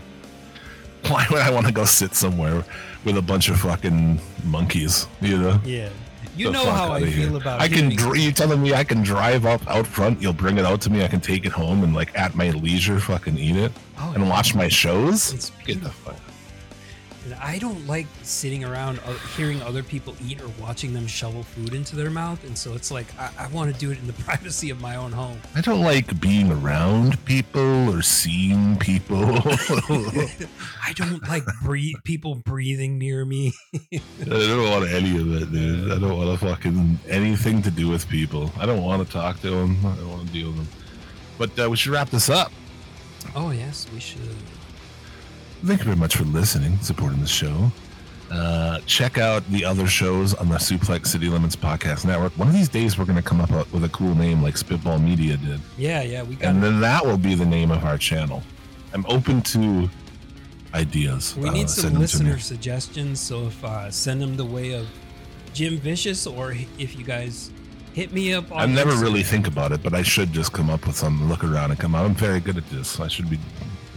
Why 1.12 1.26
would 1.30 1.42
I 1.42 1.52
want 1.52 1.66
to 1.68 1.74
go 1.74 1.84
sit 1.84 2.16
somewhere 2.16 2.64
with 3.04 3.18
a 3.18 3.22
bunch 3.22 3.50
of 3.50 3.60
fucking 3.60 4.22
monkeys? 4.46 5.06
You 5.20 5.38
know. 5.38 5.60
Yeah. 5.66 5.90
You 6.40 6.52
know 6.52 6.72
how 6.72 6.92
I 6.94 7.02
feel 7.02 7.10
here. 7.12 7.38
about 7.38 7.60
I 7.60 7.68
can. 7.68 7.90
Dr- 7.96 8.18
you 8.18 8.32
telling 8.32 8.62
me 8.62 8.74
I 8.74 8.84
can 8.86 9.04
drive 9.04 9.46
up 9.46 9.66
out 9.68 9.86
front? 9.86 10.22
You'll 10.22 10.34
bring 10.34 10.58
it 10.58 10.66
out 10.66 10.80
to 10.82 10.90
me. 10.90 11.04
I 11.04 11.08
can 11.08 11.20
take 11.20 11.46
it 11.46 11.52
home 11.52 11.84
and 11.84 11.94
like 11.94 12.18
at 12.18 12.34
my 12.36 12.52
leisure, 12.52 13.00
fucking 13.00 13.38
eat 13.38 13.58
it 13.58 13.72
Oh, 13.98 14.14
and 14.16 14.24
yeah. 14.24 14.30
watch 14.30 14.56
my 14.56 14.70
shows. 14.70 15.34
It's 15.34 15.52
Get 15.66 15.84
the 15.84 15.90
fuck. 15.90 16.16
And 17.30 17.40
I 17.40 17.60
don't 17.60 17.86
like 17.86 18.08
sitting 18.24 18.64
around 18.64 19.00
uh, 19.06 19.14
hearing 19.38 19.62
other 19.62 19.84
people 19.84 20.16
eat 20.26 20.42
or 20.42 20.48
watching 20.60 20.94
them 20.94 21.06
shovel 21.06 21.44
food 21.44 21.76
into 21.76 21.96
their 21.96 22.10
mouth. 22.10 22.44
And 22.44 22.58
so 22.58 22.74
it's 22.74 22.90
like, 22.90 23.06
I, 23.20 23.30
I 23.38 23.48
want 23.50 23.72
to 23.72 23.80
do 23.80 23.92
it 23.92 24.00
in 24.00 24.08
the 24.08 24.14
privacy 24.24 24.72
of 24.72 24.82
my 24.82 24.96
own 24.96 25.12
home. 25.12 25.40
I 25.54 25.62
don't 25.62 25.82
like 25.82 26.20
being 26.20 26.52
around 26.52 27.24
people 27.26 27.96
or 27.96 28.02
seeing 28.02 28.80
people. 28.80 29.24
I 29.24 30.94
don't 30.96 31.22
like 31.28 31.44
breathe, 31.62 31.98
people 32.04 32.34
breathing 32.34 32.98
near 32.98 33.24
me. 33.26 33.54
I 33.94 34.00
don't 34.26 34.68
want 34.72 34.90
any 34.90 35.20
of 35.20 35.40
it, 35.40 35.52
dude. 35.52 35.92
I 35.92 36.00
don't 36.00 36.18
want 36.18 36.40
to 36.40 36.48
fucking 36.48 36.98
anything 37.08 37.62
to 37.62 37.70
do 37.70 37.90
with 37.90 38.10
people. 38.10 38.52
I 38.60 38.66
don't 38.66 38.82
want 38.82 39.06
to 39.06 39.14
talk 39.14 39.40
to 39.42 39.52
them. 39.52 39.78
I 39.86 39.96
don't 39.98 40.10
want 40.10 40.26
to 40.26 40.34
deal 40.34 40.48
with 40.48 40.58
them. 40.58 40.68
But 41.38 41.60
uh, 41.60 41.70
we 41.70 41.78
should 41.78 41.92
wrap 41.92 42.10
this 42.10 42.28
up. 42.28 42.52
Oh, 43.36 43.52
yes, 43.52 43.86
we 43.94 44.00
should. 44.00 44.20
Thank 45.66 45.80
you 45.80 45.86
very 45.86 45.98
much 45.98 46.16
for 46.16 46.24
listening, 46.26 46.78
supporting 46.80 47.20
the 47.20 47.28
show. 47.28 47.72
Uh, 48.32 48.80
check 48.86 49.18
out 49.18 49.46
the 49.50 49.66
other 49.66 49.88
shows 49.88 50.34
on 50.36 50.48
the 50.50 50.56
Suplex 50.56 51.08
City 51.08 51.28
Limits 51.28 51.56
Podcast 51.56 52.06
Network. 52.06 52.32
One 52.38 52.48
of 52.48 52.54
these 52.54 52.70
days, 52.70 52.98
we're 52.98 53.06
going 53.06 53.18
to 53.18 53.24
come 53.24 53.42
up 53.42 53.50
with 53.74 53.84
a 53.84 53.90
cool 53.90 54.16
name 54.16 54.42
like 54.42 54.56
Spitball 54.56 55.00
Media 55.00 55.36
did. 55.38 55.60
Yeah, 55.78 56.04
yeah, 56.04 56.24
we 56.24 56.36
got 56.36 56.50
And 56.54 56.64
then 56.64 56.80
that 56.82 57.04
will 57.06 57.18
be 57.18 57.36
the 57.36 57.46
name 57.46 57.72
of 57.72 57.84
our 57.84 57.98
channel. 57.98 58.44
I'm 58.94 59.06
open 59.08 59.42
to 59.42 59.90
ideas. 60.74 61.36
We 61.36 61.50
Uh, 61.50 61.54
need 61.54 61.70
some 61.70 61.82
send 61.84 61.86
them 61.86 61.92
to 61.94 61.98
me. 61.98 62.02
listener 62.02 62.40
suggestions. 62.40 63.20
So 63.20 63.48
if 63.48 63.64
uh, 63.64 63.90
send 63.92 64.22
them 64.22 64.38
the 64.38 64.46
way 64.46 64.74
of 64.74 64.88
Jim 65.54 65.78
Vicious, 65.80 66.26
or 66.28 66.52
if 66.78 66.98
you 66.98 67.04
guys 67.04 67.52
hit 67.94 68.14
me 68.14 68.34
up 68.34 68.52
on 68.52 68.60
I 68.60 68.66
never 68.68 68.92
Instagram. 68.92 69.02
really 69.02 69.24
think 69.24 69.48
about 69.48 69.72
it, 69.72 69.82
but 69.84 69.94
I 69.96 70.04
should 70.04 70.32
just 70.32 70.54
come 70.54 70.70
up 70.70 70.86
with 70.86 70.96
some, 70.96 71.28
look 71.28 71.44
around 71.44 71.72
and 71.72 71.80
come 71.80 71.96
out. 71.96 72.06
I'm 72.06 72.14
very 72.16 72.40
good 72.40 72.58
at 72.58 72.70
this. 72.70 73.00
I 73.00 73.08
should 73.08 73.30
be, 73.30 73.40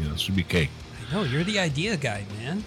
you 0.00 0.08
know, 0.08 0.16
should 0.16 0.34
be 0.34 0.42
cake. 0.42 0.70
No, 1.12 1.24
you're 1.24 1.44
the 1.44 1.58
idea 1.58 1.98
guy, 1.98 2.24
man. 2.38 2.64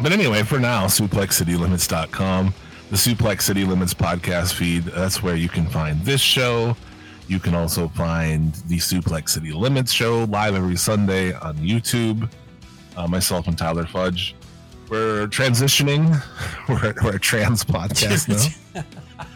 But 0.00 0.10
anyway, 0.10 0.42
for 0.42 0.58
now, 0.58 0.86
suplexcitylimits.com, 0.86 2.54
the 2.90 2.96
Suplex 2.96 3.42
City 3.42 3.64
Limits 3.64 3.94
podcast 3.94 4.54
feed. 4.54 4.82
That's 4.82 5.22
where 5.22 5.36
you 5.36 5.48
can 5.48 5.66
find 5.66 6.00
this 6.04 6.20
show. 6.20 6.76
You 7.28 7.38
can 7.38 7.54
also 7.54 7.86
find 7.86 8.52
the 8.66 8.78
Suplex 8.78 9.28
City 9.28 9.52
Limits 9.52 9.92
show 9.92 10.24
live 10.24 10.56
every 10.56 10.74
Sunday 10.74 11.34
on 11.34 11.56
YouTube. 11.58 12.28
Uh, 12.96 13.06
myself 13.06 13.46
and 13.46 13.56
Tyler 13.56 13.86
Fudge. 13.86 14.34
We're 14.88 15.28
transitioning. 15.28 16.20
We're, 16.68 16.94
we're 17.02 17.16
a 17.16 17.20
trans 17.20 17.64
podcast 17.64 18.28
now. 18.74 18.82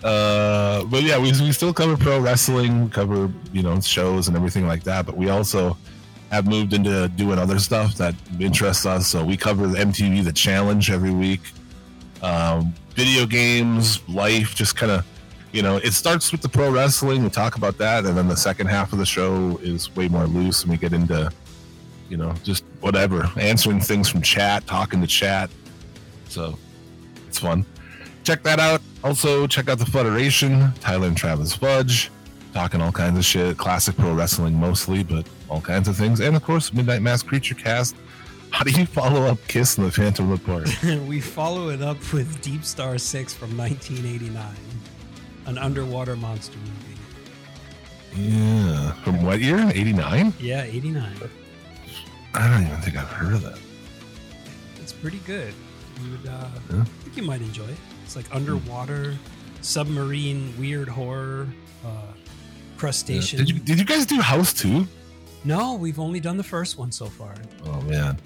uh, 0.09 0.85
but 0.85 1.05
yeah, 1.05 1.19
we, 1.19 1.31
we 1.31 1.53
still 1.53 1.73
cover 1.73 1.97
pro 1.97 2.19
wrestling, 2.19 2.91
cover 2.91 3.31
you 3.53 3.63
know 3.63 3.81
shows 3.81 4.27
and 4.27 4.37
everything 4.37 4.67
like 4.67 4.83
that. 4.83 5.07
But 5.07 5.17
we 5.17 5.29
also 5.29 5.77
have 6.31 6.47
moved 6.47 6.73
into 6.73 7.09
doing 7.09 7.39
other 7.39 7.59
stuff 7.59 7.95
that 7.95 8.15
interests 8.39 8.85
us. 8.85 9.07
So 9.07 9.25
we 9.25 9.37
cover 9.37 9.67
the 9.67 9.79
MTV 9.79 10.25
The 10.25 10.33
Challenge 10.33 10.91
every 10.91 11.11
week, 11.11 11.41
um, 12.23 12.75
video 12.91 13.27
games, 13.27 14.07
life, 14.09 14.55
just 14.55 14.77
kind 14.77 14.93
of, 14.93 15.07
you 15.53 15.63
know, 15.63 15.77
it 15.79 15.93
starts 15.93 16.31
with 16.31 16.43
the 16.43 16.49
pro 16.49 16.71
wrestling. 16.71 17.23
We 17.23 17.31
talk 17.31 17.57
about 17.57 17.79
that, 17.79 18.05
and 18.05 18.17
then 18.17 18.29
the 18.29 18.37
second 18.37 18.67
half 18.67 18.93
of 18.93 18.99
the 18.99 19.07
show 19.07 19.59
is 19.63 19.95
way 19.97 20.09
more 20.09 20.27
loose, 20.27 20.63
and 20.63 20.71
we 20.71 20.77
get 20.77 20.93
into, 20.93 21.31
you 22.11 22.19
know, 22.19 22.35
just 22.45 22.65
whatever, 22.81 23.31
answering 23.39 23.81
things 23.81 24.09
from 24.09 24.21
chat, 24.21 24.67
talking 24.67 25.01
to 25.01 25.07
chat. 25.07 25.49
So 26.29 26.59
it's 27.27 27.39
fun. 27.39 27.65
Check 28.25 28.43
that 28.43 28.61
out. 28.61 28.83
Also, 29.03 29.47
check 29.47 29.71
out 29.71 29.79
the 29.79 29.87
Federation, 29.87 30.73
Tyler 30.81 31.07
and 31.07 31.17
Travis 31.17 31.55
Fudge, 31.55 32.11
talking 32.59 32.81
all 32.81 32.91
kinds 32.91 33.17
of 33.17 33.25
shit, 33.25 33.57
classic 33.57 33.97
pro 33.97 34.13
wrestling 34.13 34.53
mostly, 34.53 35.05
but 35.05 35.25
all 35.49 35.61
kinds 35.61 35.87
of 35.87 35.97
things. 35.97 36.19
And 36.19 36.35
of 36.35 36.43
course, 36.43 36.73
Midnight 36.73 37.03
Mass 37.03 37.23
Creature 37.23 37.55
Cast, 37.55 37.95
How 38.51 38.65
do 38.65 38.73
you 38.73 38.85
follow 38.85 39.23
up 39.27 39.39
Kiss 39.47 39.79
in 39.79 39.85
the 39.85 39.93
Phantom 39.93 40.33
of 40.33 40.41
the 40.41 40.45
Park? 40.45 40.67
we 41.07 41.21
follow 41.21 41.69
it 41.69 41.81
up 41.83 41.99
with 42.13 42.41
Deep 42.43 42.65
Star 42.65 42.99
6 42.99 43.33
from 43.33 43.57
1989, 43.57 44.45
an 45.47 45.57
underwater 45.57 46.17
monster 46.17 46.59
movie. 46.59 48.29
Yeah. 48.29 48.91
From 49.05 49.23
what 49.23 49.39
year? 49.39 49.71
89? 49.73 50.35
Yeah, 50.41 50.65
89. 50.65 51.13
I 52.35 52.49
don't 52.51 52.67
even 52.67 52.81
think 52.81 52.97
I've 52.97 53.07
heard 53.07 53.35
of 53.35 53.43
that. 53.43 53.59
It's 54.81 54.93
pretty 54.93 55.19
good. 55.19 55.55
You 56.03 56.11
would, 56.11 56.27
uh, 56.27 56.49
Yeah. 56.73 56.81
I 56.81 56.85
think 57.05 57.17
you 57.19 57.23
might 57.23 57.41
enjoy 57.41 57.67
it. 57.69 57.79
It's 58.05 58.17
like 58.17 58.27
underwater, 58.35 59.17
submarine, 59.61 60.53
weird 60.59 60.89
horror, 60.89 61.47
uh, 61.87 61.91
crustacean. 62.79 63.39
Did 63.39 63.49
you 63.51 63.59
did 63.59 63.79
you 63.79 63.85
guys 63.85 64.07
do 64.07 64.21
House 64.21 64.53
2? 64.55 64.87
No, 65.45 65.75
we've 65.75 65.99
only 66.01 66.21
done 66.21 66.37
the 66.37 66.43
first 66.45 66.79
one 66.79 66.91
so 66.93 67.07
far. 67.07 67.35
Oh 67.67 67.81
man. 67.83 68.17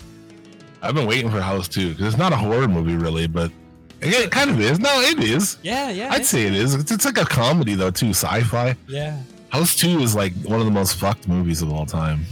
I've 0.82 0.94
been 0.94 1.06
waiting 1.06 1.30
for 1.30 1.40
House 1.40 1.68
2 1.68 1.90
because 1.90 2.06
it's 2.08 2.16
not 2.16 2.32
a 2.32 2.36
horror 2.36 2.66
movie 2.68 2.96
really, 2.96 3.26
but 3.26 3.52
it 4.00 4.30
kind 4.32 4.50
of 4.50 4.60
is. 4.60 4.80
No, 4.80 5.00
it 5.00 5.20
is. 5.20 5.58
Yeah, 5.62 5.90
yeah. 5.90 6.10
I'd 6.10 6.26
say 6.26 6.42
it 6.44 6.54
is. 6.54 6.74
It's, 6.74 6.90
it's 6.90 7.04
like 7.04 7.18
a 7.18 7.24
comedy 7.24 7.74
though 7.74 7.90
too, 7.92 8.10
sci-fi. 8.10 8.74
Yeah. 8.88 9.20
House 9.50 9.76
2 9.76 10.00
is 10.00 10.14
like 10.14 10.32
one 10.44 10.58
of 10.60 10.64
the 10.66 10.72
most 10.72 10.96
fucked 10.96 11.28
movies 11.28 11.62
of 11.62 11.72
all 11.72 11.86
time. 11.86 12.24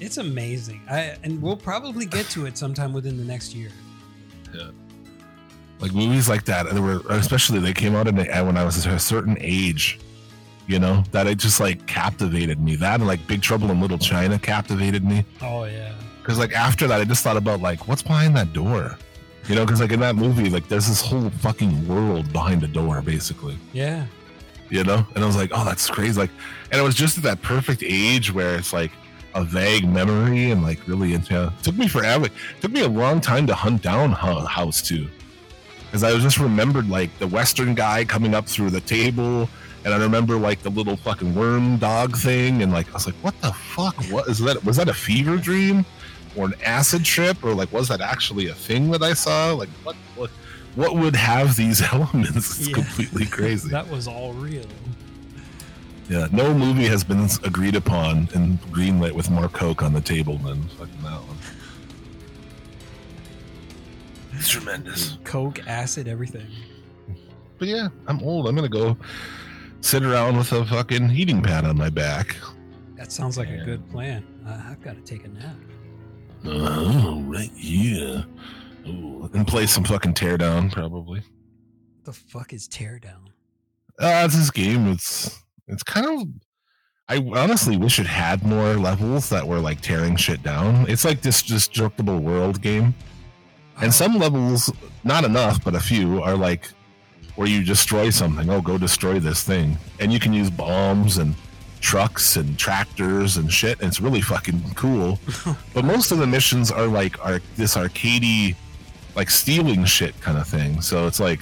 It's 0.00 0.16
amazing. 0.16 0.80
I, 0.90 1.16
and 1.22 1.40
we'll 1.40 1.56
probably 1.56 2.06
get 2.06 2.26
to 2.30 2.46
it 2.46 2.58
sometime 2.58 2.92
within 2.92 3.16
the 3.18 3.24
next 3.24 3.54
year. 3.54 3.70
Yeah. 4.54 4.70
like 5.80 5.94
movies 5.94 6.28
like 6.28 6.44
that 6.44 6.68
they 6.74 6.78
were 6.80 7.00
especially 7.08 7.58
they 7.58 7.72
came 7.72 7.94
out 7.94 8.06
in 8.06 8.18
a, 8.18 8.44
when 8.44 8.58
i 8.58 8.64
was 8.64 8.84
a 8.84 8.98
certain 8.98 9.34
age 9.40 9.98
you 10.66 10.78
know 10.78 11.02
that 11.12 11.26
it 11.26 11.38
just 11.38 11.60
like 11.60 11.86
captivated 11.86 12.60
me. 12.60 12.76
That 12.76 13.00
and 13.00 13.06
like 13.06 13.26
big 13.26 13.42
trouble 13.42 13.70
in 13.70 13.80
little 13.80 13.98
china 13.98 14.38
captivated 14.38 15.04
me. 15.04 15.24
Oh, 15.40 15.64
yeah. 15.64 15.92
because 16.20 16.38
like 16.38 16.52
after 16.52 16.86
that 16.86 17.00
i 17.00 17.04
just 17.04 17.22
thought 17.24 17.36
about 17.36 17.60
like 17.60 17.88
what's 17.88 18.02
behind 18.02 18.36
that 18.36 18.52
door? 18.52 18.96
You 19.48 19.56
know 19.56 19.64
because 19.64 19.80
like 19.80 19.90
in 19.92 20.00
that 20.00 20.14
movie 20.16 20.48
like 20.50 20.68
there's 20.68 20.86
this 20.86 21.00
whole 21.02 21.30
fucking 21.30 21.86
world 21.88 22.32
behind 22.32 22.62
a 22.62 22.68
door 22.68 23.02
basically. 23.02 23.56
Yeah. 23.72 24.06
you 24.70 24.84
know? 24.84 25.04
And 25.14 25.24
i 25.24 25.26
was 25.26 25.36
like 25.36 25.50
oh 25.52 25.64
that's 25.64 25.88
crazy. 25.90 26.18
Like 26.18 26.30
and 26.70 26.80
it 26.80 26.84
was 26.84 26.94
just 26.94 27.16
at 27.18 27.24
that 27.24 27.42
perfect 27.42 27.82
age 27.84 28.32
where 28.32 28.56
it's 28.56 28.72
like 28.72 28.92
a 29.34 29.42
vague 29.42 29.88
memory 29.88 30.50
and 30.50 30.62
like 30.62 30.86
really 30.86 31.14
into 31.14 31.46
it 31.46 31.64
took 31.64 31.76
me 31.76 31.88
forever. 31.88 32.26
It 32.26 32.32
took 32.60 32.70
me 32.70 32.82
a 32.82 32.88
long 32.88 33.20
time 33.20 33.46
to 33.48 33.54
hunt 33.54 33.82
down 33.82 34.12
Ho- 34.12 34.44
house 34.44 34.82
too, 34.82 35.08
because 35.86 36.04
i 36.04 36.16
just 36.18 36.38
remembered 36.38 36.88
like 36.88 37.10
the 37.18 37.26
western 37.26 37.74
guy 37.74 38.04
coming 38.04 38.34
up 38.34 38.46
through 38.46 38.70
the 38.70 38.80
table 38.82 39.48
and 39.84 39.92
i 39.94 39.96
remember 39.98 40.36
like 40.36 40.60
the 40.62 40.70
little 40.70 40.96
fucking 40.96 41.34
worm 41.34 41.76
dog 41.78 42.16
thing 42.16 42.62
and 42.62 42.72
like 42.72 42.88
i 42.90 42.92
was 42.92 43.06
like 43.06 43.14
what 43.16 43.38
the 43.40 43.52
fuck 43.52 43.96
what 44.10 44.28
is 44.28 44.38
that 44.38 44.62
was 44.64 44.76
that 44.76 44.88
a 44.88 44.94
fever 44.94 45.36
dream 45.36 45.84
or 46.36 46.46
an 46.46 46.54
acid 46.64 47.04
trip 47.04 47.42
or 47.44 47.54
like 47.54 47.70
was 47.72 47.88
that 47.88 48.00
actually 48.00 48.48
a 48.48 48.54
thing 48.54 48.90
that 48.90 49.02
i 49.02 49.12
saw 49.12 49.52
like 49.52 49.68
what 49.84 49.96
what 50.16 50.30
what 50.76 50.94
would 50.96 51.14
have 51.16 51.56
these 51.56 51.82
elements 51.92 52.36
it's 52.58 52.68
Yeah. 52.68 52.74
completely 52.74 53.26
crazy 53.38 53.68
That 53.70 53.88
was 53.90 54.06
all 54.08 54.32
real. 54.32 54.64
yeah, 56.08 56.28
no 56.32 56.54
movie 56.54 56.86
has 56.86 57.04
been 57.04 57.28
agreed 57.44 57.74
upon 57.76 58.28
and 58.34 58.60
greenlit 58.72 59.12
with 59.12 59.30
more 59.30 59.48
coke 59.48 59.82
on 59.82 59.92
the 59.92 60.00
table 60.00 60.38
than 60.38 60.62
fucking 60.78 61.02
that 61.02 61.20
one. 61.22 61.36
It's 64.34 64.48
tremendous. 64.48 65.18
Coke, 65.24 65.60
acid, 65.66 66.08
everything. 66.08 66.46
But 67.58 67.68
yeah, 67.68 67.88
I'm 68.06 68.20
old. 68.22 68.48
I'm 68.48 68.56
gonna 68.56 68.68
go 68.68 68.96
sit 69.82 70.02
around 70.02 70.36
with 70.38 70.50
a 70.52 70.64
fucking 70.64 71.08
heating 71.10 71.42
pad 71.42 71.64
on 71.64 71.76
my 71.76 71.90
back. 71.90 72.36
That 72.96 73.12
sounds 73.12 73.36
like 73.36 73.48
Yeah. 73.48 73.62
a 73.62 73.64
good 73.64 73.90
plan. 73.90 74.24
Uh, 74.46 74.62
I've 74.70 74.80
got 74.80 74.94
to 74.96 75.02
take 75.02 75.24
a 75.24 75.28
nap. 75.28 75.56
Oh, 76.44 77.20
right 77.26 77.50
here. 77.54 78.24
Ooh, 78.86 79.30
and 79.32 79.46
play 79.46 79.66
some 79.66 79.84
fucking 79.84 80.14
teardown, 80.14 80.72
probably. 80.72 81.20
What 81.20 82.04
the 82.04 82.12
fuck 82.12 82.52
is 82.52 82.66
teardown? 82.68 83.28
Uh, 84.00 84.22
it's 84.24 84.36
this 84.36 84.50
game. 84.50 84.88
It's 84.90 85.38
it's 85.68 85.82
kind 85.84 86.06
of. 86.06 86.28
I 87.08 87.18
honestly 87.38 87.76
wish 87.76 87.98
it 87.98 88.06
had 88.06 88.42
more 88.44 88.74
levels 88.74 89.28
that 89.28 89.46
were 89.46 89.60
like 89.60 89.80
tearing 89.82 90.16
shit 90.16 90.42
down. 90.42 90.86
It's 90.88 91.04
like 91.04 91.20
this 91.20 91.42
destructible 91.42 92.18
world 92.18 92.60
game. 92.62 92.94
Oh, 93.76 93.82
And 93.82 93.92
some 93.94 94.18
levels, 94.18 94.72
not 95.04 95.24
enough, 95.24 95.62
but 95.62 95.74
a 95.74 95.80
few 95.80 96.22
are 96.22 96.36
like 96.36 96.68
where 97.36 97.48
you 97.48 97.64
destroy 97.64 98.10
something. 98.10 98.48
Oh, 98.50 98.60
go 98.60 98.78
destroy 98.78 99.18
this 99.18 99.42
thing. 99.42 99.78
And 100.00 100.12
you 100.12 100.20
can 100.20 100.32
use 100.32 100.50
bombs 100.50 101.18
and 101.18 101.34
trucks 101.80 102.36
and 102.36 102.58
tractors 102.58 103.36
and 103.36 103.52
shit. 103.52 103.80
And 103.80 103.88
it's 103.88 104.00
really 104.00 104.20
fucking 104.20 104.74
cool. 104.74 105.18
but 105.74 105.84
most 105.84 106.12
of 106.12 106.18
the 106.18 106.26
missions 106.26 106.70
are 106.70 106.86
like 106.86 107.22
are 107.24 107.40
this 107.56 107.76
arcadey, 107.76 108.54
like 109.16 109.30
stealing 109.30 109.84
shit 109.84 110.18
kind 110.20 110.38
of 110.38 110.46
thing. 110.46 110.80
So 110.80 111.06
it's 111.06 111.20
like 111.20 111.40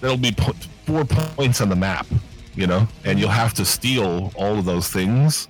there'll 0.00 0.16
be 0.16 0.32
po- 0.32 0.54
four 0.86 1.04
points 1.04 1.60
on 1.60 1.68
the 1.68 1.76
map, 1.76 2.06
you 2.54 2.66
know, 2.66 2.86
and 3.04 3.18
you'll 3.18 3.28
have 3.30 3.54
to 3.54 3.64
steal 3.64 4.32
all 4.34 4.58
of 4.58 4.64
those 4.64 4.88
things 4.88 5.48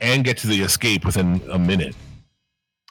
and 0.00 0.24
get 0.24 0.36
to 0.38 0.46
the 0.46 0.60
escape 0.62 1.04
within 1.04 1.40
a 1.50 1.58
minute. 1.58 1.94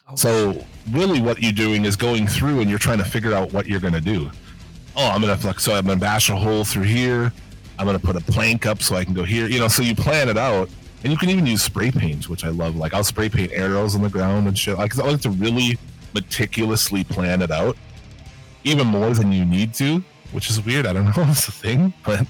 Oh, 0.07 0.15
So 0.15 0.65
really, 0.91 1.21
what 1.21 1.41
you're 1.41 1.51
doing 1.51 1.85
is 1.85 1.95
going 1.95 2.27
through 2.27 2.61
and 2.61 2.69
you're 2.69 2.79
trying 2.79 2.99
to 2.99 3.05
figure 3.05 3.33
out 3.33 3.51
what 3.53 3.67
you're 3.67 3.79
going 3.79 3.93
to 3.93 4.01
do. 4.01 4.31
Oh, 4.95 5.07
I'm 5.07 5.21
gonna 5.21 5.39
like 5.45 5.59
so 5.59 5.73
I'm 5.73 5.85
gonna 5.85 5.99
bash 5.99 6.29
a 6.29 6.35
hole 6.35 6.63
through 6.63 6.83
here. 6.83 7.31
I'm 7.79 7.85
gonna 7.85 7.99
put 7.99 8.15
a 8.15 8.21
plank 8.21 8.65
up 8.65 8.81
so 8.81 8.95
I 8.95 9.03
can 9.05 9.13
go 9.13 9.23
here. 9.23 9.47
You 9.47 9.59
know, 9.59 9.67
so 9.67 9.83
you 9.83 9.95
plan 9.95 10.29
it 10.29 10.37
out, 10.37 10.69
and 11.03 11.11
you 11.11 11.17
can 11.17 11.29
even 11.29 11.45
use 11.45 11.63
spray 11.63 11.91
paint, 11.91 12.29
which 12.29 12.43
I 12.43 12.49
love. 12.49 12.75
Like 12.75 12.93
I'll 12.93 13.03
spray 13.03 13.29
paint 13.29 13.51
arrows 13.53 13.95
on 13.95 14.01
the 14.01 14.09
ground 14.09 14.47
and 14.47 14.57
shit. 14.57 14.77
Like 14.77 14.97
I 14.99 15.03
like 15.03 15.21
to 15.21 15.29
really 15.29 15.77
meticulously 16.13 17.03
plan 17.03 17.41
it 17.41 17.51
out, 17.51 17.77
even 18.63 18.87
more 18.87 19.11
than 19.11 19.31
you 19.31 19.45
need 19.45 19.73
to, 19.75 20.03
which 20.31 20.49
is 20.49 20.63
weird. 20.65 20.85
I 20.85 20.93
don't 20.93 21.05
know, 21.05 21.13
it's 21.17 21.47
a 21.47 21.51
thing, 21.51 21.93
but 22.05 22.27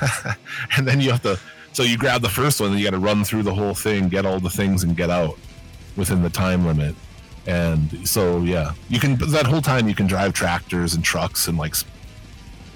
and 0.76 0.86
then 0.86 1.00
you 1.00 1.10
have 1.10 1.22
to. 1.22 1.38
So 1.72 1.82
you 1.82 1.98
grab 1.98 2.22
the 2.22 2.28
first 2.28 2.60
one, 2.60 2.70
and 2.70 2.78
you 2.78 2.84
got 2.84 2.92
to 2.92 2.98
run 2.98 3.22
through 3.22 3.44
the 3.44 3.54
whole 3.54 3.74
thing, 3.74 4.08
get 4.08 4.24
all 4.26 4.40
the 4.40 4.50
things, 4.50 4.82
and 4.82 4.96
get 4.96 5.10
out 5.10 5.38
within 5.96 6.22
the 6.22 6.30
time 6.30 6.66
limit. 6.66 6.94
And 7.46 8.06
so 8.08 8.40
yeah, 8.40 8.72
you 8.88 8.98
can 8.98 9.16
that 9.30 9.46
whole 9.46 9.62
time 9.62 9.88
you 9.88 9.94
can 9.94 10.06
drive 10.06 10.32
tractors 10.32 10.94
and 10.94 11.04
trucks 11.04 11.48
and 11.48 11.56
like 11.56 11.74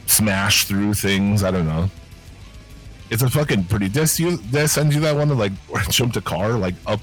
smash 0.06 0.64
through 0.66 0.94
things. 0.94 1.42
I 1.44 1.50
don't 1.50 1.66
know. 1.66 1.90
It's 3.10 3.22
a 3.22 3.28
fucking 3.28 3.64
pretty. 3.64 3.88
Did 3.88 4.02
I, 4.02 4.04
see 4.06 4.24
you, 4.24 4.36
did 4.38 4.56
I 4.62 4.66
send 4.66 4.94
you 4.94 5.00
that 5.00 5.14
one 5.14 5.28
that 5.28 5.34
like 5.34 5.52
jumped 5.90 6.16
a 6.16 6.22
car 6.22 6.52
like 6.52 6.74
up 6.86 7.00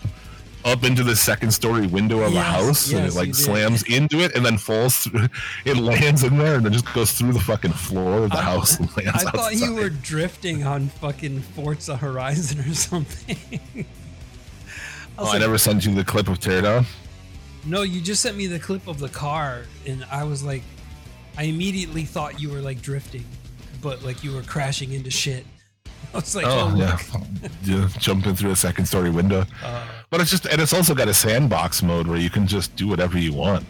up 0.66 0.84
into 0.84 1.04
the 1.04 1.16
second 1.16 1.52
story 1.52 1.88
window 1.88 2.20
of 2.20 2.32
a 2.32 2.36
Yes, 2.36 2.45
house 2.45 2.91
and 2.91 3.06
it 3.08 3.14
like 3.14 3.34
slams 3.34 3.82
into 3.84 4.20
it 4.20 4.36
and 4.36 4.45
then 4.45 4.58
falls 4.58 4.97
through. 4.97 5.28
It 5.66 5.78
lands 5.78 6.24
in 6.24 6.38
there 6.38 6.56
and 6.56 6.66
then 6.66 6.74
just 6.74 6.91
goes 6.93 7.12
through 7.14 7.32
the 7.34 7.39
fucking 7.39 7.72
floor 7.72 8.24
of 8.26 8.32
the 8.32 8.38
I- 8.38 8.41
house 8.41 8.78
and 8.80 8.89
I 8.97 9.02
lands 9.04 9.24
thought 9.32 9.56
you 9.56 9.76
were 9.76 9.89
drifting 9.89 10.66
on 10.66 10.89
fucking 10.89 11.39
Forza 11.41 11.95
Horizon 11.95 12.60
or 12.60 12.74
something. 12.74 13.38
I 13.78 13.86
Oh, 15.18 15.24
was 15.26 15.36
I 15.36 15.38
never 15.38 15.58
sent 15.58 15.86
you 15.86 15.93
the 15.93 16.04
clip 16.04 16.28
of 16.28 16.39
teardown. 16.39 16.86
no, 17.66 17.82
you 17.84 18.02
just 18.02 18.22
sent 18.22 18.36
me 18.38 18.47
the 18.47 18.60
clip 18.60 18.88
of 18.88 19.00
the 19.00 19.10
car, 19.10 19.64
and 19.86 20.06
I 20.12 20.24
was 20.24 20.43
like, 20.43 20.64
I 21.39 21.43
immediately 21.43 22.03
thought 22.03 22.41
you 22.41 22.49
were 22.49 22.59
like 22.59 22.81
drifting, 22.81 23.23
but 23.81 24.03
like 24.03 24.25
you 24.25 24.35
were 24.35 24.41
crashing 24.41 24.91
into 24.91 25.09
shit. 25.09 25.45
I 26.13 26.17
was 26.17 26.35
like, 26.35 26.45
Oh 26.45 26.73
oh, 26.73 26.77
yeah, 26.77 26.99
yeah, 27.63 27.87
jumping 27.97 28.35
through 28.35 28.51
a 28.51 28.57
second 28.57 28.87
story 28.87 29.09
window. 29.09 29.45
Uh, 29.63 29.87
But 30.09 30.19
it's 30.19 30.31
just, 30.31 30.47
and 30.47 30.59
it's 30.59 30.73
also 30.73 30.93
got 30.93 31.07
a 31.07 31.13
sandbox 31.13 31.81
mode 31.81 32.07
where 32.07 32.17
you 32.17 32.29
can 32.29 32.45
just 32.45 32.75
do 32.75 32.89
whatever 32.89 33.17
you 33.17 33.31
want. 33.31 33.65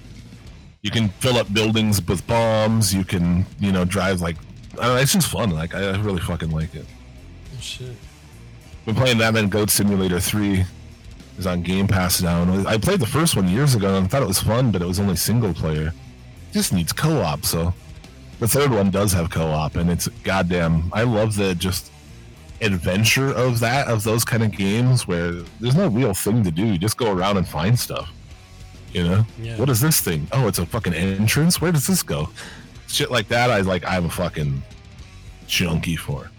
You 0.82 0.90
can 0.90 1.10
fill 1.10 1.38
up 1.38 1.54
buildings 1.54 2.02
with 2.08 2.26
bombs. 2.26 2.92
You 2.92 3.04
can, 3.04 3.46
you 3.60 3.72
know, 3.72 3.86
drive 3.86 4.20
like, 4.20 4.38
I 4.80 4.88
don't 4.88 4.96
know. 4.96 5.02
It's 5.02 5.14
just 5.14 5.30
fun. 5.30 5.52
Like 5.52 5.76
I, 5.76 5.96
really 6.02 6.22
fucking 6.22 6.50
like 6.50 6.74
it. 6.74 6.88
oh, 7.56 7.62
shit. 7.62 7.96
Been 8.88 8.96
playing 8.96 9.20
that, 9.20 9.36
and 9.36 9.52
Goat 9.52 9.70
Simulator 9.70 10.20
Three 10.20 10.66
is 11.38 11.46
on 11.46 11.62
Game 11.62 11.88
Pass 11.88 12.20
now. 12.20 12.42
And 12.42 12.68
I 12.68 12.80
played 12.80 13.00
the 13.00 13.06
first 13.06 13.36
one 13.36 13.48
years 13.48 13.76
ago 13.76 13.96
and 13.96 14.10
thought 14.10 14.24
it 14.24 14.28
was 14.28 14.40
fun, 14.42 14.72
but 14.72 14.82
it 14.82 14.88
was 14.88 15.00
only 15.00 15.18
single 15.18 15.54
player. 15.54 15.94
Just 16.52 16.74
needs 16.74 16.92
co-op. 16.94 17.46
So 17.46 17.74
the 18.40 18.48
third 18.48 18.72
one 18.72 18.90
does 18.92 19.12
have 19.14 19.30
co-op, 19.30 19.76
and 19.76 19.90
it's 19.90 20.08
goddamn. 20.24 20.90
I 20.94 21.04
love 21.04 21.36
the 21.36 21.54
just 21.56 21.92
adventure 22.62 23.32
of 23.34 23.60
that 23.62 23.88
of 23.88 24.04
those 24.04 24.26
kind 24.26 24.44
of 24.44 24.52
games 24.52 25.08
where 25.08 25.32
there's 25.62 25.76
no 25.76 25.88
real 25.88 26.14
thing 26.14 26.44
to 26.44 26.52
do. 26.52 26.66
You 26.66 26.78
just 26.78 26.98
go 26.98 27.12
around 27.12 27.38
and 27.38 27.48
find 27.48 27.78
stuff. 27.80 28.12
You 28.94 29.04
know, 29.04 29.26
Yeah. 29.40 29.56
what 29.58 29.70
is 29.70 29.80
this 29.82 30.02
thing? 30.02 30.28
Oh, 30.32 30.48
it's 30.48 30.58
a 30.60 30.66
fucking 30.66 30.94
entrance. 30.96 31.62
Where 31.62 31.72
does 31.72 31.86
this 31.86 32.02
go? 32.02 32.30
Shit 32.88 33.12
like 33.12 33.28
that. 33.28 33.52
I 33.52 33.62
like. 33.62 33.86
I'm 33.86 34.06
a 34.06 34.10
fucking 34.10 34.64
junkie 35.48 35.96
for. 35.96 36.32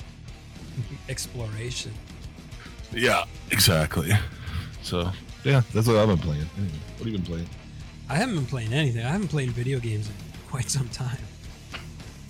Exploration. 1.08 1.92
Yeah, 2.92 3.24
exactly. 3.52 4.10
So 4.82 5.12
yeah, 5.44 5.62
that's 5.72 5.86
what 5.86 5.96
I've 5.96 6.08
been 6.08 6.18
playing. 6.18 6.46
Anyway, 6.58 6.72
what 6.96 6.98
have 6.98 7.06
you 7.06 7.12
been 7.18 7.22
playing? 7.26 7.48
I 8.10 8.14
haven't 8.16 8.34
been 8.34 8.46
playing 8.46 8.72
anything. 8.72 9.06
I 9.06 9.10
haven't 9.10 9.28
played 9.28 9.50
video 9.50 9.78
games 9.78 10.08
in 10.08 10.14
quite 10.48 10.68
some 10.68 10.88
time. 10.88 11.16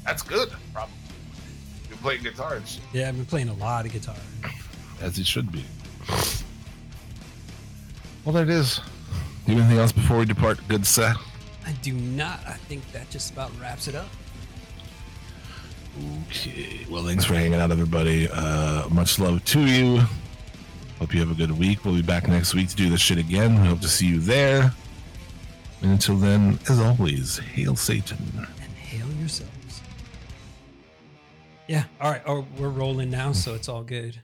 That's 0.05 0.23
good. 0.23 0.53
Probably. 0.75 0.95
You're 1.89 1.97
playing 1.99 2.23
guitar 2.23 2.57
and 2.57 2.69
shit. 2.69 2.83
Yeah, 2.93 3.09
I've 3.09 3.17
been 3.17 3.25
playing 3.25 3.49
a 3.49 3.55
lot 3.55 3.87
of 3.87 3.93
guitar. 3.93 4.15
As 5.01 5.19
it 5.19 5.27
should 5.27 5.51
be. 5.51 5.65
Well, 8.27 8.35
there 8.35 8.43
it 8.43 8.51
is. 8.51 8.81
You 9.47 9.55
have 9.55 9.65
anything 9.65 9.79
else 9.79 9.93
before 9.93 10.19
we 10.19 10.27
depart, 10.27 10.61
good 10.69 10.87
sir? 10.87 11.15
I 11.67 11.73
do 11.81 11.95
not. 11.95 12.41
I 12.47 12.53
think 12.53 12.93
that 12.93 13.09
just 13.09 13.33
about 13.33 13.51
wraps 13.59 13.89
it 13.89 13.95
up. 13.95 14.09
Okay. 16.29 16.87
Well, 16.91 17.05
thanks 17.05 17.25
for 17.25 17.33
hanging 17.33 17.55
out, 17.55 17.71
everybody. 17.71 18.29
Uh, 18.31 18.87
much 18.91 19.19
love 19.19 19.43
to 19.47 19.61
you. 19.61 20.03
Hope 20.99 21.15
you 21.15 21.21
have 21.21 21.31
a 21.31 21.35
good 21.35 21.53
week. 21.59 21.87
We'll 21.87 21.95
be 21.95 22.03
back 22.03 22.29
next 22.29 22.55
week 22.55 22.69
to 22.69 22.77
do 22.77 22.91
this 22.91 23.01
shit 23.01 23.17
again. 23.17 23.63
We 23.63 23.69
hope 23.69 23.81
to 23.81 23.89
see 23.89 24.07
you 24.07 24.21
there. 24.21 24.75
And 25.83 25.93
until 25.93 26.17
then, 26.17 26.59
as 26.69 26.79
always, 26.79 27.39
hail 27.39 27.77
Satan. 27.77 28.19
And 28.63 28.73
hail 28.73 29.07
yourselves. 29.19 29.81
Yeah. 31.67 31.85
All 32.01 32.11
right. 32.11 32.23
Oh, 32.27 32.47
we're 32.59 32.69
rolling 32.69 33.11
now, 33.11 33.33
so 33.33 33.55
it's 33.55 33.69
all 33.69 33.83
good. 33.83 34.23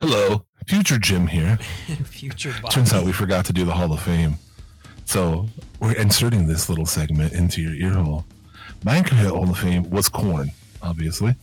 Hello, 0.00 0.44
future 0.66 0.98
Jim 0.98 1.28
here. 1.28 1.56
Future 2.06 2.52
Bobby. 2.60 2.74
Turns 2.74 2.92
out 2.92 3.04
we 3.04 3.12
forgot 3.12 3.44
to 3.44 3.52
do 3.52 3.64
the 3.64 3.72
Hall 3.72 3.92
of 3.92 4.02
Fame. 4.02 4.34
So 5.04 5.46
we're 5.78 5.92
inserting 5.92 6.48
this 6.48 6.68
little 6.68 6.86
segment 6.86 7.32
into 7.34 7.62
your 7.62 7.74
ear 7.74 7.94
hole. 7.94 8.24
My 8.84 8.98
Hall 8.98 9.48
of 9.48 9.58
Fame 9.58 9.88
was 9.90 10.08
Korn, 10.08 10.50
obviously. 10.82 11.36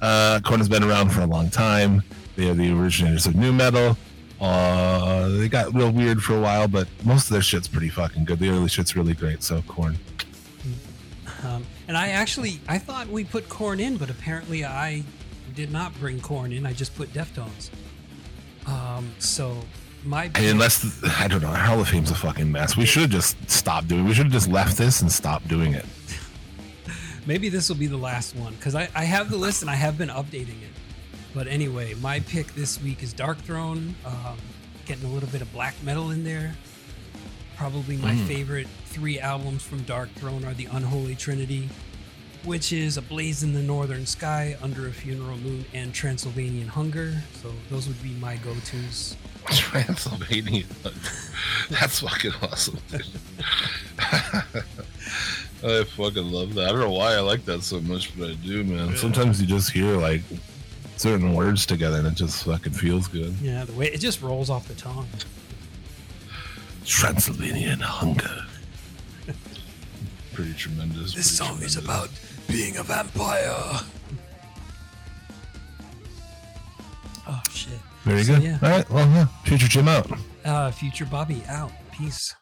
Uh, 0.00 0.38
Korn 0.44 0.60
has 0.60 0.68
been 0.68 0.84
around 0.84 1.10
for 1.10 1.22
a 1.22 1.26
long 1.26 1.50
time. 1.50 2.04
They 2.36 2.48
are 2.48 2.54
the 2.54 2.70
originators 2.72 3.26
of 3.26 3.34
nu 3.34 3.52
metal. 3.52 3.96
Uh, 4.40 5.28
they 5.28 5.48
got 5.48 5.72
real 5.74 5.90
weird 5.90 6.22
for 6.22 6.36
a 6.36 6.40
while, 6.40 6.68
but 6.68 6.88
most 7.04 7.24
of 7.24 7.32
their 7.32 7.42
shit's 7.42 7.68
pretty 7.68 7.88
fucking 7.88 8.24
good. 8.24 8.38
The 8.38 8.50
early 8.50 8.68
shit's 8.68 8.94
really 8.94 9.14
great. 9.14 9.42
So 9.42 9.62
Korn. 9.62 9.96
Um, 11.44 11.64
and 11.88 11.96
I 11.96 12.08
actually 12.08 12.60
I 12.68 12.78
thought 12.78 13.08
we 13.08 13.24
put 13.24 13.48
Korn 13.48 13.80
in, 13.80 13.96
but 13.96 14.10
apparently 14.10 14.64
I 14.64 15.04
did 15.54 15.70
not 15.70 15.94
bring 15.98 16.20
Korn 16.20 16.52
in. 16.52 16.66
I 16.66 16.72
just 16.72 16.94
put 16.94 17.12
Deftones. 17.12 17.70
Um, 18.66 19.10
so 19.18 19.56
my 20.04 20.30
unless 20.34 21.02
I 21.18 21.28
don't 21.28 21.42
know, 21.42 21.48
Hall 21.48 21.80
of 21.80 21.88
Fame's 21.88 22.10
a 22.10 22.14
fucking 22.14 22.50
mess. 22.50 22.76
We 22.76 22.86
should 22.86 23.02
have 23.02 23.10
just 23.10 23.50
stopped 23.50 23.88
doing. 23.88 24.04
We 24.04 24.14
should 24.14 24.26
have 24.26 24.32
just 24.32 24.48
left 24.48 24.76
this 24.76 25.00
and 25.00 25.10
stopped 25.10 25.48
doing 25.48 25.74
it. 25.74 25.86
maybe 27.26 27.48
this 27.48 27.68
will 27.68 27.76
be 27.76 27.86
the 27.86 27.96
last 27.96 28.36
one 28.36 28.54
because 28.54 28.74
I, 28.74 28.88
I 28.94 29.04
have 29.04 29.30
the 29.30 29.36
list 29.36 29.62
and 29.62 29.70
I 29.70 29.74
have 29.74 29.96
been 29.98 30.08
updating 30.08 30.62
it. 30.62 30.75
But 31.36 31.46
anyway, 31.48 31.92
my 32.00 32.20
pick 32.20 32.54
this 32.54 32.82
week 32.82 33.02
is 33.02 33.12
Darkthrone. 33.12 33.92
Um, 34.06 34.38
getting 34.86 35.04
a 35.04 35.08
little 35.12 35.28
bit 35.28 35.42
of 35.42 35.52
black 35.52 35.74
metal 35.82 36.10
in 36.10 36.24
there. 36.24 36.54
Probably 37.58 37.98
my 37.98 38.16
favorite 38.16 38.66
three 38.86 39.20
albums 39.20 39.62
from 39.62 39.80
Darkthrone 39.80 40.46
are 40.46 40.54
The 40.54 40.64
Unholy 40.64 41.14
Trinity, 41.14 41.68
which 42.44 42.72
is 42.72 42.96
A 42.96 43.02
Blaze 43.02 43.42
in 43.42 43.52
the 43.52 43.60
Northern 43.60 44.06
Sky, 44.06 44.56
Under 44.62 44.88
a 44.88 44.90
Funeral 44.90 45.36
Moon, 45.36 45.66
and 45.74 45.92
Transylvanian 45.92 46.68
Hunger. 46.68 47.22
So 47.42 47.52
those 47.68 47.86
would 47.86 48.02
be 48.02 48.14
my 48.14 48.36
go 48.36 48.54
tos. 48.64 49.14
Transylvania. 49.50 50.64
That's 51.68 52.00
fucking 52.00 52.32
awesome. 52.40 52.78
I 55.62 55.84
fucking 55.84 56.32
love 56.32 56.54
that. 56.54 56.64
I 56.64 56.72
don't 56.72 56.80
know 56.80 56.92
why 56.92 57.12
I 57.12 57.20
like 57.20 57.44
that 57.44 57.62
so 57.62 57.82
much, 57.82 58.18
but 58.18 58.30
I 58.30 58.34
do, 58.36 58.64
man. 58.64 58.96
Sometimes 58.96 59.38
you 59.38 59.46
just 59.46 59.70
hear 59.70 59.98
like 59.98 60.22
certain 60.96 61.34
words 61.34 61.66
together 61.66 61.98
and 61.98 62.06
it 62.06 62.14
just 62.14 62.44
fucking 62.44 62.72
feels 62.72 63.08
good. 63.08 63.34
Yeah, 63.42 63.64
the 63.64 63.72
way 63.72 63.86
it 63.86 63.98
just 64.00 64.22
rolls 64.22 64.50
off 64.50 64.66
the 64.68 64.74
tongue. 64.74 65.08
Transylvanian 66.84 67.80
hunger. 67.80 68.44
Pretty 70.32 70.52
tremendous. 70.54 71.14
This 71.14 71.38
pretty 71.38 71.50
song 71.52 71.62
is 71.62 71.74
tremendous. 71.74 71.84
about 71.84 72.10
being 72.48 72.76
a 72.76 72.82
vampire. 72.82 73.80
Oh 77.28 77.40
shit. 77.50 77.72
Very 78.04 78.22
So, 78.22 78.34
good. 78.34 78.42
yeah. 78.44 78.58
All 78.62 78.68
right. 78.70 78.90
Well, 78.90 79.08
yeah. 79.08 79.26
Future 79.44 79.66
Jim 79.68 79.88
out. 79.88 80.08
Uh, 80.44 80.70
future 80.70 81.06
Bobby 81.06 81.42
out. 81.48 81.72
Peace. 81.92 82.34